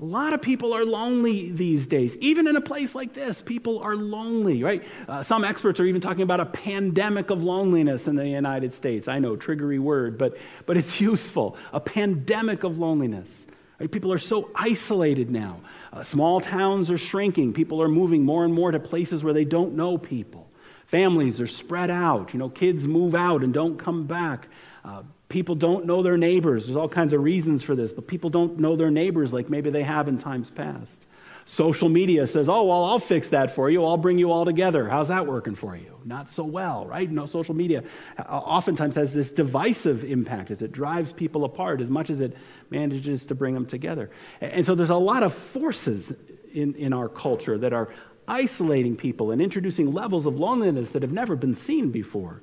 A 0.00 0.04
lot 0.04 0.32
of 0.32 0.42
people 0.42 0.72
are 0.72 0.84
lonely 0.84 1.52
these 1.52 1.86
days. 1.86 2.16
Even 2.16 2.48
in 2.48 2.56
a 2.56 2.60
place 2.60 2.94
like 2.94 3.12
this, 3.12 3.40
people 3.40 3.78
are 3.80 3.94
lonely, 3.94 4.64
right? 4.64 4.82
Uh, 5.06 5.22
some 5.22 5.44
experts 5.44 5.78
are 5.78 5.84
even 5.84 6.00
talking 6.00 6.22
about 6.22 6.40
a 6.40 6.46
pandemic 6.46 7.30
of 7.30 7.42
loneliness 7.42 8.08
in 8.08 8.16
the 8.16 8.26
United 8.26 8.72
States. 8.72 9.06
I 9.06 9.18
know, 9.18 9.36
triggery 9.36 9.78
word, 9.78 10.18
but, 10.18 10.38
but 10.66 10.76
it's 10.76 11.00
useful. 11.00 11.56
A 11.72 11.78
pandemic 11.78 12.64
of 12.64 12.78
loneliness. 12.78 13.46
Right? 13.82 13.90
People 13.90 14.12
are 14.12 14.18
so 14.18 14.48
isolated 14.54 15.28
now. 15.28 15.60
Uh, 15.92 16.04
small 16.04 16.40
towns 16.40 16.88
are 16.92 16.96
shrinking. 16.96 17.52
People 17.52 17.82
are 17.82 17.88
moving 17.88 18.24
more 18.24 18.44
and 18.44 18.54
more 18.54 18.70
to 18.70 18.78
places 18.78 19.24
where 19.24 19.34
they 19.34 19.44
don't 19.44 19.74
know 19.74 19.98
people. 19.98 20.48
Families 20.86 21.40
are 21.40 21.48
spread 21.48 21.90
out. 21.90 22.32
You 22.32 22.38
know, 22.38 22.48
kids 22.48 22.86
move 22.86 23.16
out 23.16 23.42
and 23.42 23.52
don't 23.52 23.80
come 23.80 24.06
back. 24.06 24.46
Uh, 24.84 25.02
people 25.28 25.56
don't 25.56 25.84
know 25.84 26.00
their 26.00 26.16
neighbors. 26.16 26.66
There's 26.66 26.76
all 26.76 26.88
kinds 26.88 27.12
of 27.12 27.24
reasons 27.24 27.64
for 27.64 27.74
this, 27.74 27.92
but 27.92 28.06
people 28.06 28.30
don't 28.30 28.60
know 28.60 28.76
their 28.76 28.92
neighbors 28.92 29.32
like 29.32 29.50
maybe 29.50 29.70
they 29.70 29.82
have 29.82 30.06
in 30.06 30.16
times 30.16 30.48
past. 30.48 31.04
Social 31.44 31.88
media 31.88 32.28
says, 32.28 32.48
oh, 32.48 32.62
well, 32.62 32.84
I'll 32.84 33.00
fix 33.00 33.30
that 33.30 33.54
for 33.56 33.68
you. 33.68 33.84
I'll 33.84 33.96
bring 33.96 34.16
you 34.16 34.30
all 34.30 34.44
together. 34.44 34.88
How's 34.88 35.08
that 35.08 35.26
working 35.26 35.56
for 35.56 35.76
you? 35.76 35.98
Not 36.04 36.30
so 36.30 36.44
well, 36.44 36.86
right? 36.86 37.10
No, 37.10 37.26
social 37.26 37.54
media 37.54 37.82
uh, 38.16 38.22
oftentimes 38.22 38.94
has 38.94 39.12
this 39.12 39.32
divisive 39.32 40.04
impact 40.04 40.52
as 40.52 40.62
it 40.62 40.70
drives 40.70 41.12
people 41.12 41.44
apart 41.44 41.80
as 41.80 41.90
much 41.90 42.10
as 42.10 42.20
it 42.20 42.36
manages 42.72 43.24
to 43.26 43.36
bring 43.36 43.54
them 43.54 43.66
together. 43.66 44.10
And 44.40 44.66
so 44.66 44.74
there's 44.74 44.90
a 44.90 44.96
lot 44.96 45.22
of 45.22 45.32
forces 45.32 46.12
in, 46.52 46.74
in 46.74 46.92
our 46.92 47.08
culture 47.08 47.56
that 47.58 47.72
are 47.72 47.94
isolating 48.26 48.96
people 48.96 49.30
and 49.30 49.40
introducing 49.40 49.92
levels 49.92 50.26
of 50.26 50.38
loneliness 50.38 50.90
that 50.90 51.02
have 51.02 51.12
never 51.12 51.36
been 51.36 51.54
seen 51.54 51.90
before. 51.90 52.42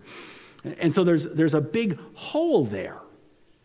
And 0.64 0.94
so 0.94 1.04
there's, 1.04 1.26
there's 1.26 1.54
a 1.54 1.62
big 1.62 1.98
hole 2.14 2.66
there. 2.66 3.00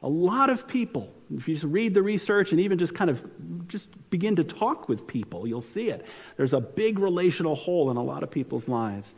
A 0.03 0.09
lot 0.09 0.51
of 0.51 0.67
people, 0.69 1.13
if 1.35 1.49
you 1.49 1.55
just 1.55 1.67
read 1.67 1.95
the 1.95 2.03
research 2.03 2.53
and 2.53 2.61
even 2.61 2.79
just 2.79 2.95
kind 2.95 3.11
of 3.11 3.23
just 3.69 3.89
begin 4.11 4.37
to 4.37 4.45
talk 4.45 4.89
with 4.89 5.07
people, 5.07 5.47
you'll 5.47 5.63
see 5.63 5.89
it. 5.89 6.05
There's 6.37 6.53
a 6.53 6.61
big 6.61 6.99
relational 6.99 7.55
hole 7.55 7.91
in 7.91 7.97
a 7.97 8.03
lot 8.03 8.23
of 8.23 8.31
people's 8.31 8.69
lives. 8.69 9.13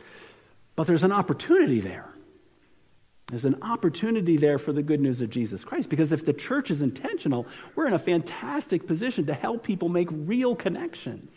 But 0.75 0.87
there's 0.87 1.03
an 1.03 1.11
opportunity 1.11 1.81
there. 1.81 2.09
There's 3.29 3.45
an 3.45 3.61
opportunity 3.61 4.37
there 4.37 4.57
for 4.57 4.71
the 4.71 4.81
good 4.81 5.01
news 5.01 5.19
of 5.19 5.29
Jesus 5.29 5.65
Christ 5.65 5.89
because 5.89 6.13
if 6.13 6.25
the 6.25 6.31
church 6.31 6.71
is 6.71 6.81
intentional, 6.81 7.45
we're 7.75 7.87
in 7.87 7.93
a 7.93 7.99
fantastic 7.99 8.87
position 8.87 9.25
to 9.25 9.33
help 9.33 9.63
people 9.63 9.89
make 9.89 10.07
real 10.11 10.55
connections. 10.55 11.33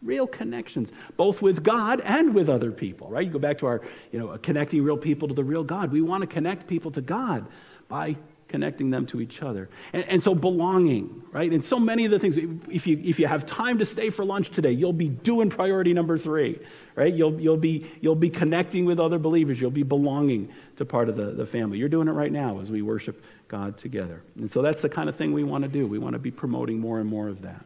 Real 0.00 0.26
connections, 0.26 0.90
both 1.16 1.42
with 1.42 1.62
God 1.62 2.00
and 2.00 2.34
with 2.34 2.48
other 2.48 2.70
people, 2.70 3.10
right? 3.10 3.26
You 3.26 3.32
go 3.32 3.38
back 3.40 3.58
to 3.58 3.66
our, 3.66 3.82
you 4.12 4.18
know, 4.18 4.38
connecting 4.38 4.82
real 4.82 4.96
people 4.96 5.28
to 5.28 5.34
the 5.34 5.44
real 5.44 5.64
God. 5.64 5.92
We 5.92 6.00
want 6.00 6.22
to 6.22 6.26
connect 6.26 6.66
people 6.66 6.92
to 6.92 7.00
God 7.00 7.46
by 7.88 8.16
connecting 8.48 8.90
them 8.90 9.06
to 9.06 9.20
each 9.20 9.42
other. 9.42 9.68
And, 9.92 10.04
and, 10.04 10.22
so 10.22 10.34
belonging, 10.34 11.22
right? 11.32 11.50
And 11.52 11.62
so 11.62 11.78
many 11.78 12.04
of 12.06 12.10
the 12.10 12.18
things, 12.18 12.36
if 12.68 12.86
you, 12.86 13.00
if 13.04 13.18
you 13.18 13.26
have 13.26 13.46
time 13.46 13.78
to 13.78 13.84
stay 13.84 14.10
for 14.10 14.24
lunch 14.24 14.50
today, 14.50 14.72
you'll 14.72 14.92
be 14.92 15.08
doing 15.08 15.50
priority 15.50 15.92
number 15.92 16.18
three, 16.18 16.58
right? 16.96 17.12
You'll, 17.12 17.38
you'll, 17.40 17.58
be, 17.58 17.86
you'll 18.00 18.14
be 18.14 18.30
connecting 18.30 18.86
with 18.86 18.98
other 18.98 19.18
believers. 19.18 19.60
You'll 19.60 19.70
be 19.70 19.82
belonging 19.82 20.52
to 20.76 20.84
part 20.84 21.08
of 21.08 21.16
the, 21.16 21.32
the 21.32 21.46
family. 21.46 21.78
You're 21.78 21.88
doing 21.88 22.08
it 22.08 22.12
right 22.12 22.32
now 22.32 22.60
as 22.60 22.70
we 22.70 22.82
worship 22.82 23.22
God 23.48 23.76
together. 23.76 24.22
And 24.36 24.50
so 24.50 24.62
that's 24.62 24.80
the 24.80 24.88
kind 24.88 25.08
of 25.08 25.16
thing 25.16 25.32
we 25.32 25.44
want 25.44 25.62
to 25.62 25.68
do. 25.68 25.86
We 25.86 25.98
want 25.98 26.14
to 26.14 26.18
be 26.18 26.30
promoting 26.30 26.78
more 26.78 27.00
and 27.00 27.08
more 27.08 27.28
of 27.28 27.42
that. 27.42 27.64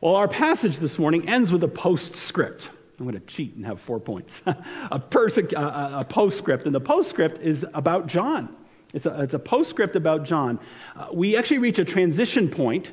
Well, 0.00 0.14
our 0.14 0.28
passage 0.28 0.78
this 0.78 0.98
morning 0.98 1.28
ends 1.28 1.52
with 1.52 1.64
a 1.64 1.68
postscript. 1.68 2.68
I'm 2.98 3.04
going 3.04 3.18
to 3.18 3.26
cheat 3.26 3.54
and 3.54 3.66
have 3.66 3.80
four 3.80 4.00
points. 4.00 4.42
a, 4.90 4.98
perse- 4.98 5.38
a, 5.38 5.90
a 6.00 6.06
postscript. 6.08 6.66
And 6.66 6.74
the 6.74 6.80
postscript 6.80 7.40
is 7.40 7.66
about 7.74 8.06
John. 8.06 8.54
It's 8.94 9.06
a, 9.06 9.22
it's 9.22 9.34
a 9.34 9.38
postscript 9.38 9.96
about 9.96 10.24
John. 10.24 10.58
Uh, 10.96 11.08
we 11.12 11.36
actually 11.36 11.58
reach 11.58 11.78
a 11.78 11.84
transition 11.84 12.48
point 12.48 12.92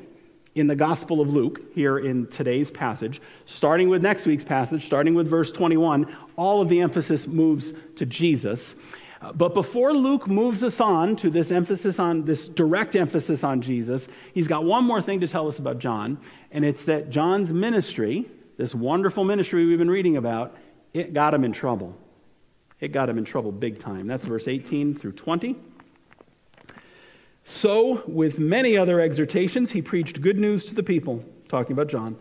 in 0.54 0.66
the 0.66 0.74
Gospel 0.74 1.20
of 1.20 1.28
Luke 1.28 1.60
here 1.74 1.98
in 1.98 2.26
today's 2.28 2.70
passage. 2.70 3.20
Starting 3.44 3.88
with 3.88 4.02
next 4.02 4.26
week's 4.26 4.44
passage, 4.44 4.84
starting 4.84 5.14
with 5.14 5.28
verse 5.28 5.52
21, 5.52 6.14
all 6.36 6.60
of 6.60 6.68
the 6.68 6.80
emphasis 6.80 7.26
moves 7.26 7.72
to 7.96 8.06
Jesus. 8.06 8.74
Uh, 9.22 9.32
but 9.32 9.54
before 9.54 9.92
Luke 9.92 10.26
moves 10.26 10.62
us 10.64 10.80
on 10.80 11.16
to 11.16 11.30
this 11.30 11.50
emphasis 11.50 11.98
on 11.98 12.24
this 12.24 12.48
direct 12.48 12.96
emphasis 12.96 13.42
on 13.42 13.62
Jesus, 13.62 14.08
he's 14.34 14.48
got 14.48 14.64
one 14.64 14.84
more 14.84 15.00
thing 15.00 15.20
to 15.20 15.28
tell 15.28 15.48
us 15.48 15.58
about 15.58 15.78
John, 15.78 16.18
and 16.50 16.64
it's 16.64 16.84
that 16.84 17.10
John's 17.10 17.52
ministry, 17.52 18.26
this 18.58 18.74
wonderful 18.74 19.24
ministry 19.24 19.64
we've 19.64 19.78
been 19.78 19.90
reading 19.90 20.16
about, 20.16 20.56
it 20.92 21.14
got 21.14 21.32
him 21.32 21.44
in 21.44 21.52
trouble. 21.52 21.94
It 22.80 22.88
got 22.88 23.08
him 23.08 23.16
in 23.16 23.24
trouble 23.24 23.52
big 23.52 23.78
time. 23.78 24.06
That's 24.06 24.26
verse 24.26 24.48
18 24.48 24.94
through 24.94 25.12
20. 25.12 25.56
So, 27.48 28.02
with 28.08 28.40
many 28.40 28.76
other 28.76 29.00
exhortations, 29.00 29.70
he 29.70 29.80
preached 29.80 30.20
good 30.20 30.36
news 30.36 30.64
to 30.66 30.74
the 30.74 30.82
people, 30.82 31.24
talking 31.48 31.74
about 31.74 31.86
John. 31.86 32.16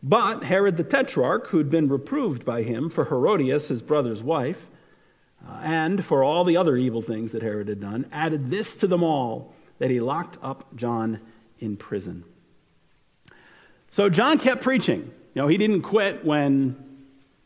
But 0.00 0.44
Herod 0.44 0.76
the 0.76 0.84
Tetrarch, 0.84 1.48
who'd 1.48 1.68
been 1.68 1.88
reproved 1.88 2.44
by 2.44 2.62
him 2.62 2.88
for 2.88 3.04
Herodias, 3.04 3.66
his 3.66 3.82
brother's 3.82 4.22
wife, 4.22 4.68
uh, 5.44 5.60
and 5.64 6.04
for 6.04 6.22
all 6.22 6.44
the 6.44 6.56
other 6.56 6.76
evil 6.76 7.02
things 7.02 7.32
that 7.32 7.42
Herod 7.42 7.66
had 7.66 7.80
done, 7.80 8.06
added 8.12 8.48
this 8.48 8.76
to 8.76 8.86
them 8.86 9.02
all 9.02 9.52
that 9.80 9.90
he 9.90 9.98
locked 9.98 10.38
up 10.40 10.74
John 10.76 11.18
in 11.58 11.76
prison. 11.76 12.22
So 13.90 14.08
John 14.08 14.38
kept 14.38 14.62
preaching. 14.62 15.12
You 15.34 15.42
know, 15.42 15.48
he 15.48 15.58
didn't 15.58 15.82
quit 15.82 16.24
when 16.24 16.76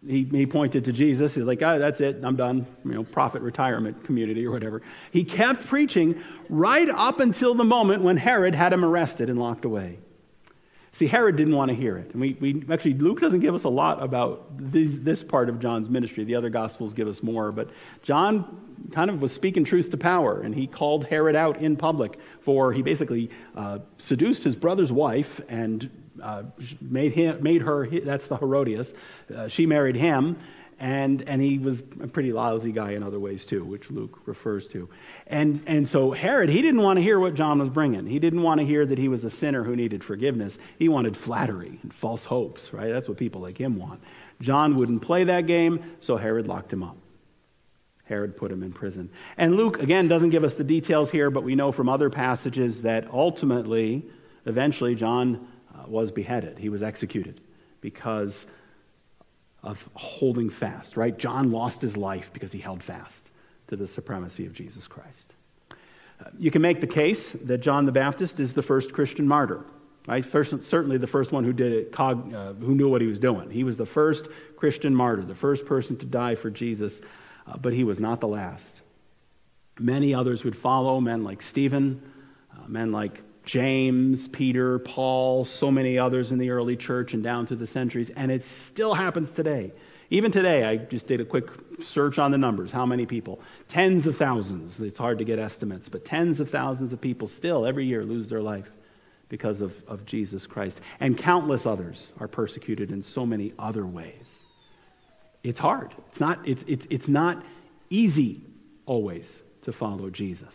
he, 0.07 0.25
he 0.25 0.47
pointed 0.47 0.85
to 0.85 0.93
Jesus. 0.93 1.35
He's 1.35 1.45
like, 1.45 1.63
oh, 1.63 1.79
that's 1.79 2.01
it, 2.01 2.21
I'm 2.23 2.37
done. 2.37 2.67
You 2.85 2.93
know, 2.93 3.05
prophet 3.05 3.43
retirement 3.43 4.05
community 4.05 4.47
or 4.47 4.51
whatever. 4.51 4.83
He 5.11 5.25
kept 5.25 5.67
preaching 5.67 6.23
right 6.49 6.89
up 6.89 7.21
until 7.21 7.55
the 7.55 7.65
moment 7.65 8.03
when 8.03 8.17
Herod 8.17 8.55
had 8.55 8.73
him 8.73 8.85
arrested 8.85 9.31
and 9.31 9.39
locked 9.39 9.65
away. 9.65 9.99
See, 10.93 11.09
Herod 11.09 11.35
didn't 11.35 11.57
want 11.57 11.71
to 11.71 11.75
hear 11.75 11.99
it. 11.99 12.13
And 12.13 12.21
we, 12.21 12.37
we 12.41 12.65
actually, 12.71 12.95
Luke 12.95 13.21
doesn't 13.21 13.41
give 13.41 13.53
us 13.53 13.65
a 13.65 13.69
lot 13.69 14.01
about 14.01 14.47
this, 14.57 14.97
this 14.99 15.25
part 15.25 15.49
of 15.49 15.59
John's 15.59 15.91
ministry. 15.91 16.23
The 16.23 16.37
other 16.37 16.51
gospels 16.51 16.95
give 16.95 17.09
us 17.09 17.21
more. 17.21 17.51
But 17.51 17.71
John 18.05 18.79
kind 18.93 19.11
of 19.11 19.21
was 19.21 19.33
speaking 19.33 19.65
truth 19.65 19.91
to 19.91 19.97
power, 19.97 20.43
and 20.43 20.55
he 20.55 20.69
called 20.69 21.05
Herod 21.05 21.35
out 21.35 21.61
in 21.61 21.77
public 21.77 22.21
for, 22.43 22.73
he 22.73 22.81
basically 22.81 23.29
uh, 23.57 23.81
seduced 23.99 24.45
his 24.45 24.55
brother's 24.55 24.93
wife 24.93 25.41
and 25.49 25.91
uh, 26.25 26.43
made, 26.81 27.13
him, 27.13 27.43
made 27.43 27.63
her, 27.63 27.87
that's 28.01 28.27
the 28.27 28.37
Herodias, 28.37 28.95
uh, 29.35 29.47
she 29.49 29.67
married 29.67 29.97
him, 29.97 30.37
and, 30.81 31.23
and 31.29 31.41
he 31.41 31.59
was 31.59 31.81
a 32.01 32.09
pretty 32.09 32.33
lousy 32.33 32.73
guy 32.73 32.93
in 32.93 33.03
other 33.03 33.21
ways 33.21 33.45
too, 33.45 33.65
which 33.65 33.91
Luke 33.91 34.21
refers 34.27 34.67
to. 34.69 34.89
And, 35.27 35.63
and 35.67 35.87
so 35.87 36.11
Herod, 36.11 36.49
he 36.49 36.63
didn't 36.63 36.83
want 36.83 36.97
to 36.97 37.03
hear 37.03 37.21
what 37.21 37.35
John 37.35 37.59
was 37.59 37.69
bringing. 37.69 38.07
He 38.07 38.19
didn't 38.19 38.43
want 38.43 38.61
to 38.61 38.67
hear 38.67 38.85
that 38.85 38.99
he 38.99 39.09
was 39.09 39.23
a 39.23 39.31
sinner 39.31 39.63
who 39.63 39.77
needed 39.77 40.03
forgiveness. 40.03 40.59
He 40.79 40.89
wanted 40.89 41.17
flattery 41.17 41.79
and 41.83 41.95
false 41.95 42.25
hopes, 42.25 42.73
right? 42.73 42.91
That's 42.91 43.09
what 43.09 43.19
people 43.19 43.41
like 43.41 43.59
him 43.59 43.77
want. 43.79 44.03
John 44.41 44.77
wouldn't 44.77 45.03
play 45.03 45.25
that 45.25 45.47
game, 45.47 45.97
so 46.01 46.17
Herod 46.17 46.49
locked 46.49 46.73
him 46.73 46.83
up. 46.83 46.97
Herod 48.05 48.37
put 48.37 48.51
him 48.51 48.63
in 48.63 48.73
prison. 48.73 49.09
And 49.39 49.57
Luke, 49.57 49.79
again, 49.79 50.09
doesn't 50.09 50.31
give 50.31 50.45
us 50.45 50.55
the 50.55 50.65
details 50.65 51.11
here, 51.11 51.31
but 51.31 51.43
we 51.43 51.55
know 51.55 51.73
from 51.73 51.89
other 51.89 52.11
passages 52.11 52.83
that 52.83 53.09
ultimately, 53.11 54.05
eventually, 54.45 54.95
John 54.95 55.47
was 55.89 56.11
beheaded. 56.11 56.59
He 56.59 56.69
was 56.69 56.83
executed 56.83 57.41
because 57.81 58.47
of 59.63 59.89
holding 59.95 60.51
fast, 60.51 60.97
right? 60.97 61.17
John 61.17 61.51
lost 61.51 61.81
his 61.81 61.97
life 61.97 62.31
because 62.33 62.53
he 62.53 62.59
held 62.59 62.83
fast 62.83 63.31
to 63.69 63.77
the 63.77 63.87
supremacy 63.87 64.47
of 64.47 64.53
Jesus 64.53 64.87
Christ. 64.87 65.33
Uh, 65.71 66.31
you 66.39 66.51
can 66.51 66.63
make 66.63 66.81
the 66.81 66.87
case 66.87 67.33
that 67.45 67.59
John 67.59 67.87
the 67.87 67.93
Baptist 67.93 68.39
is 68.41 68.53
the 68.53 68.63
first 68.63 68.93
Christian 68.93 69.27
martyr, 69.27 69.65
right? 70.07 70.25
First, 70.25 70.63
certainly 70.65 70.99
the 70.99 71.07
first 71.07 71.33
one 71.33 71.45
who 71.45 71.53
did 71.53 71.73
it, 71.73 71.95
uh, 71.99 72.15
who 72.15 72.75
knew 72.75 72.89
what 72.89 73.01
he 73.01 73.07
was 73.07 73.19
doing. 73.19 73.51
He 73.51 73.65
was 73.65 73.77
the 73.77 73.87
first 73.87 74.27
Christian 74.57 74.95
martyr, 74.95 75.23
the 75.23 75.35
first 75.35 75.65
person 75.67 75.97
to 75.97 76.07
die 76.07 76.35
for 76.35 76.51
Jesus, 76.51 77.01
uh, 77.47 77.57
but 77.57 77.73
he 77.73 77.85
was 77.85 77.99
not 77.99 78.21
the 78.21 78.29
last. 78.29 78.81
Many 79.79 80.15
others 80.15 80.45
would 80.45 80.57
follow, 80.57 81.01
men 81.01 81.25
like 81.25 81.43
Stephen, 81.43 82.01
uh, 82.53 82.69
men 82.69 82.93
like 82.93 83.23
James, 83.45 84.29
Peter, 84.29 84.79
Paul, 84.79 85.45
so 85.45 85.71
many 85.71 85.99
others 85.99 86.33
in 86.33 86.39
the 86.39 86.51
early 86.51 86.77
church 86.77 87.15
and 87.15 87.23
down 87.23 87.47
through 87.47 87.59
the 87.59 87.67
centuries, 87.67 88.11
and 88.11 88.31
it 88.31 88.45
still 88.45 88.95
happens 88.95 89.31
today. 89.31 89.73
Even 90.11 90.31
today, 90.31 90.65
I 90.65 90.77
just 90.77 91.07
did 91.07 91.21
a 91.21 91.25
quick 91.25 91.49
search 91.83 92.19
on 92.19 92.31
the 92.31 92.39
numbers. 92.39 92.71
How 92.71 92.87
many 92.87 93.07
people? 93.07 93.41
Tens 93.69 94.07
of 94.07 94.17
thousands. 94.17 94.81
It's 94.81 94.99
hard 94.99 95.19
to 95.19 95.25
get 95.25 95.39
estimates, 95.39 95.89
but 95.89 96.05
tens 96.05 96.41
of 96.41 96.51
thousands 96.51 96.93
of 96.93 97.01
people 97.01 97.27
still 97.27 97.67
every 97.67 97.87
year 97.87 98.05
lose 98.05 98.29
their 98.29 98.43
life 98.43 98.71
because 99.29 99.61
of, 99.61 99.75
of 99.89 100.05
Jesus 100.07 100.47
Christ. 100.47 100.81
And 101.01 101.17
countless 101.19 101.67
others 101.67 102.13
are 102.21 102.29
persecuted 102.29 102.91
in 102.93 103.03
so 103.03 103.27
many 103.27 103.53
other 103.59 103.87
ways. 103.87 104.45
It's 105.43 105.59
hard. 105.59 105.95
It's 106.09 106.21
not, 106.21 106.47
it's, 106.47 106.65
it's, 106.67 106.87
it's 106.91 107.09
not 107.09 107.43
easy 107.91 108.43
always 108.87 109.41
to 109.63 109.73
follow 109.73 110.11
Jesus. 110.11 110.55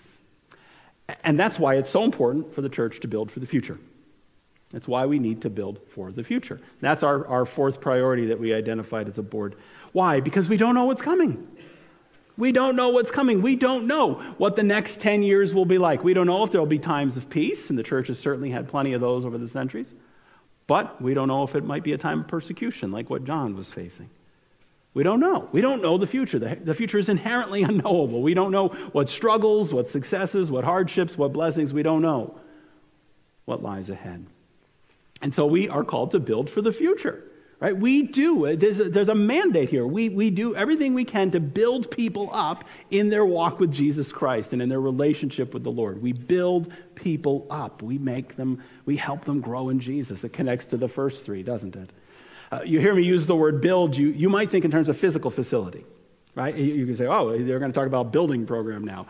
And 1.23 1.39
that's 1.39 1.57
why 1.59 1.75
it's 1.75 1.89
so 1.89 2.03
important 2.03 2.53
for 2.53 2.61
the 2.61 2.69
church 2.69 2.99
to 3.01 3.07
build 3.07 3.31
for 3.31 3.39
the 3.39 3.45
future. 3.45 3.79
That's 4.71 4.87
why 4.87 5.05
we 5.05 5.17
need 5.17 5.41
to 5.41 5.49
build 5.49 5.79
for 5.89 6.11
the 6.11 6.23
future. 6.23 6.59
That's 6.79 7.01
our, 7.01 7.25
our 7.27 7.45
fourth 7.45 7.81
priority 7.81 8.27
that 8.27 8.39
we 8.39 8.53
identified 8.53 9.07
as 9.07 9.17
a 9.17 9.23
board. 9.23 9.55
Why? 9.93 10.19
Because 10.19 10.47
we 10.47 10.57
don't 10.57 10.75
know 10.75 10.85
what's 10.85 11.01
coming. 11.01 11.47
We 12.37 12.51
don't 12.51 12.75
know 12.75 12.89
what's 12.89 13.11
coming. 13.11 13.41
We 13.41 13.55
don't 13.55 13.87
know 13.87 14.13
what 14.37 14.55
the 14.55 14.63
next 14.63 15.01
10 15.01 15.23
years 15.23 15.53
will 15.53 15.65
be 15.65 15.77
like. 15.77 16.03
We 16.03 16.13
don't 16.13 16.27
know 16.27 16.43
if 16.43 16.51
there 16.51 16.61
will 16.61 16.67
be 16.67 16.79
times 16.79 17.17
of 17.17 17.29
peace, 17.29 17.69
and 17.69 17.77
the 17.77 17.83
church 17.83 18.07
has 18.07 18.19
certainly 18.19 18.49
had 18.49 18.67
plenty 18.67 18.93
of 18.93 19.01
those 19.01 19.25
over 19.25 19.37
the 19.37 19.47
centuries. 19.47 19.93
But 20.67 21.01
we 21.01 21.15
don't 21.15 21.27
know 21.27 21.43
if 21.43 21.55
it 21.55 21.65
might 21.65 21.83
be 21.83 21.93
a 21.93 21.97
time 21.97 22.21
of 22.21 22.27
persecution 22.27 22.91
like 22.91 23.09
what 23.09 23.25
John 23.25 23.55
was 23.55 23.69
facing. 23.69 24.09
We 24.93 25.03
don't 25.03 25.19
know. 25.19 25.47
We 25.51 25.61
don't 25.61 25.81
know 25.81 25.97
the 25.97 26.07
future. 26.07 26.39
The, 26.39 26.55
the 26.55 26.73
future 26.73 26.97
is 26.97 27.09
inherently 27.09 27.63
unknowable. 27.69 28.21
We 28.21 28.33
don't 28.33 28.51
know 28.51 28.69
what 28.91 29.09
struggles, 29.09 29.73
what 29.73 29.87
successes, 29.87 30.49
what 30.49 30.63
hardships, 30.63 31.17
what 31.17 31.33
blessings. 31.33 31.73
We 31.73 31.83
don't 31.83 32.01
know 32.01 32.39
what 33.45 33.61
lies 33.61 33.89
ahead. 33.89 34.25
And 35.21 35.33
so 35.33 35.45
we 35.45 35.69
are 35.69 35.83
called 35.83 36.11
to 36.11 36.19
build 36.19 36.49
for 36.49 36.61
the 36.61 36.71
future. 36.71 37.23
Right? 37.59 37.77
We 37.77 38.03
do. 38.03 38.47
Uh, 38.47 38.55
there's 38.55 38.79
a, 38.79 38.85
there's 38.85 39.09
a 39.09 39.15
mandate 39.15 39.67
here. 39.67 39.85
We, 39.85 40.07
we 40.07 40.29
do 40.29 40.55
everything 40.55 40.93
we 40.93 41.03
can 41.03 41.29
to 41.31 41.41
build 41.41 41.91
people 41.91 42.29
up 42.31 42.63
in 42.89 43.09
their 43.09 43.25
walk 43.25 43.59
with 43.59 43.69
Jesus 43.69 44.13
Christ 44.13 44.53
and 44.53 44.61
in 44.61 44.69
their 44.69 44.79
relationship 44.79 45.53
with 45.53 45.65
the 45.65 45.71
Lord. 45.71 46.01
We 46.01 46.13
build 46.13 46.71
people 46.95 47.45
up. 47.49 47.81
We 47.81 47.97
make 47.97 48.37
them, 48.37 48.63
we 48.85 48.95
help 48.95 49.25
them 49.25 49.41
grow 49.41 49.67
in 49.69 49.81
Jesus. 49.81 50.23
It 50.23 50.31
connects 50.31 50.67
to 50.67 50.77
the 50.77 50.87
first 50.87 51.25
three, 51.25 51.43
doesn't 51.43 51.75
it? 51.75 51.89
Uh, 52.51 52.61
you 52.63 52.79
hear 52.79 52.93
me 52.93 53.03
use 53.03 53.25
the 53.25 53.35
word 53.35 53.61
build, 53.61 53.95
you, 53.95 54.09
you 54.09 54.29
might 54.29 54.49
think 54.49 54.65
in 54.65 54.71
terms 54.71 54.89
of 54.89 54.97
physical 54.97 55.29
facility, 55.29 55.85
right? 56.35 56.55
You, 56.55 56.73
you 56.73 56.85
can 56.85 56.95
say, 56.95 57.05
oh, 57.05 57.37
they're 57.37 57.59
going 57.59 57.71
to 57.71 57.75
talk 57.75 57.87
about 57.87 58.11
building 58.11 58.45
program 58.45 58.83
now 58.83 59.05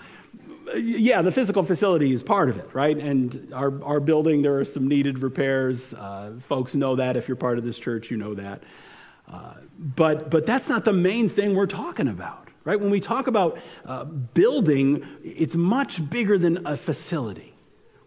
yeah, 0.75 1.21
the 1.21 1.31
physical 1.31 1.63
facility 1.63 2.13
is 2.13 2.23
part 2.23 2.49
of 2.49 2.57
it, 2.57 2.69
right? 2.73 2.97
And 2.97 3.51
our, 3.53 3.83
our 3.83 3.99
building, 3.99 4.41
there 4.41 4.59
are 4.59 4.65
some 4.65 4.87
needed 4.87 5.19
repairs. 5.19 5.93
Uh, 5.93 6.33
folks 6.41 6.75
know 6.75 6.95
that. 6.95 7.15
If 7.15 7.27
you're 7.27 7.37
part 7.37 7.57
of 7.57 7.63
this 7.63 7.79
church, 7.79 8.11
you 8.11 8.17
know 8.17 8.33
that. 8.35 8.63
Uh, 9.27 9.55
but, 9.77 10.29
but 10.29 10.45
that's 10.45 10.67
not 10.67 10.85
the 10.85 10.93
main 10.93 11.29
thing 11.29 11.55
we're 11.55 11.67
talking 11.67 12.07
about, 12.07 12.49
right? 12.65 12.79
When 12.79 12.89
we 12.89 12.99
talk 12.99 13.27
about 13.27 13.59
uh, 13.85 14.05
building, 14.05 15.05
it's 15.23 15.55
much 15.55 16.07
bigger 16.09 16.37
than 16.37 16.65
a 16.65 16.75
facility. 16.75 17.48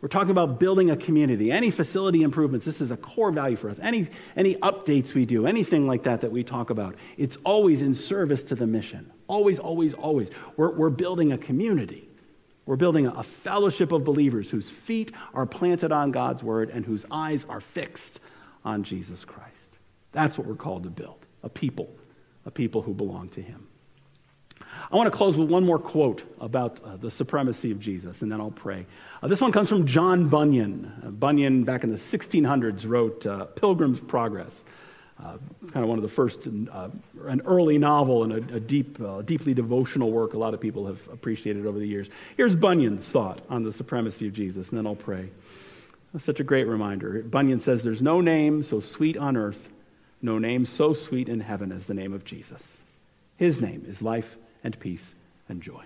We're 0.03 0.09
talking 0.09 0.32
about 0.32 0.59
building 0.59 0.90
a 0.90 0.96
community. 0.96 1.53
Any 1.53 1.70
facility 1.70 2.22
improvements, 2.22 2.66
this 2.66 2.80
is 2.80 2.90
a 2.90 2.96
core 2.96 3.30
value 3.30 3.57
for 3.57 3.70
us. 3.70 3.78
Any, 3.80 4.09
any 4.36 4.57
updates 4.57 5.14
we 5.14 5.24
do, 5.24 5.46
anything 5.46 5.86
like 5.86 6.03
that 6.03 6.20
that 6.22 6.32
we 6.32 6.42
talk 6.42 6.70
about, 6.70 6.96
it's 7.16 7.38
always 7.44 7.82
in 7.82 7.94
service 7.94 8.42
to 8.44 8.57
the 8.57 8.66
mission. 8.66 9.09
Always, 9.28 9.61
always, 9.61 9.94
always. 9.94 10.30
We're, 10.57 10.72
we're 10.72 10.90
building 10.90 11.30
a 11.32 11.38
community. 11.38 12.09
We're 12.66 12.76
building 12.76 13.07
a 13.07 13.22
fellowship 13.22 13.92
of 13.92 14.03
believers 14.03 14.50
whose 14.50 14.68
feet 14.68 15.12
are 15.34 15.46
planted 15.46 15.92
on 15.92 16.11
God's 16.11 16.42
word 16.42 16.70
and 16.70 16.84
whose 16.84 17.07
eyes 17.12 17.46
are 17.48 17.61
fixed 17.61 18.18
on 18.64 18.82
Jesus 18.82 19.24
Christ. 19.24 19.78
That's 20.11 20.36
what 20.36 20.48
we're 20.48 20.57
called 20.57 20.82
to 20.82 20.90
build 20.90 21.24
a 21.44 21.48
people, 21.48 21.88
a 22.44 22.50
people 22.50 22.82
who 22.82 22.92
belong 22.92 23.28
to 23.30 23.42
Him. 23.42 23.68
I 24.93 24.97
want 24.97 25.11
to 25.11 25.16
close 25.16 25.36
with 25.36 25.49
one 25.49 25.64
more 25.64 25.78
quote 25.78 26.22
about 26.40 26.80
uh, 26.84 26.97
the 26.97 27.11
supremacy 27.11 27.70
of 27.70 27.80
Jesus, 27.80 28.22
and 28.22 28.30
then 28.30 28.40
I'll 28.40 28.51
pray. 28.51 28.84
Uh, 29.22 29.28
this 29.28 29.40
one 29.40 29.51
comes 29.51 29.68
from 29.68 29.86
John 29.86 30.28
Bunyan. 30.28 30.93
Uh, 31.05 31.11
Bunyan, 31.11 31.64
back 31.64 31.82
in 31.82 31.90
the 31.90 31.97
1600s, 31.97 32.86
wrote 32.86 33.24
uh, 33.24 33.47
Pilgrim's 33.47 34.01
Progress 34.01 34.64
uh, 35.22 35.36
kind 35.72 35.84
of 35.84 35.88
one 35.88 35.99
of 35.99 36.03
the 36.03 36.09
first, 36.09 36.40
uh, 36.72 36.88
an 37.26 37.40
early 37.45 37.78
novel 37.78 38.24
and 38.24 38.32
a, 38.32 38.57
a 38.57 38.61
deep, 38.61 39.01
uh, 39.01 39.22
deeply 39.22 39.55
devotional 39.55 40.11
work 40.11 40.34
a 40.34 40.38
lot 40.38 40.53
of 40.53 40.61
people 40.61 40.86
have 40.86 41.07
appreciated 41.12 41.64
over 41.64 41.78
the 41.78 41.86
years. 41.86 42.09
Here's 42.36 42.57
Bunyan's 42.57 43.11
thought 43.11 43.40
on 43.49 43.62
the 43.62 43.72
supremacy 43.72 44.26
of 44.26 44.32
Jesus, 44.32 44.70
and 44.70 44.78
then 44.78 44.86
I'll 44.86 44.97
pray. 44.97 45.28
That's 46.12 46.24
such 46.24 46.40
a 46.40 46.45
great 46.45 46.66
reminder. 46.66 47.22
Bunyan 47.22 47.61
says, 47.61 47.82
There's 47.82 48.03
no 48.03 48.20
name 48.20 48.62
so 48.62 48.80
sweet 48.80 49.16
on 49.16 49.36
earth, 49.36 49.68
no 50.22 50.38
name 50.38 50.66
so 50.66 50.93
sweet 50.93 51.28
in 51.28 51.40
heaven 51.40 51.72
as 51.72 51.86
the 51.86 51.95
name 51.95 52.12
of 52.12 52.24
Jesus. 52.24 52.62
His 53.36 53.61
name 53.61 53.84
is 53.88 54.03
life 54.03 54.36
and 54.64 54.78
peace 54.78 55.14
and 55.48 55.62
joy. 55.62 55.80